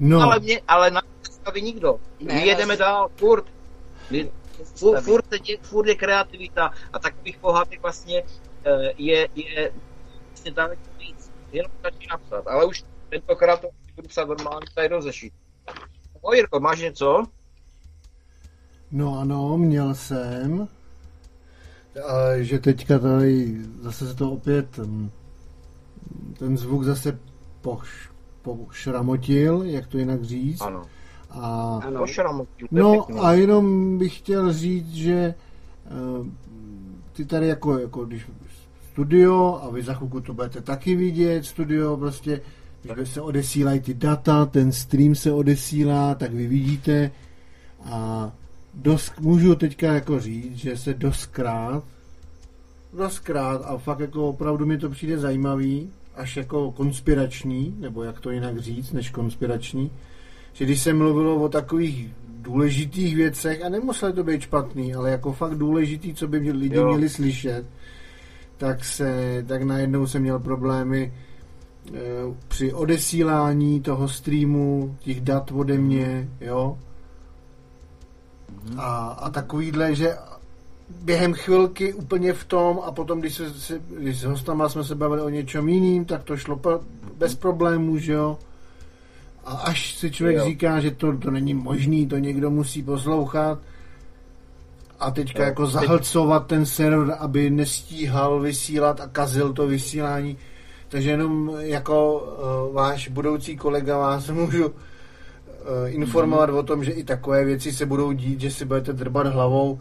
[0.00, 0.20] No.
[0.20, 2.00] Ale, mě, ale na zastaví nikdo.
[2.20, 3.44] Ne, My jedeme dál, furt.
[4.10, 4.32] My,
[4.76, 8.22] furt, furt, je, furt je kreativita a takových pohádek vlastně
[8.64, 9.72] eh, je, je
[10.32, 11.30] vlastně daleko víc.
[11.52, 15.32] Jenom stačí napsat, ale už tentokrát to budu psát normálně tady do zešit.
[16.24, 17.24] No Jirko, máš něco?
[18.90, 20.68] No ano, měl jsem.
[22.06, 25.10] A, že teďka tady zase se to opět hm,
[26.38, 27.18] ten zvuk zase
[27.60, 28.10] poš,
[28.42, 30.60] pošramotil, jak to jinak říct.
[30.60, 30.82] Ano.
[31.30, 32.04] A, ano.
[32.70, 35.34] No a jenom bych chtěl říct, že
[36.18, 36.26] uh,
[37.12, 38.26] ty tady jako, jako když
[38.92, 42.40] studio a vy za chvilku to budete taky vidět, studio prostě,
[42.94, 47.10] když se odesílají ty data, ten stream se odesílá, tak vy vidíte
[47.84, 48.32] a
[48.74, 51.84] dost, můžu teďka jako říct, že se doskrát
[52.92, 58.30] doskrát a fakt jako opravdu mi to přijde zajímavý, až jako konspirační, nebo jak to
[58.30, 59.90] jinak říct, než konspirační,
[60.52, 65.32] že když se mluvilo o takových důležitých věcech, a nemuselo to být špatný, ale jako
[65.32, 66.88] fakt důležitý, co by lidi jo.
[66.88, 67.64] měli slyšet,
[68.62, 71.98] tak se, tak najednou jsem měl problémy e,
[72.48, 76.78] při odesílání toho streamu, těch dat ode mě, jo.
[78.76, 80.16] A, a takovýhle, že
[81.04, 84.94] během chvilky úplně v tom a potom, když, se, se, když s hostama jsme se
[84.94, 86.60] bavili o něčem jiným, tak to šlo
[87.18, 88.38] bez problémů, že jo.
[89.44, 90.44] A až si člověk jo.
[90.44, 93.58] říká, že to, to není možný, to někdo musí poslouchat
[95.02, 95.46] a teďka jo.
[95.46, 100.36] jako zahlcovat ten server, aby nestíhal vysílat a kazil to vysílání.
[100.88, 102.14] Takže jenom jako
[102.68, 104.74] uh, váš budoucí kolega vás můžu uh,
[105.86, 106.56] informovat mm.
[106.56, 109.80] o tom, že i takové věci se budou dít, že si budete drbat hlavou,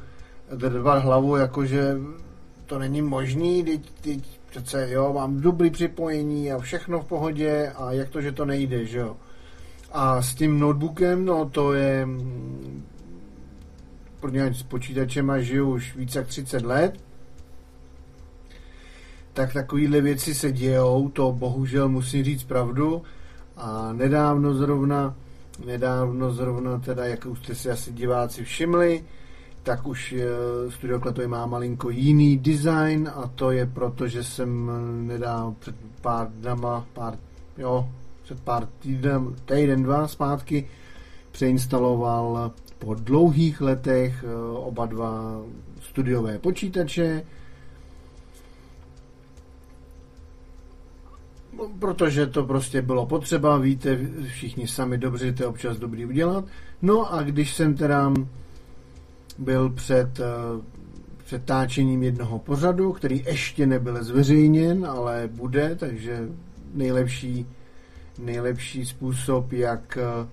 [0.55, 1.97] drbat hlavu, jakože
[2.65, 7.91] to není možný, teď, teď přece jo, mám dobrý připojení a všechno v pohodě a
[7.91, 9.15] jak to, že to nejde, že jo.
[9.91, 12.07] A s tím notebookem, no to je
[14.21, 16.99] protože s počítačem a žiju už více jak 30 let,
[19.33, 23.01] tak takovéhle věci se dějou, to bohužel musím říct pravdu.
[23.57, 25.15] A nedávno zrovna,
[25.65, 29.03] nedávno zrovna teda, jak už jste si asi diváci všimli,
[29.63, 34.71] tak už uh, Studio Klatový má malinko jiný design a to je proto, že jsem
[35.07, 37.17] nedávno před pár dnama, pár,
[37.57, 37.89] jo,
[38.23, 40.67] před pár týden, týden, dva zpátky
[41.31, 42.51] přeinstaloval
[42.81, 45.41] po dlouhých letech eh, oba dva
[45.81, 47.23] studiové počítače.
[51.79, 56.45] protože to prostě bylo potřeba, víte všichni sami dobře, to je občas dobrý udělat.
[56.81, 58.13] No a když jsem teda
[59.37, 60.25] byl před uh,
[61.25, 66.29] přetáčením jednoho pořadu, který ještě nebyl zveřejněn, ale bude, takže
[66.73, 67.45] nejlepší,
[68.19, 70.27] nejlepší způsob, jak uh,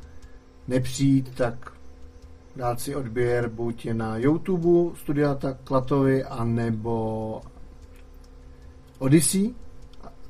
[0.69, 1.73] nepřijít, tak
[2.57, 7.41] dát si odběr buď na YouTube Studia Klatovy, anebo
[8.99, 9.55] Odyssey,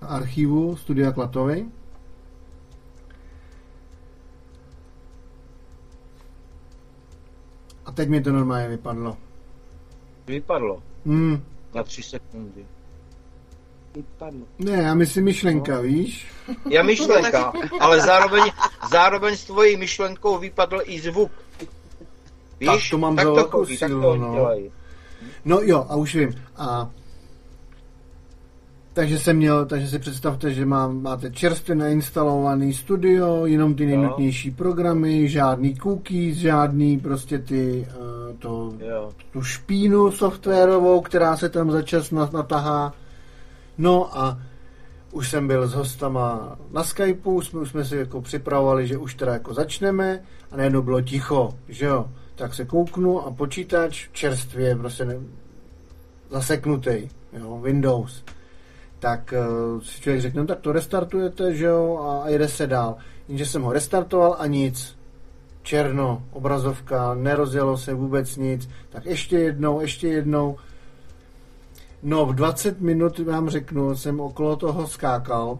[0.00, 1.66] archivu Studia Klatovy.
[7.84, 9.16] A teď mi to normálně vypadlo.
[10.26, 10.82] Vypadlo?
[11.06, 11.42] Hmm.
[11.74, 12.66] Na tři sekundy.
[13.94, 14.46] Vypadlo.
[14.58, 15.82] Ne, já myslím myšlenka, no.
[15.82, 16.26] víš?
[16.70, 18.42] Já myšlenka, ale zároveň,
[18.90, 21.32] zároveň s tvojí myšlenkou vypadl i zvuk.
[22.60, 22.68] Víš?
[22.68, 24.34] Tak to mám tak to chodí, sílu, tak to no.
[24.34, 24.70] Dělají.
[25.44, 26.34] No jo, a už vím.
[26.56, 26.90] A
[28.98, 34.50] takže jsem měl, takže si představte, že má, máte čerstvě nainstalovaný studio, jenom ty nejnutnější
[34.50, 39.10] programy, žádný cookies, žádný prostě ty, uh, to, jo.
[39.32, 42.94] tu špínu softwarovou, která se tam za čas natahá.
[43.78, 44.38] No a
[45.12, 49.14] už jsem byl s hostama na Skypeu, jsme, už jsme si jako připravovali, že už
[49.14, 50.20] teda jako začneme
[50.50, 52.08] a najednou bylo ticho, že jo.
[52.38, 55.14] Tak se kouknu a počítač čerstvě, prostě ne,
[56.30, 58.24] zaseknutý, jo, Windows
[58.98, 59.34] tak
[59.74, 62.96] uh, si člověk řekne, no, tak to restartujete, že jo, a jede se dál.
[63.28, 64.98] Jenže jsem ho restartoval a nic.
[65.62, 68.68] Černo, obrazovka, nerozjelo se vůbec nic.
[68.88, 70.56] Tak ještě jednou, ještě jednou.
[72.02, 75.58] No, v 20 minut vám řeknu, jsem okolo toho skákal.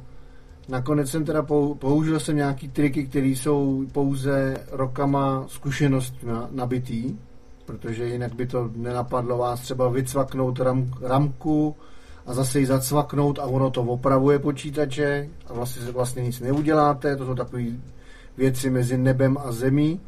[0.68, 1.42] Nakonec jsem teda
[1.78, 6.14] použil jsem nějaký triky, které jsou pouze rokama zkušenost
[6.50, 7.16] nabitý,
[7.64, 11.76] protože jinak by to nenapadlo vás třeba vycvaknout ram, ramku,
[12.26, 17.16] a zase ji zacvaknout a ono to opravuje počítače a vlastně, vlastně nic neuděláte.
[17.16, 17.64] To jsou takové
[18.36, 20.00] věci mezi nebem a zemí.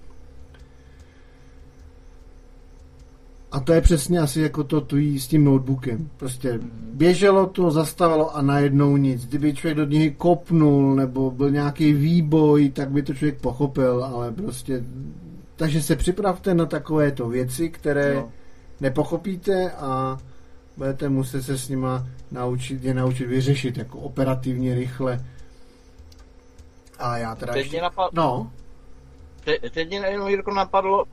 [3.53, 6.11] A to je přesně asi jako to tují s tím notebookem.
[6.17, 6.61] Prostě
[6.93, 9.27] běželo to, zastavilo a najednou nic.
[9.27, 14.33] Kdyby člověk do něj kopnul nebo byl nějaký výboj, tak by to člověk pochopil, ale
[14.33, 14.85] prostě...
[15.57, 18.31] Takže se připravte na takovéto věci, které no.
[18.81, 20.19] nepochopíte a
[20.77, 25.25] budete muset se s nima naučit, je naučit vyřešit jako operativně, rychle.
[26.99, 27.83] A já teda teď ještě...
[27.83, 28.13] Napad...
[28.13, 28.51] No.
[29.45, 31.05] Te, teď mě jenom Jirko napadlo,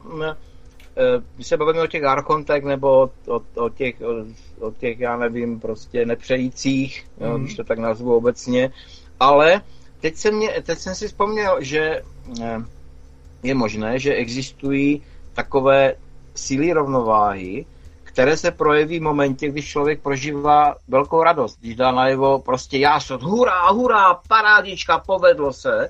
[1.38, 4.26] my se bavíme o těch archontech nebo o, o, o, těch, o,
[4.68, 7.26] o těch, já nevím, prostě nepřejících, mm.
[7.26, 7.44] jo, mhm.
[7.44, 8.72] když to tak nazvu obecně,
[9.20, 9.62] ale
[10.02, 12.02] teď jsem, mě, teď jsem si vzpomněl, že
[13.44, 15.04] je možné, že existují
[15.34, 15.96] takové
[16.36, 17.66] síly rovnováhy,
[18.04, 23.22] které se projeví v momentě, když člověk prožívá velkou radost, když dá najevo prostě jásot,
[23.24, 25.90] hurá, hurá, parádička, povedlo se,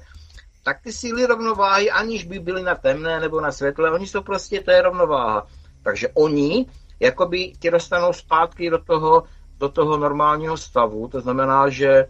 [0.68, 4.61] tak ty síly rovnováhy, aniž by byly na temné nebo na světle, oni jsou prostě,
[4.61, 5.48] to je rovnováha.
[5.84, 6.65] Takže oni
[6.99, 9.23] jakoby ti dostanou zpátky do toho,
[9.57, 12.07] do toho normálního stavu, to znamená, že eh,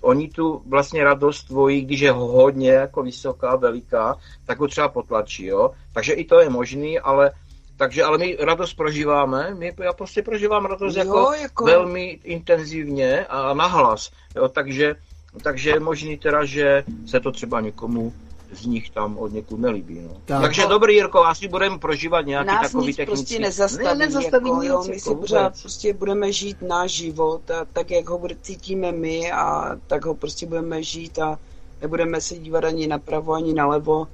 [0.00, 4.16] oni tu vlastně radost tvojí, když je hodně jako vysoká, veliká,
[4.46, 5.70] tak ho třeba potlačí, jo.
[5.92, 7.30] Takže i to je možný, ale
[7.76, 13.26] takže, ale my radost prožíváme, my, já prostě prožívám radost jo, jako, jako velmi intenzivně
[13.26, 14.94] a nahlas, jo, takže,
[15.42, 18.12] takže je možný teda, že se to třeba někomu
[18.52, 20.00] z nich tam od někud nelíbí.
[20.00, 20.16] No.
[20.24, 20.42] Tak.
[20.42, 20.68] Takže no.
[20.68, 23.24] dobrý, Jirko, asi budeme prožívat nějaký Nás takový nic technický...
[23.24, 27.50] prostě nezastaví, ne, nezastaví jako, jo, my si jako pořád prostě budeme žít náš život
[27.50, 31.38] a tak, jak ho bude cítíme my a tak ho prostě budeme žít a
[31.82, 34.08] nebudeme se dívat ani napravo, ani nalevo.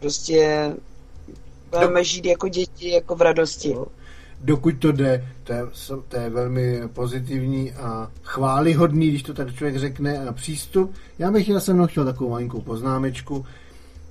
[0.00, 0.72] Prostě
[1.70, 3.74] Budeme žít jako děti, jako v radosti.
[3.74, 3.86] No.
[4.40, 5.62] Dokud to jde, to je,
[6.08, 10.94] to je velmi pozitivní a chválihodný, když to tak člověk řekne, a přístup.
[11.18, 13.46] Já bych já jsem chtěl takovou malinkou poznámečku.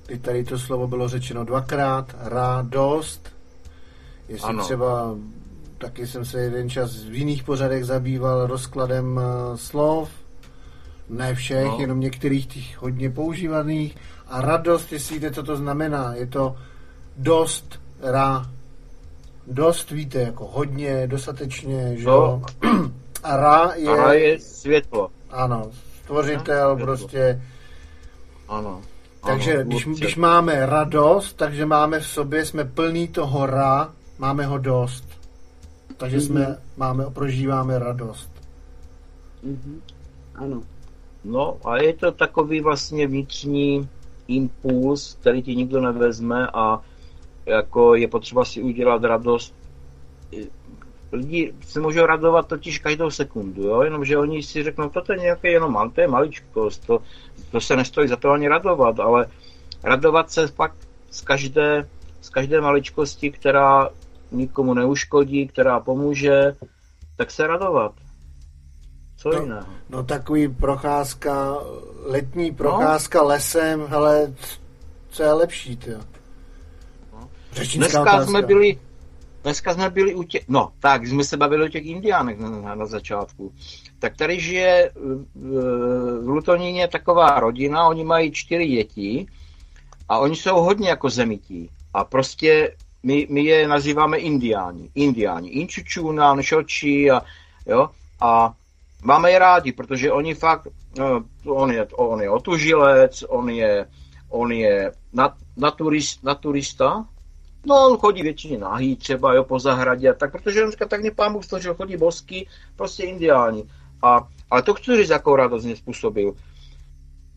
[0.06, 3.32] Kdy tady to slovo bylo řečeno dvakrát, radost.
[4.28, 4.64] Jestli ano.
[4.64, 5.16] třeba
[5.78, 10.10] taky jsem se jeden čas v jiných pořadech zabýval rozkladem uh, slov,
[11.08, 11.76] ne všech, no.
[11.80, 13.96] jenom některých těch hodně používaných.
[14.28, 16.56] A radost, jestli víte, co to znamená, je to
[17.16, 18.46] dost, ra,
[19.50, 22.42] dost, víte, jako hodně, dostatečně, že no.
[23.22, 23.96] A ra je...
[23.96, 25.10] Ra je světlo.
[25.30, 25.70] Ano,
[26.02, 26.86] stvořitel světlo.
[26.86, 27.42] prostě...
[28.48, 28.80] Ano.
[29.26, 34.46] Takže ano, když, když máme radost, takže máme v sobě, jsme plní toho ra, máme
[34.46, 35.04] ho dost.
[35.96, 36.26] Takže mm-hmm.
[36.26, 38.30] jsme, máme, prožíváme radost.
[39.46, 39.80] Mm-hmm.
[40.34, 40.62] Ano.
[41.24, 43.88] No a je to takový vlastně vnitřní
[44.28, 46.82] impuls, který ti nikdo nevezme a
[47.50, 49.54] jako je potřeba si udělat radost
[51.12, 53.82] lidi se můžou radovat totiž každou sekundu, jo?
[53.82, 57.02] jenomže oni si řeknou, to je nějaké jenom to je maličkost, to,
[57.50, 59.26] to se nestojí za to ani radovat, ale
[59.82, 60.72] radovat se pak
[61.10, 61.88] z každé,
[62.20, 63.88] z každé maličkosti, která
[64.32, 66.56] nikomu neuškodí, která pomůže,
[67.16, 67.92] tak se radovat.
[69.16, 69.66] Co no, jiného?
[69.90, 71.56] No takový procházka,
[72.06, 73.28] letní procházka no.
[73.28, 74.34] lesem, hele,
[75.10, 75.94] co je lepší, ty?
[77.58, 77.64] No.
[77.74, 78.26] Dneska otázka.
[78.26, 78.78] jsme byli,
[79.42, 82.86] dneska jsme byli u těch, no tak, jsme se bavili o těch indiánech na, na
[82.86, 83.52] začátku.
[83.98, 84.90] Tak tady žije
[85.34, 89.26] v Lutoníně taková rodina, oni mají čtyři děti
[90.08, 91.70] a oni jsou hodně jako zemití.
[91.94, 94.90] A prostě my, my je nazýváme indiáni.
[94.94, 95.48] Indiáni.
[95.48, 97.22] Inčučuna, Nšoči a,
[97.66, 97.90] jo,
[98.20, 98.54] a
[99.02, 100.68] máme je rádi, protože oni fakt,
[100.98, 103.86] no, on, je, on je otužilec, on je,
[104.28, 107.06] on je nat, naturist, naturista,
[107.66, 111.10] no on chodí většině nahý třeba, jo, po zahradě, tak protože on říká, tak mě
[111.10, 111.44] pán Bůh
[111.76, 113.64] chodí bosky, prostě indiáni.
[114.02, 116.32] A, ale to chci říct, jakou radost mě způsobil.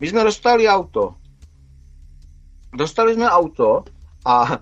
[0.00, 1.14] My jsme dostali auto.
[2.76, 3.84] Dostali jsme auto
[4.26, 4.58] a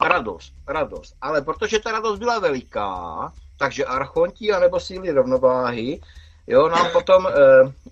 [0.00, 1.14] radost, radost.
[1.20, 6.00] Ale protože ta radost byla veliká, takže archonti anebo síly rovnováhy
[6.48, 7.30] jo, nám potom e,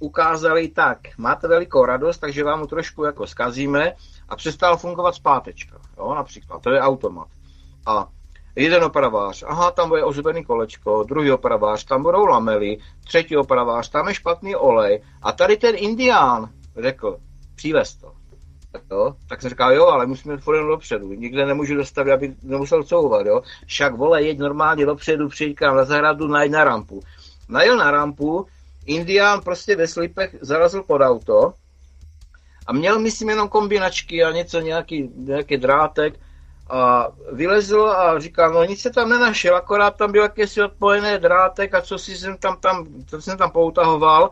[0.01, 3.93] ukázali tak, máte velikou radost, takže vám mu trošku jako skazíme
[4.29, 7.29] a přestal fungovat zpátečka, jo, například, to je automat.
[7.87, 8.09] A
[8.57, 14.09] jeden opravář, aha, tam bude ozubený kolečko, druhý opravář, tam budou lamely, třetí opravář, tam
[14.09, 17.19] je špatný olej a tady ten indián řekl,
[17.55, 18.13] přívez to
[18.91, 22.85] jo, tak jsem říkal, jo, ale musíme furt jen dopředu, nikde nemůžu dostavit, aby nemusel
[22.85, 23.43] couvat, jo.
[23.67, 27.01] Však vole, jeď normálně dopředu, přijď na zahradu, najď na rampu.
[27.49, 28.47] Najel na rampu,
[28.87, 31.55] Indián prostě ve slipech zarazil pod auto
[32.67, 36.21] a měl, myslím, jenom kombinačky a něco, nějaký, nějaký drátek.
[36.71, 41.75] A vylezl a říkal, no nic se tam nenašel, akorát tam byl jakýsi odpojený drátek
[41.75, 44.31] a co si jsem tam, tam, co jsem tam poutahoval.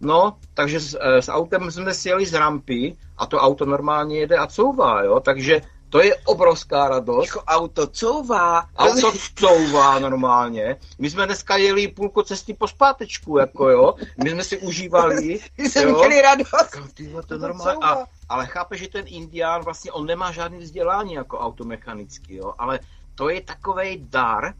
[0.00, 4.36] No, takže s, eh, s autem jsme sjeli z rampy a to auto normálně jede
[4.36, 7.26] a couvá, jo, takže to je obrovská radost.
[7.26, 8.66] Jako auto couvá.
[8.76, 10.76] Auto couvá normálně.
[10.98, 13.94] My jsme dneska jeli půlku cesty po zpátečku, jako jo.
[14.24, 15.40] My jsme si užívali.
[15.58, 16.78] My jsme měli radost.
[16.94, 17.78] Tyhle, to normálně.
[17.82, 22.54] A, ale chápe, že ten indián vlastně, on nemá žádný vzdělání jako automechanický, jo.
[22.58, 22.80] Ale
[23.14, 24.54] to je takový dar,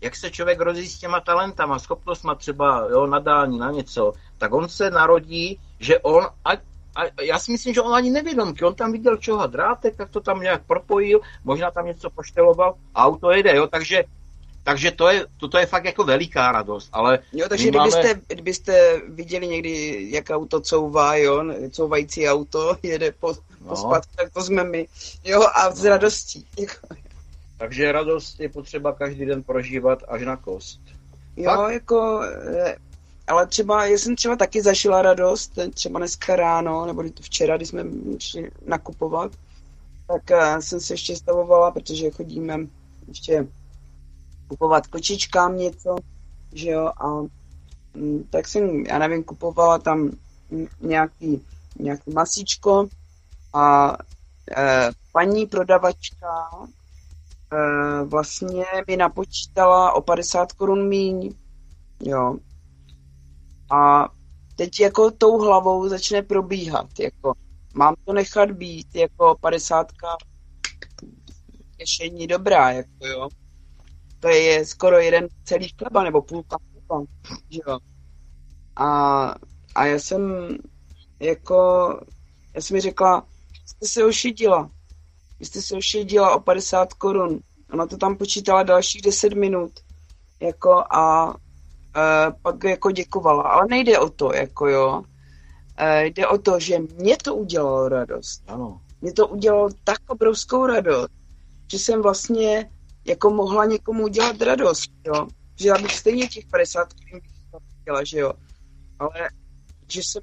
[0.00, 4.68] jak se člověk rodí s těma talentama, schopnostma třeba jo, nadání na něco, tak on
[4.68, 6.50] se narodí, že on, a,
[7.00, 10.20] a já si myslím, že on ani nevědomky, on tam viděl čoho drátek, tak to
[10.20, 14.04] tam nějak propojil, možná tam něco pošteloval a auto jede, jo, takže
[14.62, 17.18] takže to je, to, to je fakt jako veliká radost, ale...
[17.32, 18.20] Jo, takže kdybyste, máme...
[18.26, 23.68] kdybyste viděli někdy, jak auto couvá, jo, couvající auto jede po, no.
[23.68, 24.86] po spadku, tak to jsme my,
[25.24, 25.90] jo, a s no.
[25.90, 26.46] radostí.
[26.58, 26.86] Jako.
[27.58, 30.80] Takže radost je potřeba každý den prožívat až na kost.
[31.36, 31.72] Jo, Fakt?
[31.72, 32.76] jako, eh,
[33.30, 37.84] ale třeba, já jsem třeba taky zašila radost, třeba dneska ráno, nebo včera, když jsme
[38.18, 39.32] šli nakupovat,
[40.06, 42.58] tak eh, jsem se ještě stavovala, protože chodíme
[43.08, 43.46] ještě
[44.48, 45.96] kupovat kočičkám něco,
[46.52, 47.20] že jo, a
[47.94, 50.10] mm, tak jsem, já nevím, kupovala tam
[50.80, 51.46] nějaký,
[51.78, 52.88] nějaký masíčko
[53.54, 53.96] a
[54.56, 56.50] e, paní prodavačka
[57.52, 61.34] e, vlastně mi napočítala o 50 korun míň,
[62.00, 62.36] jo.
[63.70, 64.08] A
[64.56, 67.32] teď jako tou hlavou začne probíhat, jako
[67.74, 69.86] mám to nechat být, jako 50
[71.78, 73.28] řešení dobrá, jako jo.
[74.20, 77.04] To je skoro jeden celý chleba, nebo půlka chleba,
[77.50, 77.78] že jo.
[78.76, 78.86] A,
[79.74, 80.56] a já jsem
[81.20, 81.88] jako,
[82.54, 83.26] já jsem mi řekla,
[83.66, 84.70] jste se ošidila,
[85.40, 87.40] vy jste se ošidila o 50 korun.
[87.72, 89.72] Ona to tam počítala dalších 10 minut.
[90.40, 91.34] Jako a
[91.96, 93.42] e, pak jako děkovala.
[93.42, 95.02] Ale nejde o to, jako jo.
[95.76, 98.42] E, jde o to, že mě to udělalo radost.
[98.46, 98.80] Ano.
[99.00, 101.10] Mě to udělalo tak obrovskou radost,
[101.72, 102.70] že jsem vlastně
[103.04, 105.28] jako mohla někomu udělat radost, jo.
[105.56, 107.20] Že já bych stejně těch 50 korun
[107.80, 108.32] chtěla, že jo.
[108.98, 109.28] Ale
[109.88, 110.22] že jsem,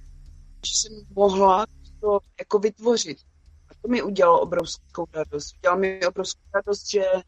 [0.66, 1.66] že jsem mohla
[2.02, 3.18] to jako vytvořit
[3.82, 5.56] to mi udělalo obrovskou radost.
[5.58, 7.22] Udělalo mi obrovskou radost, že eh,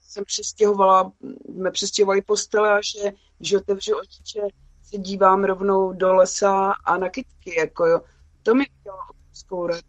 [0.00, 1.12] jsem přestěhovala,
[1.44, 4.40] jsme přestěhovali postele a že, že otevřu očiče,
[4.82, 8.00] se dívám rovnou do lesa a na kytky, jako jo.
[8.42, 9.86] To mi udělalo obrovskou radost.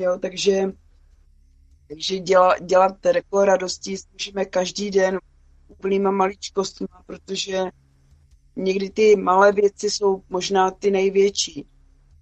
[0.00, 0.72] Jo, takže,
[1.88, 5.18] takže děla, dělat takové radosti můžeme každý den
[5.68, 7.62] úplnýma maličkostmi, protože
[8.56, 11.68] někdy ty malé věci jsou možná ty největší.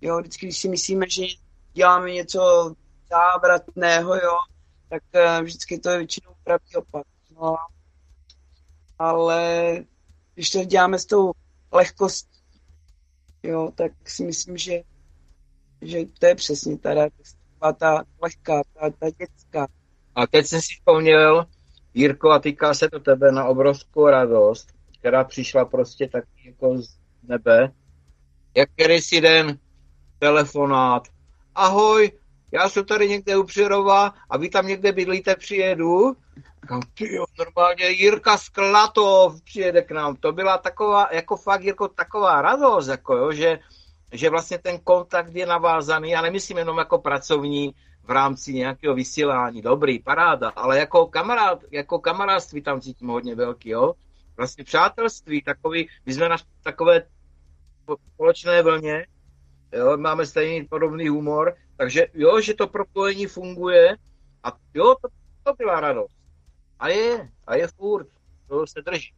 [0.00, 1.22] Jo, vždycky, když si myslíme, že
[1.72, 2.74] děláme něco
[3.10, 4.36] závratného, jo,
[4.92, 7.06] tak uh, vždycky to je většinou pravý opak.
[7.40, 7.56] No,
[8.98, 9.74] ale
[10.34, 11.32] když to děláme s tou
[11.72, 12.40] lehkostí,
[13.42, 14.82] jo, tak si myslím, že,
[15.80, 17.38] že to je přesně ta radost,
[17.78, 19.66] ta lehká, ta, ta dětská.
[20.14, 21.46] A teď jsem si vzpomněl,
[21.94, 26.98] Jirko, a týká se to tebe na obrovskou radost, která přišla prostě tak jako z
[27.22, 27.72] nebe.
[28.56, 28.68] Jak
[29.00, 29.58] si den
[30.18, 31.08] telefonát.
[31.54, 32.12] Ahoj,
[32.52, 36.16] já jsem tady někde u Přirova a vy tam někde bydlíte, přijedu.
[36.94, 40.16] ty jo, normálně Jirka Sklatov přijede k nám.
[40.16, 43.58] To byla taková, jako fakt, jako taková radost, jako jo, že,
[44.12, 47.74] že vlastně ten kontakt je navázaný, já nemyslím jenom jako pracovní,
[48.04, 53.68] v rámci nějakého vysílání, dobrý, paráda, ale jako kamarád, jako kamarádství tam cítím hodně velký,
[53.68, 53.94] jo.
[54.36, 57.02] Vlastně přátelství, takový, my jsme na takové
[58.14, 59.06] společné vlně,
[59.72, 63.96] jo, máme stejný podobný humor, takže jo, že to propojení funguje
[64.44, 65.08] a jo, to,
[65.44, 66.14] to byla radost.
[66.78, 68.06] A je, a je furt,
[68.48, 69.12] to se drží.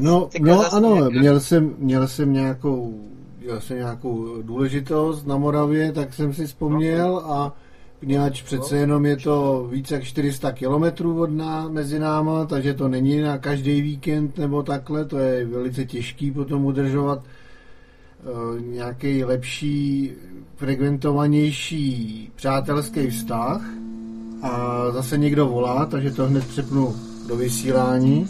[0.00, 3.04] no, no ano, měl jsem, měl jsem nějakou,
[3.38, 7.56] měl jsem nějakou důležitost na Moravě, tak jsem si vzpomněl a
[7.98, 12.88] Kněhač přece jenom je to více jak 400 kilometrů od ná, mezi náma, takže to
[12.88, 17.22] není na každý víkend nebo takhle, to je velice těžký potom udržovat
[18.60, 20.12] nějaký lepší,
[20.56, 23.62] frekventovanější přátelský vztah
[24.42, 26.96] a zase někdo volá, takže to hned přepnu
[27.28, 28.28] do vysílání.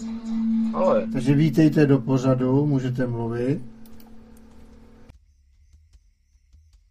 [0.74, 1.06] Ale.
[1.12, 3.60] Takže vítejte do pořadu, můžete mluvit.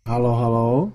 [0.07, 0.91] Halo, halo.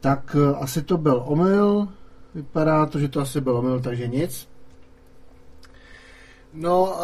[0.00, 1.88] Tak eh, asi to byl omyl.
[2.34, 4.49] Vypadá to, že to asi byl omyl, takže nic.
[6.52, 6.96] No,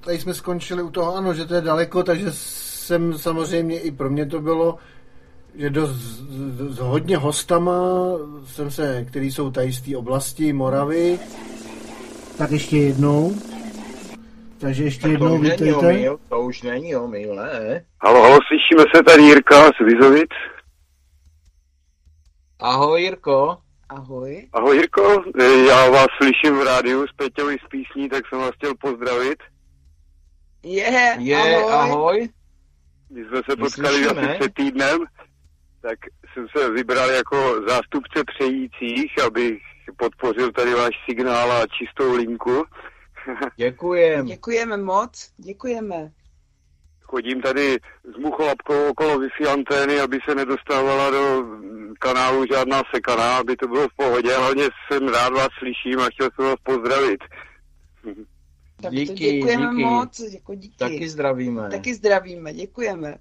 [0.00, 4.10] tady jsme skončili u toho, ano, že to je daleko, takže jsem samozřejmě i pro
[4.10, 4.78] mě to bylo,
[5.54, 5.94] že dost,
[6.68, 7.72] s hodně hostama
[8.46, 11.18] jsem se, který jsou tady z té oblasti Moravy,
[12.38, 13.34] tak ještě jednou.
[14.58, 15.76] Takže ještě tak jednou to vítejte.
[15.76, 17.84] Omyl, to už není omyl, ne?
[18.00, 20.30] Halo, halo, slyšíme se tady Jirka z Vizovic.
[22.60, 23.56] Ahoj Jirko.
[23.94, 24.48] Ahoj.
[24.52, 25.24] Ahoj Jirko,
[25.68, 29.38] já vás slyším v rádiu z Peťovi z písní, tak jsem vás chtěl pozdravit.
[30.62, 31.72] Je, je ahoj.
[31.72, 32.28] ahoj.
[33.08, 34.98] Když jsme se potkali asi před týdnem,
[35.82, 35.98] tak
[36.32, 39.62] jsem se vybral jako zástupce přejících, abych
[39.96, 42.64] podpořil tady váš signál a čistou linku.
[43.56, 44.26] Děkujem.
[44.26, 46.12] Děkujeme moc, děkujeme
[47.14, 47.78] chodím tady
[48.14, 51.44] s mucholapkou okolo wi antény, aby se nedostávala do
[51.98, 54.36] kanálu žádná sekaná, aby to bylo v pohodě.
[54.36, 57.20] Hlavně jsem rád vás slyším a chtěl jsem vás pozdravit.
[58.82, 59.84] Tak díky, děkujeme díky.
[59.84, 60.76] moc, jako díky.
[60.76, 61.70] Taky zdravíme.
[61.70, 63.14] Taky zdravíme, děkujeme.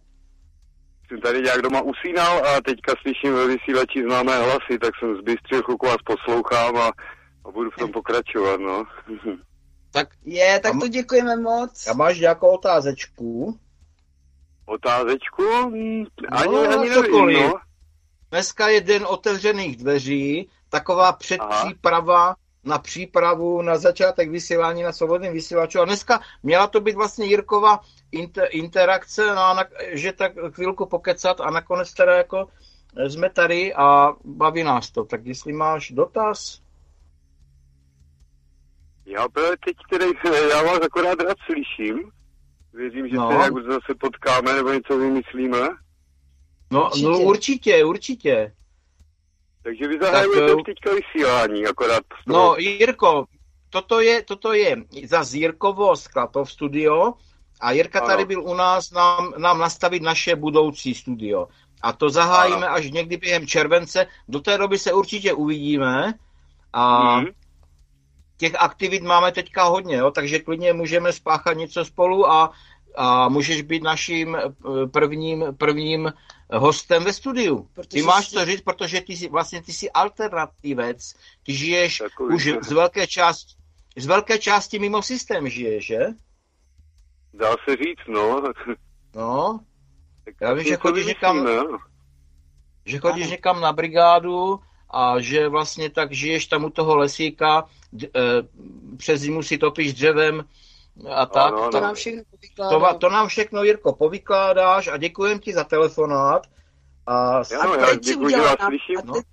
[1.08, 5.64] Jsem tady nějak doma usínal a teďka slyším ve vysílači známé hlasy, tak jsem zbystřil,
[5.64, 6.92] chvilku vás poslouchám a,
[7.46, 8.84] a budu v tom pokračovat, no.
[9.92, 11.88] Tak je, tak to děkujeme moc.
[11.88, 13.60] A máš nějakou otázečku?
[14.66, 15.44] Otázečku?
[15.54, 17.54] Ani, no, ani nevím, no.
[18.32, 22.36] Dneska je den otevřených dveří, taková předpříprava Aha.
[22.64, 25.80] na přípravu, na začátek vysílání na svobodném vysílaču.
[25.80, 27.80] A dneska měla to být vlastně Jirkova
[28.12, 32.48] inter, interakce, no a na, že tak chvilku pokecat a nakonec teda jako
[33.08, 35.04] jsme tady a baví nás to.
[35.06, 36.62] Tak jestli máš dotaz?
[39.06, 39.28] Já
[39.66, 40.06] teď tedy,
[40.50, 42.12] já vás akorát rád slyším.
[42.74, 43.30] Věřím, že no.
[43.30, 45.70] se nějak zase potkáme nebo něco vymyslíme.
[46.72, 47.86] No určitě, no, určitě.
[47.86, 48.54] určitě.
[49.64, 52.04] Takže vy zahajujete tak, už teďka vysílání, akorát.
[52.28, 53.26] No, Jirko,
[53.70, 54.76] toto je, toto je
[55.06, 57.14] za Jirkovo Sklatov studio
[57.62, 58.08] a Jirka ano.
[58.08, 61.48] tady byl u nás nám, nám nastavit naše budoucí studio.
[61.82, 62.76] A to zahájíme ano.
[62.76, 64.08] až někdy během července.
[64.28, 66.14] Do té doby se určitě uvidíme
[66.74, 67.28] a hmm.
[68.44, 72.52] Těch aktivit máme teďka hodně, jo, takže klidně můžeme spáchat něco spolu a
[72.96, 74.42] a můžeš být naším eh,
[74.92, 76.14] prvním, prvním
[76.52, 77.68] hostem ve studiu.
[77.74, 78.36] Protože ty máš jsi...
[78.36, 81.14] to říct, protože ty jsi, vlastně ty jsi alternativec,
[81.44, 82.36] ty žiješ Takový.
[82.36, 83.48] už z velké, část,
[83.98, 86.00] z velké části mimo systém žiješ, že?
[87.34, 88.42] Dá se říct, no.
[89.16, 89.60] No,
[90.26, 91.78] tak já vím, že chodíš někam, no.
[92.86, 94.60] že chodíš někam na brigádu
[94.94, 98.22] a že vlastně tak žiješ tam u toho lesíka, d, e,
[98.98, 100.44] přes zimu si topíš dřevem
[101.16, 101.54] a tak.
[101.54, 102.24] Ano, to, nám všechno
[102.56, 106.48] to, to nám všechno, Jirko, povykládáš a děkujem ti za telefonát.
[107.08, 107.44] A, a
[107.90, 109.24] teď si udělal nám, a teď,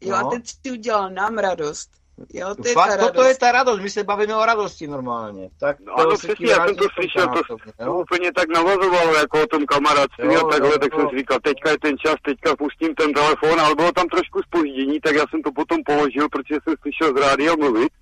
[0.00, 1.90] jo, a teď si udělal nám radost,
[2.32, 3.28] Jo, to je Fakt, ta toto radost.
[3.28, 5.50] je ta radost, my se bavíme o radosti normálně.
[5.60, 7.94] Tak No ano, se přesně, já jsem to slyšel, to, to jo?
[7.98, 11.10] úplně tak navazovalo, jako o tom kamarádství Jo, a takhle, jo, tak jsem jo.
[11.10, 15.00] si říkal, teďka je ten čas, teďka pustím ten telefon, ale bylo tam trošku spoždění,
[15.00, 17.92] tak já jsem to potom položil, protože jsem slyšel z rádia mluvit,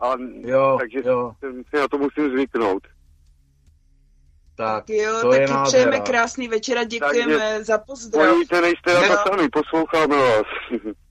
[0.00, 2.82] a, Jo, takže jo, jsem si na to musím zvyknout.
[4.56, 5.64] tak, Jo, to je taky nádhera.
[5.64, 8.26] přejeme krásný večer a děkujeme za pozdrav.
[8.30, 10.46] Spojíte, nejste na sami, posloucháme vás.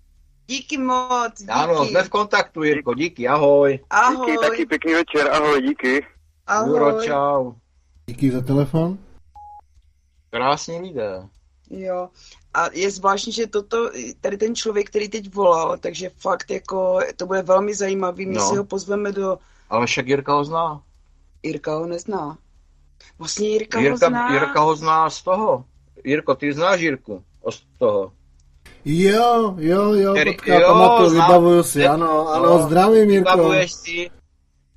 [0.47, 1.51] Díky moc, díky.
[1.51, 3.79] Ano, jsme v kontaktu, Jirko, díky, ahoj.
[3.89, 6.05] Ahoj, Díky, taky pěkný večer, ahoj, díky.
[6.65, 7.05] Juro, ahoj.
[7.07, 7.53] čau.
[8.07, 8.97] Díky za telefon.
[10.29, 11.27] Krásní lidé.
[11.69, 12.09] Jo.
[12.53, 13.89] A je zvláštní, že toto,
[14.21, 18.49] tady ten člověk, který teď volal, takže fakt jako, to bude velmi zajímavý, my No.
[18.49, 19.37] si ho pozveme do,
[19.69, 20.81] Ale však Jirka ho zná.
[21.43, 22.37] Jirka ho nezná.
[23.19, 24.33] Vlastně Jirka, ho Jirka, zná.
[24.33, 25.65] Jirka ho zná z toho.
[26.03, 27.23] Jirko, ty znáš Jirku?
[27.49, 28.11] Z toho.
[28.85, 31.27] Jo, jo, jo, Který- potka, jo, pamatuju, znám.
[31.27, 33.31] vybavuju si, ano, ano, No, zdravím, Jirko.
[33.31, 34.09] Vybavuješ si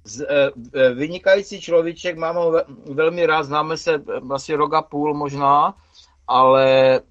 [0.05, 0.27] z,
[0.75, 2.65] e, vynikající človíček, mám ho ve,
[2.95, 4.01] velmi rád, známe se e,
[4.31, 5.75] asi rok a půl možná,
[6.27, 7.03] ale e,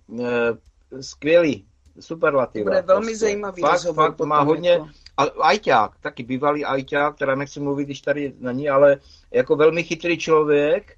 [1.02, 1.66] skvělý,
[2.00, 2.64] superlativ.
[2.64, 4.88] To bude velmi zajímavý fakt, rozhovor fakt má hodně, jako.
[5.18, 8.98] a ajťák, taky bývalý ajťák, teda nechci mluvit, když tady není, ale
[9.32, 10.98] jako velmi chytrý člověk,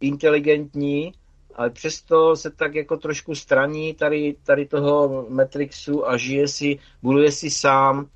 [0.00, 1.12] inteligentní,
[1.56, 7.32] ale přesto se tak jako trošku straní tady, tady toho Matrixu a žije si, buduje
[7.32, 8.06] si sám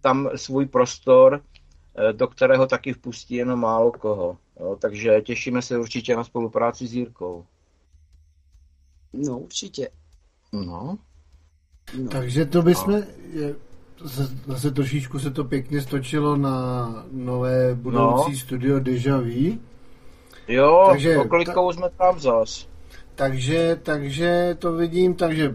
[0.00, 1.40] tam svůj prostor,
[1.96, 4.36] eh, do kterého taky vpustí jenom málo koho.
[4.60, 7.44] Jo, takže těšíme se určitě na spolupráci s Jirkou.
[9.12, 9.88] No, určitě.
[10.52, 10.98] No,
[12.02, 12.08] No.
[12.08, 12.94] Takže to bychom,
[13.32, 13.54] je,
[14.04, 18.38] zase- zase trošičku se to pěkně stočilo na nové budoucí No.
[18.38, 19.58] studio Deja Vu.
[20.48, 22.68] jo, Takže- okolikou jsme tam zas.
[23.14, 25.54] Takže, takže to vidím, takže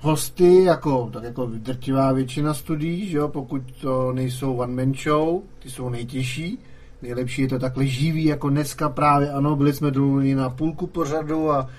[0.00, 5.40] hosty, jako, tak jako drtivá většina studií, že jo, pokud to nejsou one man show,
[5.58, 6.58] ty jsou nejtěžší.
[7.02, 11.50] Nejlepší je to takhle živý, jako dneska právě, ano, byli jsme domluveni na půlku pořadu
[11.50, 11.70] a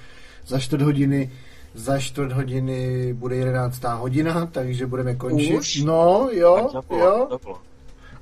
[0.48, 1.32] za čtvrt hodiny
[1.76, 3.84] za čtvrt hodiny bude 11.
[3.84, 5.58] hodina, takže budeme končit.
[5.60, 5.84] Už?
[5.84, 7.28] No, jo, Tak zavolá, jo.
[7.30, 7.60] zavolá.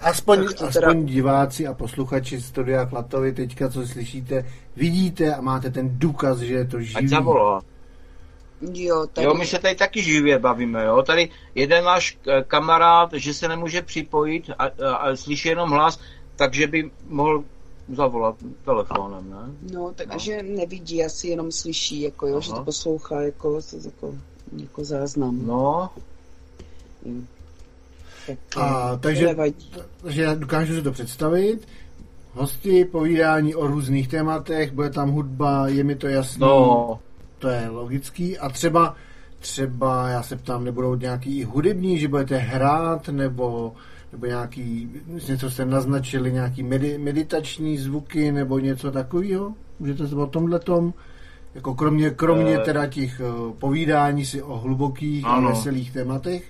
[0.04, 6.00] Aspoň, aspoň teda- diváci a posluchači Studia Klatovi teďka, co slyšíte, vidíte a máte ten
[6.00, 7.08] důkaz, že je to Ať živý.
[7.08, 7.62] zavolá.
[8.74, 9.26] Jo, tady...
[9.28, 11.04] Jo, my se tady taky živě bavíme, jo.
[11.04, 16.00] Tady jeden náš eh, kamarád, že se nemůže připojit a, a, a slyší jenom hlas,
[16.36, 17.44] takže by mohl
[17.94, 18.36] zavolat
[18.66, 19.72] telefonem, ne?
[19.74, 22.42] No, takže nevidí, asi jenom slyší, jako jo, Aha.
[22.42, 24.16] že to poslouchá jako, jako,
[24.58, 25.40] jako záznam.
[25.48, 25.90] No,
[28.58, 29.36] A, takže-.
[30.02, 31.68] Takže já dokážu si to představit.
[32.34, 37.00] Hosti, povídání o různých tématech, bude tam hudba, je mi to jasný, no,
[37.40, 38.38] to je logický.
[38.38, 38.96] A třeba,
[39.40, 43.74] třeba, já se ptám, nebudou nějaký i hudební, že budete hrát, nebo,
[44.12, 44.90] nebo nějaký,
[45.30, 49.54] něco jste naznačili, nějaký medi, meditační zvuky, nebo něco takového?
[49.80, 50.94] Můžete se o tomhle tom,
[51.56, 52.62] jako kromě, kromě Eh.
[52.62, 56.44] teda těch eh, povídání si o hlubokých a veselých tématech?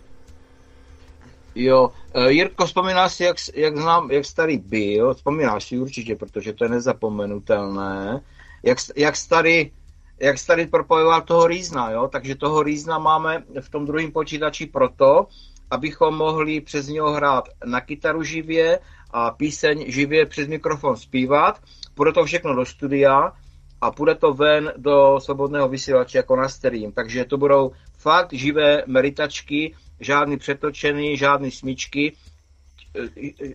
[1.55, 1.91] Jo.
[2.13, 5.13] Eh, Jirko, vzpomínáš si, jak, jak znám, jak starý byl?
[5.13, 8.21] Vzpomínáš si určitě, protože to je nezapomenutelné.
[8.63, 9.71] Jak, jak starý
[10.19, 12.07] jak starý propojoval toho rýzna, jo?
[12.07, 15.27] takže toho rýzna máme v tom druhém počítači proto,
[15.71, 18.79] abychom mohli přes něho hrát na kytaru živě
[19.11, 21.59] a píseň živě přes mikrofon zpívat.
[21.93, 23.33] Půjde to všechno do studia
[23.81, 26.91] a půjde to ven do svobodného vysílače jako na stream.
[26.91, 27.71] Takže to budou
[28.03, 32.13] fakt živé meritačky, žádný přetočený, žádný smyčky,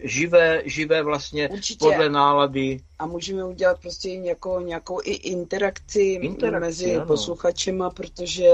[0.03, 1.85] živé, živé vlastně Určitě.
[1.85, 2.81] podle nálady.
[2.99, 7.07] A můžeme udělat prostě nějakou, nějakou i interakci, Interakci, mezi ano.
[7.07, 8.49] posluchačema, protože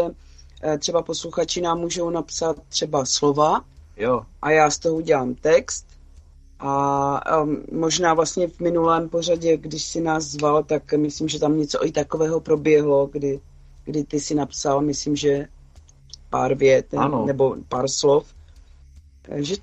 [0.62, 3.64] eh, třeba posluchači nám můžou napsat třeba slova
[3.96, 5.86] Jo, a já z toho udělám text.
[6.58, 11.58] A um, možná vlastně v minulém pořadě, když si nás zval, tak myslím, že tam
[11.58, 13.40] něco i takového proběhlo, kdy,
[13.84, 15.46] kdy ty si napsal, myslím, že
[16.34, 17.26] pár vět Ano.
[17.26, 18.26] nebo pár slov.
[19.22, 19.54] Takže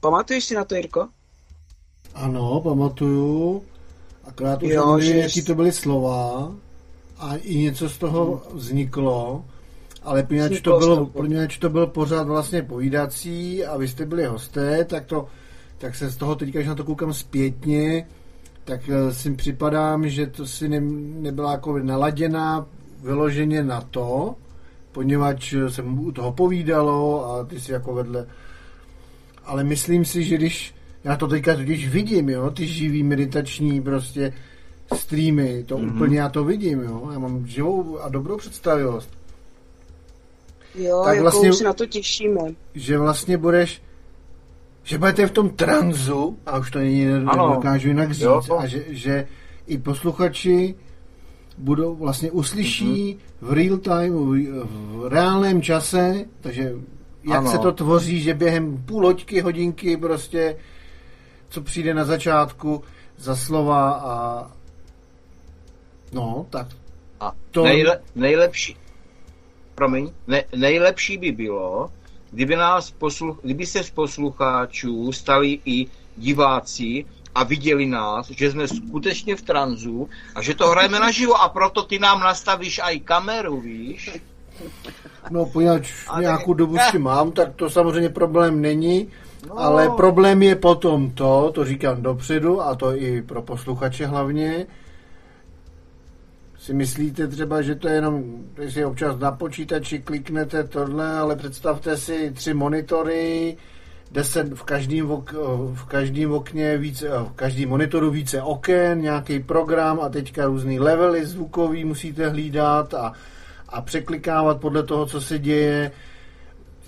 [0.00, 1.08] pamatuješ si na to, Jirko?
[2.14, 3.62] Ano, pamatuju.
[4.24, 6.52] Akorát už Jo, nevím, že- jaký to byly slova
[7.18, 9.44] a i něco z toho vzniklo,
[10.02, 14.84] ale poněvadž to, bylo, poněvadž to byl pořád vlastně povídací a vy jste byli hosté,
[14.84, 15.26] tak, to,
[15.78, 18.06] tak se z toho teďka, když na to koukám zpětně,
[18.64, 20.80] tak eh, si připadám, že to si ne,
[21.20, 22.66] nebyla jako naladěná
[23.00, 24.36] vyloženě na to,
[24.98, 28.26] poněvadž se mu u toho povídalo a ty si jako vedle
[29.44, 34.32] ale myslím si, že když já to teďka totiž vidím, jo, ty živý meditační prostě
[34.94, 35.86] streamy, to Mhm.
[35.90, 35.94] mm-hmm.
[35.96, 39.10] úplně já to vidím, jo, já mám živou a dobrou představivost,
[40.74, 42.40] Jo, Tak jako vlastně- už se na to těšíme.
[42.74, 43.82] že vlastně budeš
[44.84, 47.06] Že budete v tom tranzu, a už to není,
[47.54, 48.42] dokážu jinak říct, jo.
[48.58, 49.26] a že, že
[49.66, 50.74] i posluchači
[51.58, 53.18] budou vlastně uslyší mm-hmm.
[53.40, 54.12] v real time,
[54.64, 56.72] v reálném čase, takže
[57.24, 57.50] jak ano.
[57.50, 60.56] se to tvoří, že během půl loďky, hodinky prostě,
[61.48, 62.82] co přijde na začátku
[63.16, 64.46] za slova a
[66.12, 66.66] no, tak
[67.20, 67.64] a to...
[67.64, 68.76] nejle, nejlepší,
[69.74, 71.90] promiň, ne, nejlepší by bylo,
[72.30, 75.86] kdyby, nás posluch, kdyby se z posluchačů stali i
[76.16, 81.48] diváci a viděli nás, že jsme skutečně v tranzu a že to hrajeme naživo a
[81.48, 84.10] proto ty nám nastavíš i kameru, víš?
[85.30, 89.08] No, poněvadž nějakou dobu s tím mám, tak to samozřejmě problém není,
[89.48, 89.58] no.
[89.58, 94.66] ale problém je potom to, to říkám dopředu a to i pro posluchače hlavně,
[96.58, 98.24] si myslíte třeba, že to je jenom,
[98.54, 103.56] když si občas na počítači kliknete tohle, ale představte si tři monitory,
[104.10, 105.06] deset v každém,
[105.74, 111.26] v každém okně více, v každém monitoru více oken, nějaký program a teďka různý levely
[111.26, 113.12] zvukový musíte hlídat a,
[113.68, 115.90] a překlikávat podle toho, co se děje.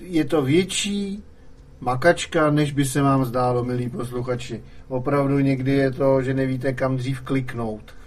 [0.01, 1.25] Je to větší
[1.81, 4.63] makačka, než by se vám zdálo, milí posluchači.
[4.89, 8.00] Opravdu někdy je to, že nevíte, kam dřív kliknout.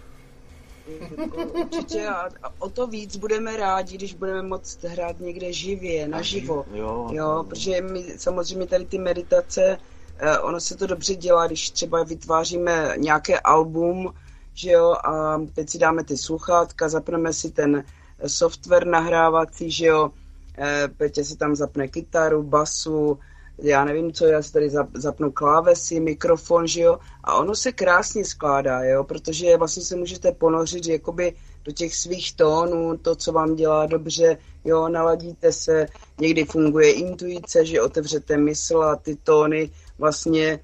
[1.61, 2.29] Určitě a,
[2.59, 6.65] o to víc budeme rádi, když budeme moct hrát někde živě, naživo.
[6.73, 9.77] Jo, jo protože my samozřejmě tady ty meditace,
[10.17, 14.13] eh, ono se to dobře dělá, když třeba vytváříme nějaké album,
[14.53, 17.83] že jo, a teď si dáme ty sluchátka, zapneme si ten
[18.27, 20.11] software nahrávací, že jo,
[20.57, 23.19] eh, Petě si tam zapne kytaru, basu,
[23.57, 25.31] já nevím co, já si tady zapnu.
[25.31, 30.87] Klávesy, mikrofon, že jo, a ono se krásně skládá, jo, protože vlastně se můžete ponořit
[30.87, 35.87] jakoby do těch svých tónů, to, co vám dělá dobře, jo, naladíte se,
[36.19, 40.59] někdy funguje intuice, že otevřete mysl a ty tóny vlastně,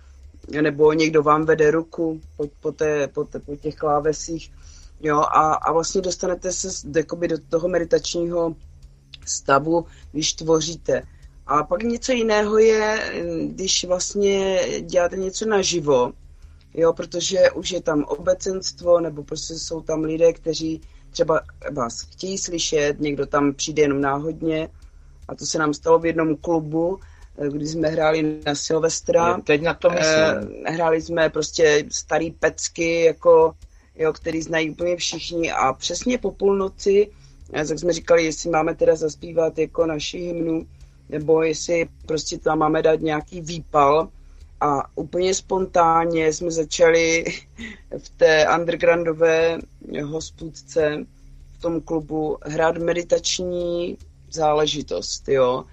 [0.62, 4.52] nebo někdo vám vede ruku po, po, té, po, té, po těch klávesích,
[5.02, 8.56] jo, a, a vlastně dostanete se jakoby do toho meditačního
[9.26, 11.04] stavu, když tvoříte.
[11.50, 13.12] A pak něco jiného je,
[13.48, 16.12] když vlastně děláte něco naživo,
[16.74, 20.82] jo, protože už je tam obecenstvo, nebo prostě jsou tam lidé, kteří
[21.12, 24.70] třeba vás chtějí slyšet, někdo tam přijde jenom náhodně.
[25.28, 27.00] A to se nám stalo v jednom klubu,
[27.48, 29.42] kdy jsme hráli na Silvestra.
[29.42, 30.64] Teď na to myslím.
[30.66, 33.54] Eh, hráli jsme prostě starý pecky, jako,
[33.96, 37.12] jo, který znají úplně všichni a přesně po půlnoci,
[37.54, 40.66] eh, tak jsme říkali, jestli máme teda zaspívat jako naši hymnu,
[41.10, 44.10] nebo jestli prostě tam máme dát nějaký výpal.
[44.62, 47.26] A úplně spontánně jsme začali
[47.98, 49.60] v té undergroundové
[50.04, 51.06] hospůdce
[51.58, 53.98] v tom klubu hrát meditační
[54.32, 55.66] záležitost, jo.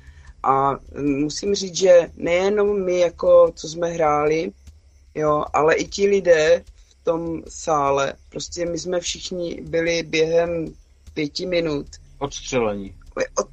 [0.42, 4.52] A musím říct, že nejenom my, jako co jsme hráli,
[5.14, 10.74] jo, ale i ti lidé v tom sále, prostě my jsme všichni byli během
[11.14, 11.86] pěti minut
[12.18, 12.94] odstřelení.
[13.34, 13.48] Od,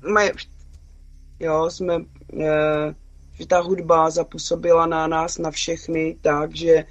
[1.43, 1.95] jo, jsme,
[2.39, 2.95] e,
[3.33, 6.85] že ta hudba zapůsobila na nás, na všechny, takže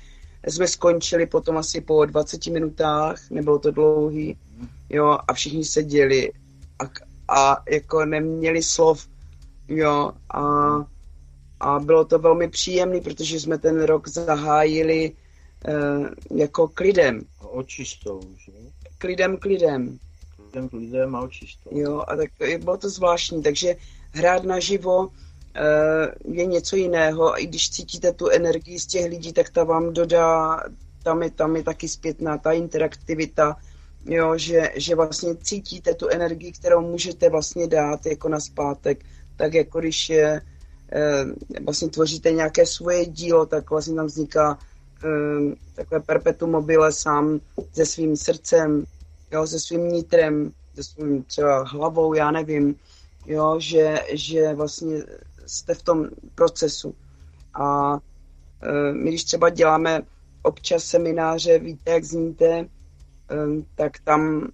[0.47, 4.37] jsme skončili potom asi po 20 minutách, nebylo to dlouhý,
[4.91, 6.33] jo, a všichni seděli
[6.79, 6.85] a,
[7.29, 9.09] a jako neměli slov,
[9.69, 10.43] jo, a,
[11.61, 15.13] a bylo to velmi příjemné, protože jsme ten rok zahájili e,
[16.35, 17.21] jako klidem.
[17.41, 18.53] A očistou, že?
[18.99, 19.99] Klidem, klidem.
[20.37, 21.71] Klidem, klidem a očistou.
[21.79, 22.31] Jo, a tak
[22.65, 23.77] bylo to zvláštní, takže
[24.13, 25.09] hrát naživo
[25.55, 27.43] eh, je něco jiného.
[27.43, 30.63] I když cítíte tu energii z těch lidí, tak ta vám dodá,
[31.03, 33.57] tam je, tam je taky zpětná ta interaktivita,
[34.05, 39.05] jo, že, že vlastně cítíte tu energii, kterou můžete vlastně dát jako na zpátek,
[39.37, 40.41] tak jako když je,
[40.93, 41.25] eh,
[41.65, 44.59] vlastně tvoříte nějaké svoje dílo, tak vlastně tam vzniká
[45.05, 47.41] eh, takové perpetuum mobile sám
[47.73, 48.85] se svým srdcem,
[49.33, 52.75] jo, se svým nitrem, se svým třeba hlavou, já nevím,
[53.27, 54.97] jo, že, že vlastně
[55.47, 56.95] jste v tom procesu.
[57.55, 57.97] A
[58.63, 60.03] e, my, když třeba děláme
[60.43, 62.67] občas semináře, víte, jak zníte, e,
[63.75, 64.49] tak tam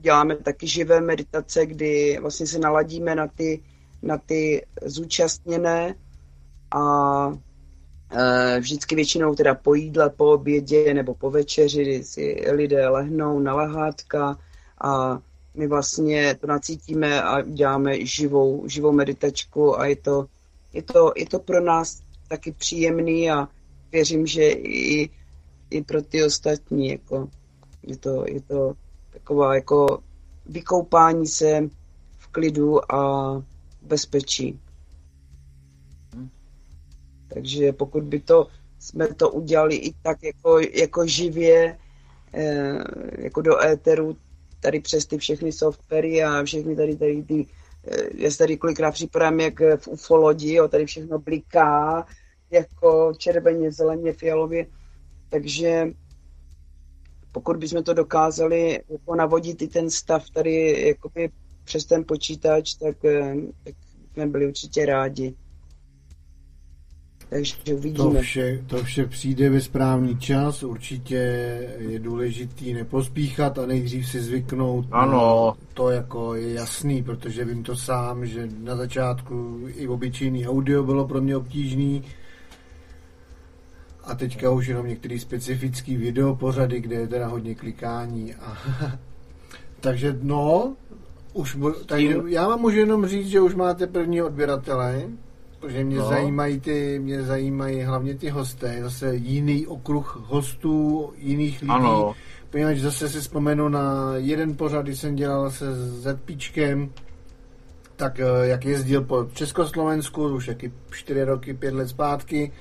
[0.00, 3.62] děláme taky živé meditace, kdy vlastně se naladíme na ty,
[4.02, 5.94] na ty zúčastněné
[6.70, 7.32] a
[8.10, 13.54] e, vždycky většinou teda po jídle, po obědě nebo po večeři, si lidé lehnou na
[13.54, 14.38] lehátka
[14.80, 15.18] a
[15.56, 20.26] my vlastně to nacítíme a děláme živou, živou meditačku a je to,
[20.72, 23.48] je to, je to pro nás taky příjemný a
[23.92, 25.10] věřím, že i,
[25.70, 27.28] i pro ty ostatní jako,
[27.82, 28.74] je, to, je to
[29.12, 29.98] taková jako
[30.46, 31.68] vykoupání se
[32.18, 33.42] v klidu a
[33.82, 34.60] bezpečí.
[37.28, 41.78] Takže pokud by to, jsme to udělali i tak jako, jako živě,
[42.32, 42.84] eh,
[43.18, 44.16] jako do éteru,
[44.60, 47.46] tady přes ty všechny softwary a všechny tady, tady ty,
[47.88, 52.06] eh, já se tady kolikrát připadám jak v ufolodi, jo, tady všechno bliká,
[52.50, 54.66] jako červeně, zeleně, fialově,
[55.28, 55.88] takže
[57.32, 61.30] pokud bychom to dokázali jako navodit i ten stav tady jakoby
[61.64, 63.34] přes ten počítač, tak, eh,
[63.64, 63.74] tak
[64.12, 65.34] jsme byli určitě rádi.
[67.30, 68.14] Takže uvidíme.
[68.14, 71.16] To vše, to vše přijde ve správný čas, určitě
[71.78, 74.86] je důležitý nepospíchat a nejdřív si zvyknout.
[74.92, 75.54] Ano.
[75.74, 81.08] To jako je jasný, protože vím to sám, že na začátku i obyčejný audio bylo
[81.08, 82.02] pro mě obtížný,
[84.06, 88.34] a teďka už jenom některý specifický video pořady, kde je teda hodně klikání.
[88.34, 88.58] A
[89.80, 90.76] takže no,
[91.32, 95.02] už tady, já vám můžu jenom říct, že už máte první odběratele,
[95.66, 96.08] protože mě no.
[96.08, 101.70] zajímají ty, mě zajímají hlavně ty hosté, zase jiný okruh hostů, jiných lidí.
[101.70, 102.14] Ano.
[102.50, 105.66] Poněvadž zase si vzpomenu na jeden pořad, když jsem dělal se
[106.02, 106.90] Zpíčkem,
[107.96, 112.52] tak eh, jak jezdil po Československu, už jaký čtyři roky, pět let zpátky,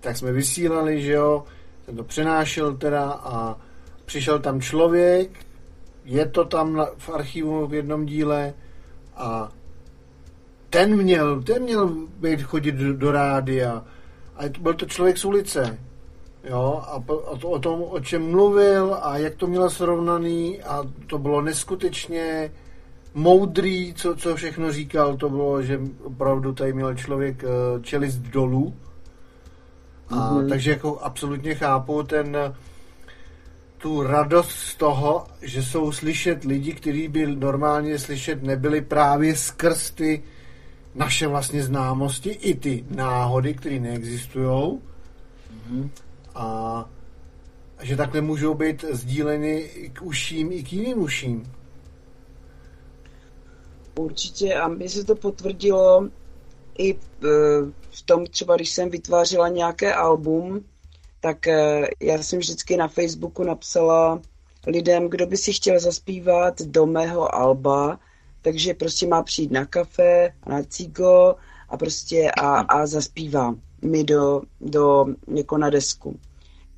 [0.00, 1.44] tak jsme vysílali, že jo,
[1.86, 3.56] ten to přenášel teda a
[4.04, 5.30] přišel tam člověk,
[6.04, 8.54] je to tam na, v archivu v jednom díle
[9.16, 9.52] a
[10.74, 11.88] ten měl, ten měl
[12.20, 13.84] být chodit do, do rádia
[14.36, 15.78] a byl to člověk z ulice,
[16.44, 17.02] jo, a,
[17.32, 21.40] a to, o tom, o čem mluvil a jak to mělo srovnaný a to bylo
[21.40, 22.52] neskutečně
[23.14, 28.74] moudrý, co, co všechno říkal, to bylo, že opravdu tady měl člověk uh, čelist dolů,
[30.08, 30.48] a, mm-hmm.
[30.48, 32.36] Takže jako absolutně chápu ten
[33.78, 39.90] tu radost z toho, že jsou slyšet lidi, kteří by normálně slyšet nebyli právě skrz
[39.90, 40.22] ty
[40.94, 44.48] naše vlastně známosti, i ty náhody, které neexistují.
[44.48, 45.90] Mm-hmm.
[46.34, 46.88] A
[47.82, 51.52] že takhle můžou být sdíleny k uším i k jiným uším.
[53.98, 56.08] Určitě, a mi se to potvrdilo
[56.78, 56.96] i e,
[57.90, 60.64] v tom třeba, když jsem vytvářela nějaké album,
[61.20, 64.20] tak e, já jsem vždycky na Facebooku napsala
[64.66, 67.98] lidem, kdo by si chtěl zaspívat do mého alba,
[68.44, 71.34] takže prostě má přijít na kafe na cigo
[71.68, 76.18] a prostě a, a zaspívá mi do, do, jako na desku.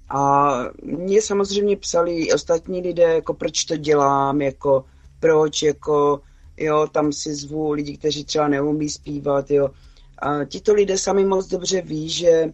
[0.09, 0.51] A
[0.82, 4.84] mě samozřejmě psali i ostatní lidé, jako proč to dělám, jako
[5.20, 6.20] proč, jako
[6.56, 9.70] jo, tam si zvu lidi, kteří třeba neumí zpívat, jo.
[10.18, 12.52] A tito lidé sami moc dobře ví, že,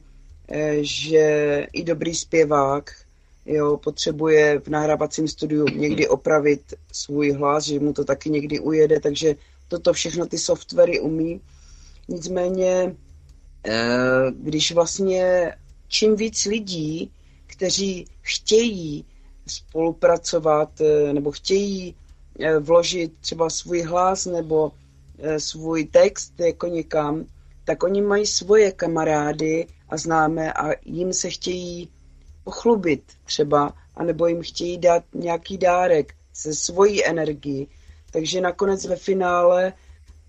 [0.48, 2.90] eh, že i dobrý zpěvák
[3.47, 9.01] jo, potřebuje v nahrávacím studiu někdy opravit svůj hlas, že mu to taky někdy ujede,
[9.01, 9.35] takže
[9.69, 11.40] toto všechno ty softwary umí.
[12.09, 12.97] Nicméně,
[13.66, 15.52] eh, když vlastně
[15.89, 17.12] čím víc lidí,
[17.47, 19.05] kteří chtějí
[19.47, 21.94] spolupracovat eh, nebo chtějí
[22.60, 24.73] vložit třeba svůj hlas nebo
[25.39, 27.27] svůj text jako někam,
[27.64, 31.89] tak oni mají svoje kamarády a známé a jim se chtějí
[32.44, 37.69] pochlubit třeba, anebo jim chtějí dát nějaký dárek se svojí energií.
[38.10, 39.73] Takže nakonec ve finále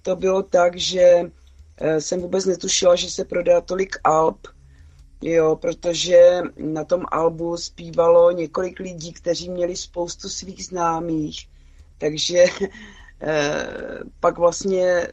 [0.01, 1.31] to bylo tak, že
[1.77, 4.47] eh, jsem vůbec netušila, že se prodá tolik alb,
[5.21, 11.47] jo, protože na tom albu zpívalo několik lidí, kteří měli spoustu svých známých.
[11.97, 12.45] Takže
[13.21, 13.67] eh,
[14.19, 15.07] pak vlastně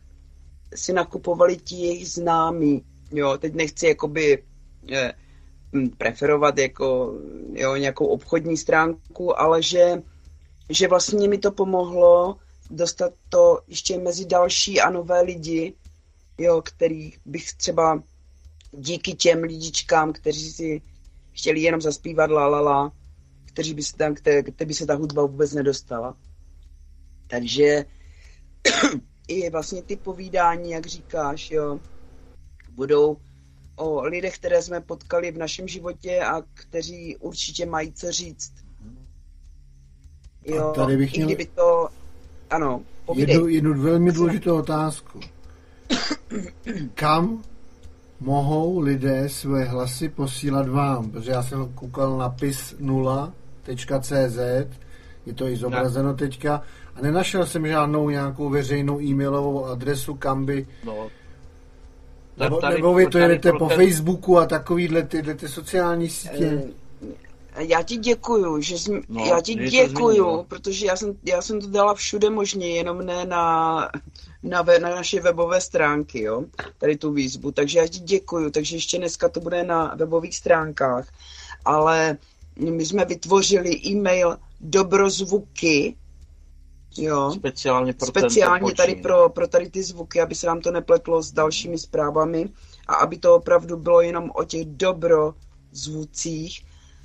[0.75, 2.85] si nakupovali ti jejich známí.
[3.13, 4.43] Jo, teď nechci jakoby
[4.83, 5.30] je, hm,
[5.99, 7.15] preferovat jako
[7.53, 10.03] jo, nějakou obchodní stránku, ale že,
[10.71, 12.37] že vlastně mi to pomohlo
[12.71, 15.75] dostat to ještě mezi další a nové lidi,
[16.39, 18.03] jo, který bych třeba
[18.73, 20.83] díky těm lidičkám, kteří si
[21.33, 22.93] chtěli jenom zaspívat la la la,
[23.45, 26.17] kteří by se tam, které, které by se ta hudba vůbec nedostala.
[27.27, 27.85] Takže
[29.29, 31.81] i vlastně ty povídání, jak říkáš, jo,
[32.71, 33.17] budou
[33.81, 38.53] o lidech, které jsme potkali v našem životě a kteří určitě mají co říct.
[40.47, 41.27] Jo, a tady bych měl...
[41.27, 41.89] kdyby to...
[42.51, 42.83] Ano,
[43.15, 45.21] jednu, jednu velmi důležitou otázku.
[46.95, 47.43] Kam
[48.21, 51.11] mohou lidé své hlasy posílat vám?
[51.11, 54.39] Protože já jsem koukal na pis0.cz,
[55.27, 56.63] je to i zobrazeno teďka,
[56.95, 60.67] a nenašel jsem žádnou nějakou veřejnou e-mailovou adresu, kam by...
[60.85, 61.09] No.
[62.41, 63.77] Nebo, tady, nebo vy to jedete po ten...
[63.77, 66.63] Facebooku a takovýhle tyhle ty sociální sítě?
[67.59, 70.45] Já ti děkuju, že jsi, No, já ti děkuju, zmínila.
[70.49, 73.89] protože já jsem, já jsem to dala všude možně, jenom ne na,
[74.43, 76.45] na, we, na naše webové stránky, jo,
[76.79, 81.09] tady tu výzvu, takže já ti děkuju, takže ještě dneska to bude na webových stránkách,
[81.65, 82.17] ale
[82.57, 85.97] my jsme vytvořili e-mail dobrozvuky,
[86.97, 91.23] jo, Speciálně pro speciálně tady pro, pro tady ty zvuky, aby se nám to nepletlo
[91.23, 92.49] s dalšími zprávami
[92.87, 96.65] a aby to opravdu bylo jenom o těch dobrozvucích.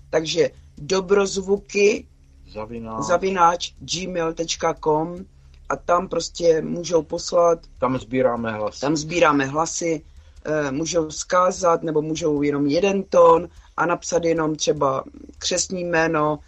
[0.10, 2.08] Takže dobrozvuky
[2.54, 3.04] Zavináč.
[3.04, 5.26] zavináč gmail.com
[5.70, 8.82] a tam prostě můžou poslat, Tam sbíráme hlasy.
[8.82, 10.02] tam sbíráme hlasy,
[10.46, 13.48] eh, můžou zkázat nebo můžou jenom jeden tón
[13.78, 15.04] a napsat jenom třeba
[15.38, 16.40] křesní jméno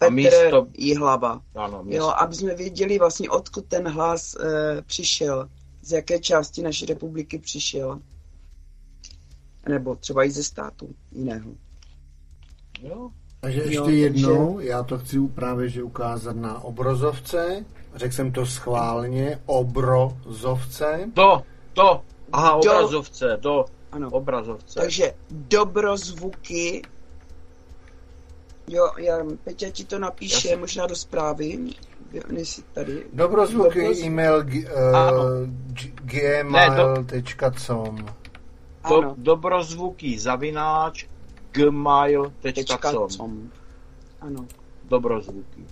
[0.00, 1.40] Petr místo- Jihlava.
[1.54, 2.04] Ano, město.
[2.04, 5.48] Jo, aby jsme věděli vlastně, odkud ten hlas e, přišel,
[5.82, 8.00] z jaké části naší republiky přišel.
[9.68, 11.50] Nebo třeba i ze státu jiného.
[12.82, 13.10] Jo.
[13.40, 17.64] Takže Jo, ještě takže- jednou, já to chci právě že ukázat na obrazovce.
[17.94, 21.10] Řekl jsem to schválně, obrozovce.
[21.14, 21.42] Do,
[21.74, 22.02] do,
[22.32, 24.10] aha, obrazovce, do Ano.
[24.10, 24.80] obrazovce.
[24.80, 26.82] Takže dobrozvuky.
[28.72, 30.56] Jo, já, Peťa ti to napíše Jasně.
[30.56, 31.58] možná do zprávy,
[32.30, 33.06] než jsi tady.
[33.12, 34.42] Dobrozvuky, Dobroz- e-mail uh,
[35.72, 38.06] g- gmail.com
[38.88, 41.06] do, dobrozvuky zavináč
[41.52, 43.50] gmail.com com.
[44.20, 44.46] Ano.
[44.88, 45.64] Dobrozvuky.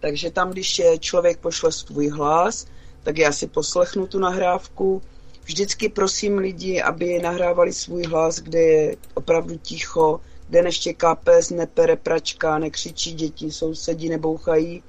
[0.00, 2.66] Takže tam, když je člověk pošle svůj hlas,
[3.02, 5.02] tak já si poslechnu tu nahrávku.
[5.44, 10.20] Vždycky prosím lidi, aby nahrávali svůj hlas, kde je opravdu ticho,
[10.54, 14.82] kde neštěká pes, nepere pračka, nekřičí děti, sousedi nebouchají.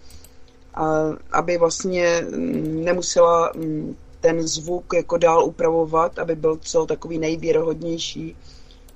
[0.73, 0.85] A
[1.31, 8.35] aby vlastně mm, nemusela mm, ten zvuk jako dál upravovat, aby byl co takový nejvěrohodnější.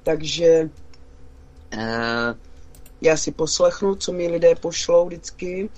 [0.04, 0.70] Takže
[1.72, 2.36] eh,
[3.02, 5.70] já si poslechnu, co mi lidé pošlou vždycky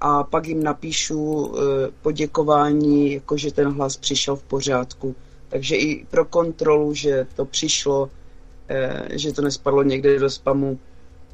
[0.00, 5.14] a pak jim napíšu eh, poděkování, jako že ten hlas přišel v pořádku.
[5.48, 8.10] Takže i pro kontrolu, že to přišlo,
[9.10, 10.78] že to nespadlo někde do spamu,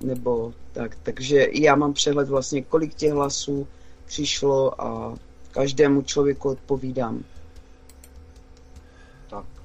[0.01, 0.97] nebo tak.
[1.03, 3.69] Takže i já mám přehled vlastně, kolik těch hlasů
[4.07, 5.15] přišlo a
[5.53, 7.25] každému člověku odpovídám.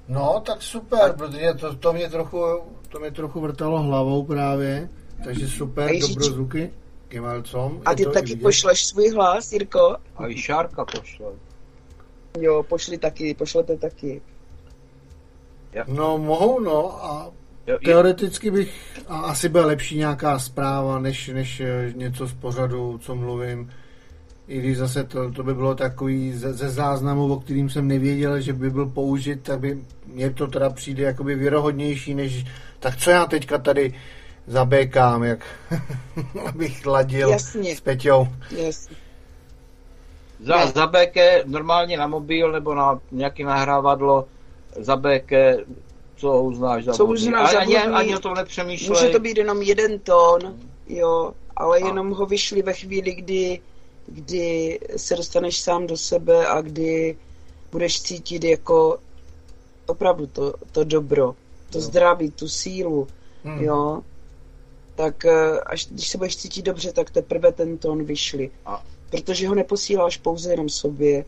[0.08, 2.42] No, tak super, protože to, to, mě trochu,
[2.90, 4.90] to mě trochu vrtalo hlavou právě.
[5.24, 6.74] Takže super, A dobrozvuky.
[7.10, 7.82] Gmail.com.
[7.86, 8.42] A ty taky vidět.
[8.42, 9.96] pošleš svůj hlas, Jirko?
[10.16, 11.32] A i Šárka pošle.
[12.40, 14.22] Jo, pošli taky, pošlete taky.
[15.88, 17.06] No, mohou, no.
[17.06, 17.32] A
[17.68, 18.74] Jo, teoreticky bych,
[19.08, 23.72] a asi byla lepší nějaká zpráva, než, než eh, něco z pořadu, co mluvím.
[24.48, 28.42] I když zase to, to by bylo takový ze, ze záznamu, o kterým jsem nevěděl,
[28.42, 32.46] že by byl použit, tak by mně to teda přijde jakoby věrohodnější, než
[32.80, 33.94] tak co já teďka tady
[34.48, 35.40] zabékám, jak
[36.50, 37.76] abych ladil Jasně.
[37.76, 38.28] s Peťou.
[38.58, 38.90] Yes.
[40.40, 40.68] Za, Ne.
[40.68, 41.16] za BK
[41.46, 44.26] normálně na mobil nebo na nějaký nahrávadlo
[44.80, 45.32] za BK,
[46.16, 47.22] co uznáš za Co vhodný.
[47.24, 48.90] uznáš za ani, ani o tom nepřemýšlej.
[48.90, 53.62] Může to být jenom jeden tón, jo, ale A- jenom ho vyšli ve chvíli, kdy,
[54.06, 57.18] kdy se dostaneš sám do sebe a kdy
[57.72, 58.98] budeš cítit jako
[59.88, 61.36] opravdu to, to dobro,
[61.72, 61.82] to Jo.
[61.82, 63.08] zdraví, tu sílu,
[63.44, 63.60] Hmm.
[63.64, 64.02] jo.
[64.96, 68.52] Tak eh, až když se budeš cítit dobře, tak teprve ten tón vyšli.
[68.66, 71.26] A- Protože ho neposíláš pouze jenom sobě,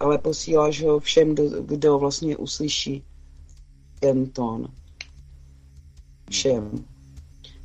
[0.00, 3.04] ale posíláš ho všem, kdo, kdo vlastně uslyší
[4.04, 4.68] ten tón.
[6.30, 6.84] Všem.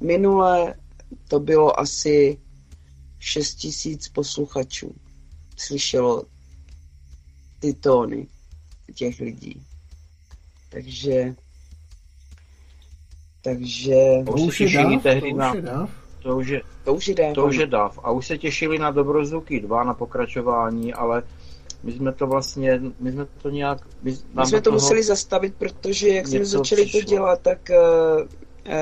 [0.02, 0.74] Minule
[1.28, 2.38] to bylo asi
[3.20, 4.96] 6 tisíc posluchačů.
[5.58, 6.24] Slyšelo
[7.60, 8.28] ty tóny
[8.96, 9.62] těch lidí.
[10.70, 11.36] Takže
[13.42, 13.96] takže
[14.26, 15.50] To už je dáv, tehdy to na...
[15.52, 15.90] už je dáv.
[16.22, 17.36] To už je, to už je dávno.
[17.36, 18.00] to už je dav.
[18.04, 21.24] A už se těšili na Dobrozvuky 2, na pokračování, ale
[21.84, 23.78] my jsme to vlastně, my jsme to nějak...
[24.04, 27.00] My, My jsme to museli zastavit, protože jak jsme začali přišlo.
[27.02, 27.60] to dělat, tak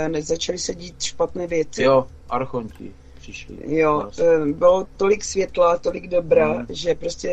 [0.08, 1.84] uh, začaly se dít špatné věci.
[1.84, 3.58] Jo, archonti přišli.
[3.66, 4.26] Jo, Vlastně.
[4.54, 6.66] bylo tolik světla, tolik dobra, Hmm.
[6.70, 7.32] že prostě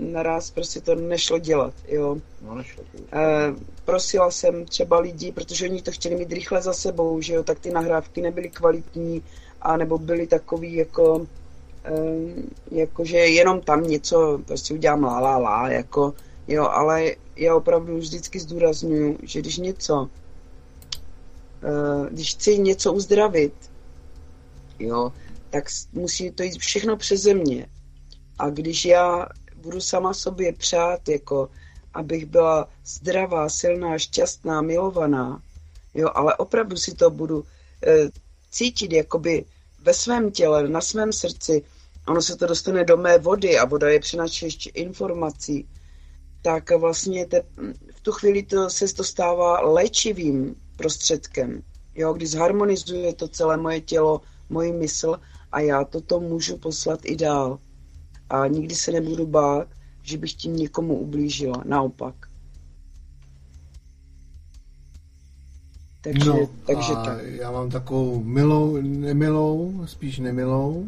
[0.00, 2.16] naraz prostě to nešlo dělat, jo.
[2.46, 3.02] No, nešlo to.
[3.12, 3.54] Eh,
[3.84, 7.58] prosila jsem třeba lidi, protože oni to chtěli mít rychle za sebou, že jo, tak
[7.58, 9.22] ty nahrávky nebyly kvalitní,
[9.62, 11.26] a nebo byly takový jako,
[11.86, 16.14] eh, jako že jenom tam něco prostě udělám la la la, jako,
[16.48, 20.08] jo, ale já opravdu vždycky zdůraznuju, že když něco,
[21.62, 23.54] eh, když chci něco uzdravit,
[24.78, 25.12] jo,
[25.50, 27.66] tak musí to jít všechno přeze mě.
[28.38, 31.48] A když já budu sama sobě přát, jako
[31.94, 35.42] abych byla zdravá, silná, šťastná, milovaná,
[35.94, 37.44] jo, ale opravdu si to budu
[37.86, 38.08] e,
[38.50, 39.44] cítit jakoby
[39.82, 41.62] ve svém těle, na svém srdci,
[42.08, 44.00] ono se to dostane do mé vody a voda je
[44.42, 45.68] ještě informací,
[46.42, 47.42] tak vlastně te,
[47.94, 51.62] v tu chvíli to, se to stává léčivým prostředkem.
[51.94, 55.20] Jo, když zharmonizuje to celé moje tělo, moji mysl
[55.52, 57.58] a já toto můžu poslat i dál.
[58.30, 59.68] A nikdy se nebudu bát,
[60.02, 61.62] že bych tím někomu ublížila.
[61.64, 62.14] Naopak.
[66.00, 67.18] Takže, no, takže tak.
[67.22, 70.86] Já mám takovou milou, nemilou, spíš nemilou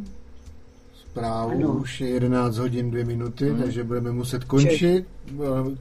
[1.18, 1.50] zprávu.
[1.50, 1.72] Ano.
[1.72, 3.62] Už je 11 hodin 2 minuty, hmm.
[3.62, 5.04] takže budeme muset končit.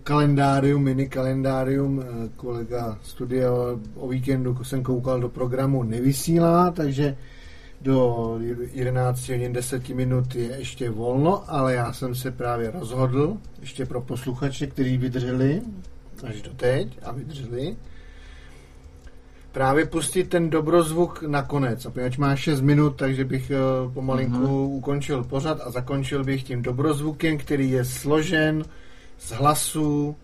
[0.04, 3.52] Kalendárium, mini kalendárium, eh, kolega studia
[3.96, 7.18] o víkendu jsem koukal do programu, nevysílá, takže
[7.82, 8.40] do
[8.74, 14.02] 11 hodin 10 minut je ještě volno, ale já jsem se právě rozhodl, ještě pro
[14.02, 15.62] posluchače, kteří vydrželi
[16.24, 17.76] až do teď a vydrželi,
[19.58, 21.86] právě pustit ten dobrozvuk nakonec.
[21.86, 23.52] A poněvadž má 6 minut, takže bych
[23.86, 24.76] uh, pomalinku uh-huh.
[24.78, 28.66] ukončil pořad a zakončil bych tím dobrozvukem, který je složen
[29.20, 30.16] z hlasů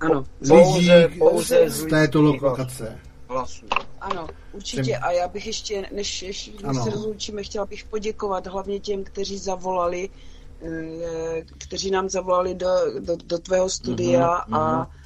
[0.00, 2.98] ano, z pouze, pouze z této lokace.
[3.28, 3.66] Hlasů.
[4.00, 4.96] Ano, určitě.
[4.96, 6.50] A já bych ještě, než, než
[6.84, 10.08] se rozloučíme, chtěla bych poděkovat hlavně těm, kteří zavolali,
[10.62, 12.68] eh, kteří nám zavolali do,
[12.98, 14.97] do, do tvého studia uh-huh, a Eh,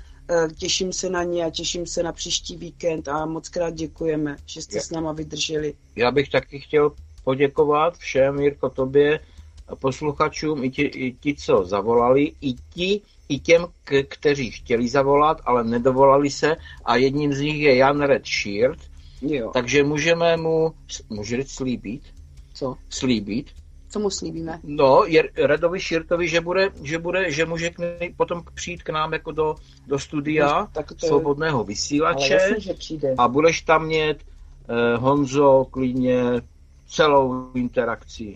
[0.58, 4.62] těším se na ně a těším se na příští víkend a moc krát děkujeme, že
[4.62, 5.74] jste s náma vydrželi.
[5.96, 6.92] Já bych taky chtěl
[7.24, 9.20] poděkovat všem, Jirko, tobě,
[9.80, 15.40] posluchačům, i ti, i ti co zavolali, i ti, i těm, k- kteří chtěli zavolat,
[15.44, 18.78] ale nedovolali se a jedním z nich je Jan Red Sheard,
[19.22, 19.50] jo.
[19.54, 20.74] takže můžeme mu,
[21.08, 22.02] může slíbit,
[22.54, 22.76] co?
[22.90, 23.46] Slíbit,
[23.92, 24.60] co mu slíbíme?
[24.62, 28.88] No, je Radovi Širtovi, že bude, že bude, že může k nej, potom přijít k
[28.88, 29.54] nám jako do,
[29.86, 33.14] do studia no, tak to svobodného vysílače že přijde.
[33.18, 36.22] a budeš tam mít eh, Honzo klidně
[36.88, 38.34] celou interakci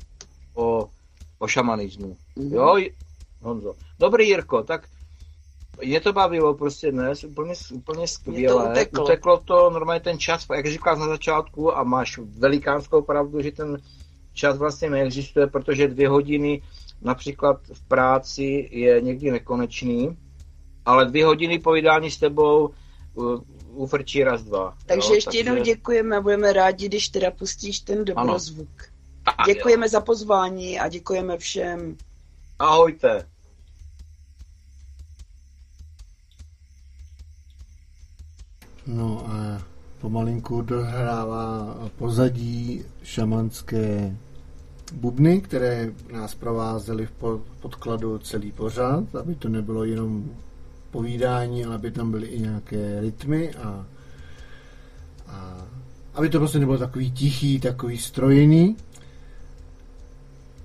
[0.55, 0.89] o,
[1.39, 2.17] o šamanismu.
[2.37, 2.55] Mm-hmm.
[2.55, 2.91] Jo,
[3.41, 3.75] Honzo.
[3.99, 4.89] Dobrý Jirko, tak
[5.85, 8.65] mě to bavilo prostě dnes, úplně, úplně skvěle.
[8.65, 9.05] To uteklo.
[9.05, 13.79] uteklo to normálně ten čas, jak říkal na začátku a máš velikánskou pravdu, že ten
[14.37, 16.63] čas vlastně neexistuje, protože dvě hodiny
[17.03, 20.17] například v práci je někdy nekonečný,
[20.85, 22.71] ale dvě hodiny povídání s tebou
[23.73, 24.77] ufrčí raz, dva.
[24.87, 25.39] Takže jo, ještě takže...
[25.39, 28.69] jednou děkujeme a budeme rádi, když teda pustíš ten dobrozvuk.
[29.27, 29.47] Ano.
[29.47, 29.91] Děkujeme jo.
[29.91, 31.97] za pozvání a děkujeme všem.
[32.59, 33.29] Ahojte.
[38.87, 39.63] No a
[40.01, 44.17] pomalinku dohrává pozadí šamanské
[44.93, 50.25] bubny, které nás provázely v podkladu celý pořad, aby to nebylo jenom
[50.91, 53.87] povídání, ale aby tam byly i nějaké rytmy a,
[55.29, 55.67] a
[56.15, 58.77] aby to prostě nebylo takový tichý, takový strojený.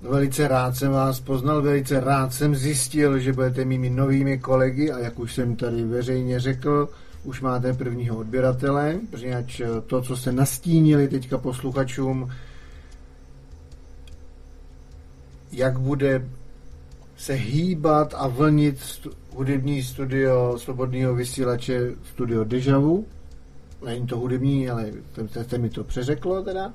[0.02, 5.00] Velice rád jsem vás poznal, velice rád jsem zjistil, že budete mými novými kolegy a
[5.00, 6.90] jak už jsem tady veřejně řekl,
[7.24, 9.46] už máte prvního odběratele, protože
[9.88, 12.32] to, co se nastínili teďka posluchačům,
[15.52, 16.30] jak bude
[17.18, 23.06] se hýbat a vlnit stu, hudební studio svobodného vysílače studio Dejavu.
[23.86, 24.92] Není to hudební, ale
[25.42, 26.74] jste mi to přeřeklo teda.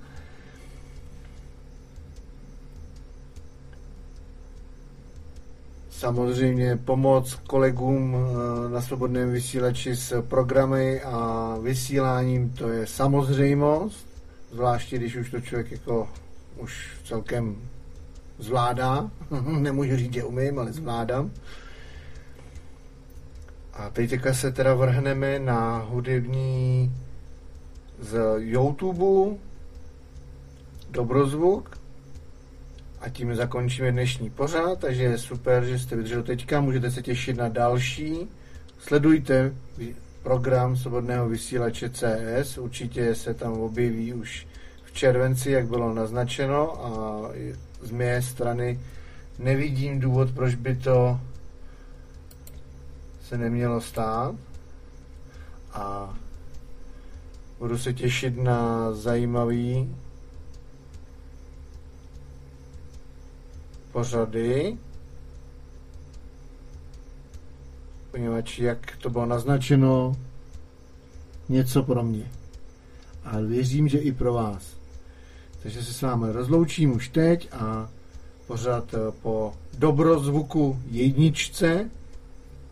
[5.90, 14.06] Samozřejmě pomoc kolegům eh, na svobodném vysílači s programy a vysíláním, to je samozřejmost,
[14.52, 16.08] zvláště když už to člověk jako
[16.56, 17.56] už celkem
[18.38, 19.10] zvládá.
[19.58, 21.30] Nemůžu říct, že umím, ale zvládám.
[23.72, 26.92] A teď teďka se teda vrhneme na hudební
[28.00, 29.36] z YouTube
[30.90, 31.78] Dobrozvuk
[33.00, 37.36] a tím zakončíme dnešní pořád, takže je super, že jste vydrželi teďka, můžete se těšit
[37.36, 38.28] na další.
[38.78, 39.54] Sledujte
[40.22, 44.46] program svobodného vysílače CS, určitě se tam objeví už
[44.84, 47.30] v červenci, jak bylo naznačeno a
[47.82, 48.80] z mé strany
[49.38, 51.20] nevidím důvod, proč by to
[53.22, 54.34] se nemělo stát
[55.72, 56.14] a
[57.58, 59.96] budu se těšit na zajímavý
[63.92, 64.76] pořady,
[68.10, 70.16] poněvadž jak to bylo naznačeno,
[71.48, 72.30] něco pro mě.
[73.24, 74.76] Ale věřím, že i pro vás.
[75.66, 77.88] Takže se s vámi rozloučím už teď a
[78.46, 81.90] pořád eh, po dobrozvuku jedničce,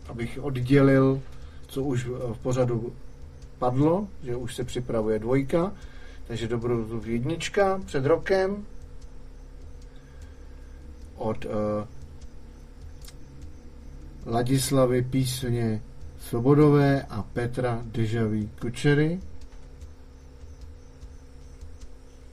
[0.07, 1.21] abych oddělil,
[1.67, 2.93] co už v pořadu
[3.59, 5.73] padlo, že už se připravuje dvojka,
[6.27, 8.65] takže dobrodruh jednička před rokem
[11.15, 11.51] od uh,
[14.25, 15.81] Ladislavy písně
[16.19, 19.19] Svobodové a Petra Dežavý Kučery.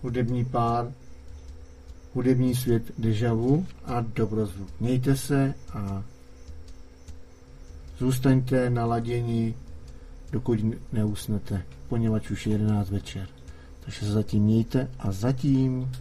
[0.03, 0.93] Hudební pár
[2.15, 4.69] Hudební svět Dežavu a Dobrozvuk.
[4.81, 6.05] Mějte se a
[7.99, 9.55] zůstaňte naladěni,
[10.33, 10.59] dokud
[10.93, 13.29] neusnete, poněvadž už je 11 večer.
[13.85, 15.93] Takže se zatím mějte a zatím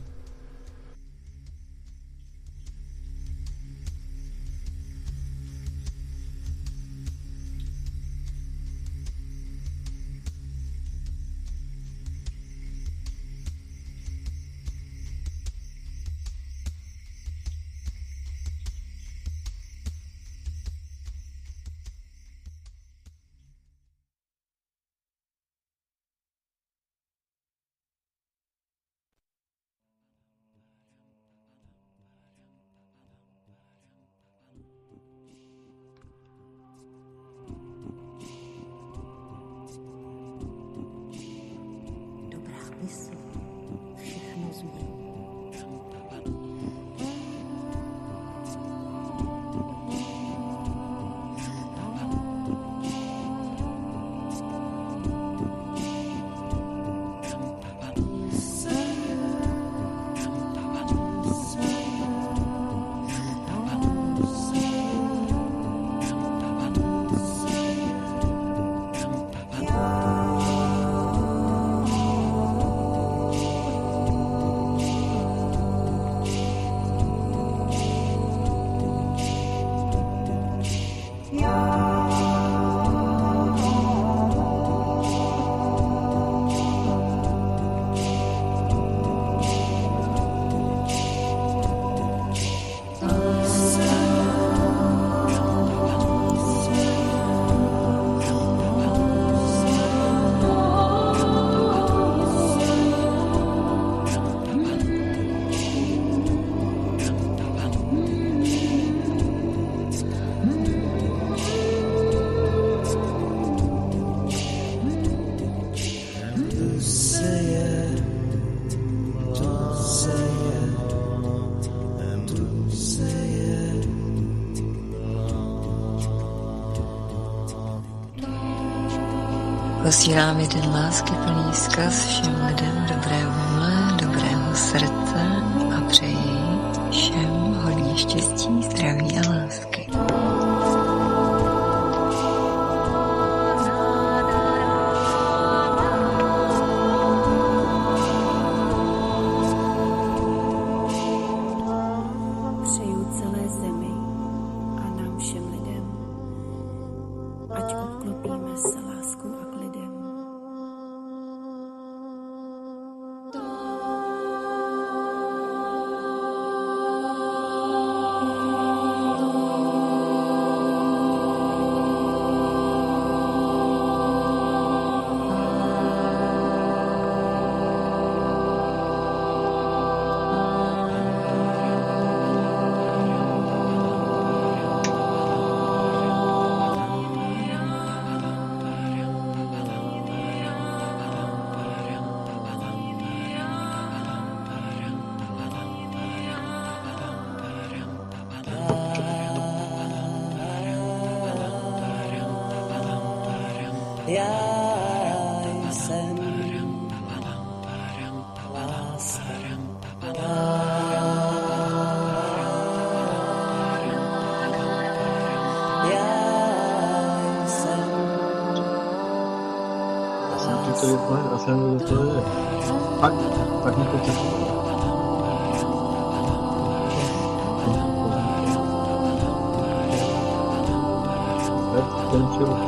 [130.11, 132.20] Posílám jeden lásky plný zkaz všem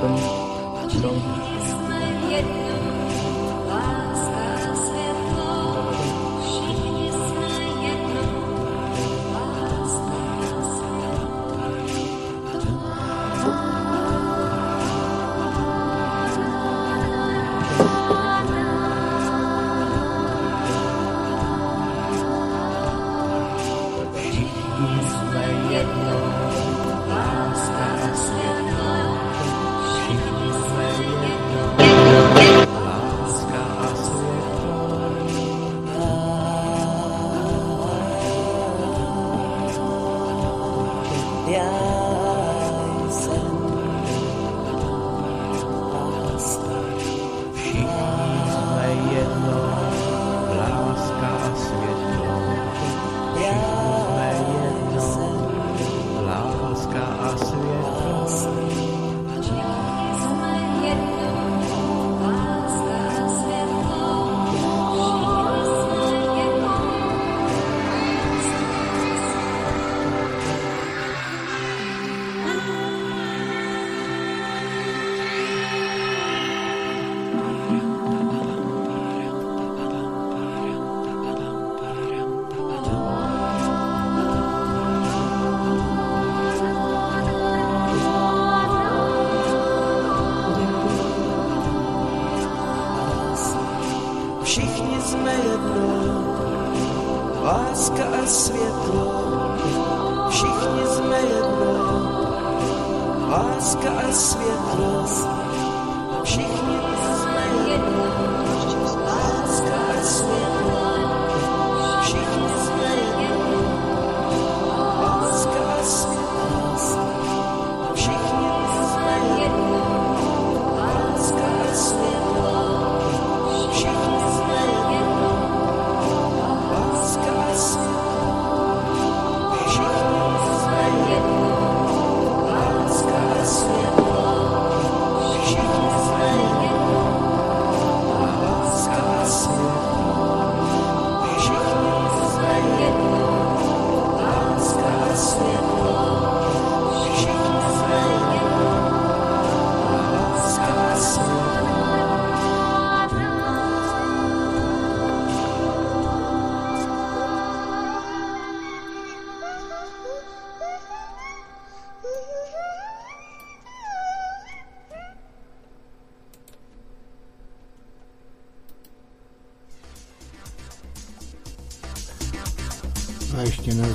[0.03, 1.32] Ten čil,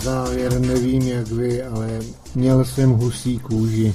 [0.08, 2.00] závěr, nevím jak vy, ale
[2.34, 3.94] měl jsem husí kůži.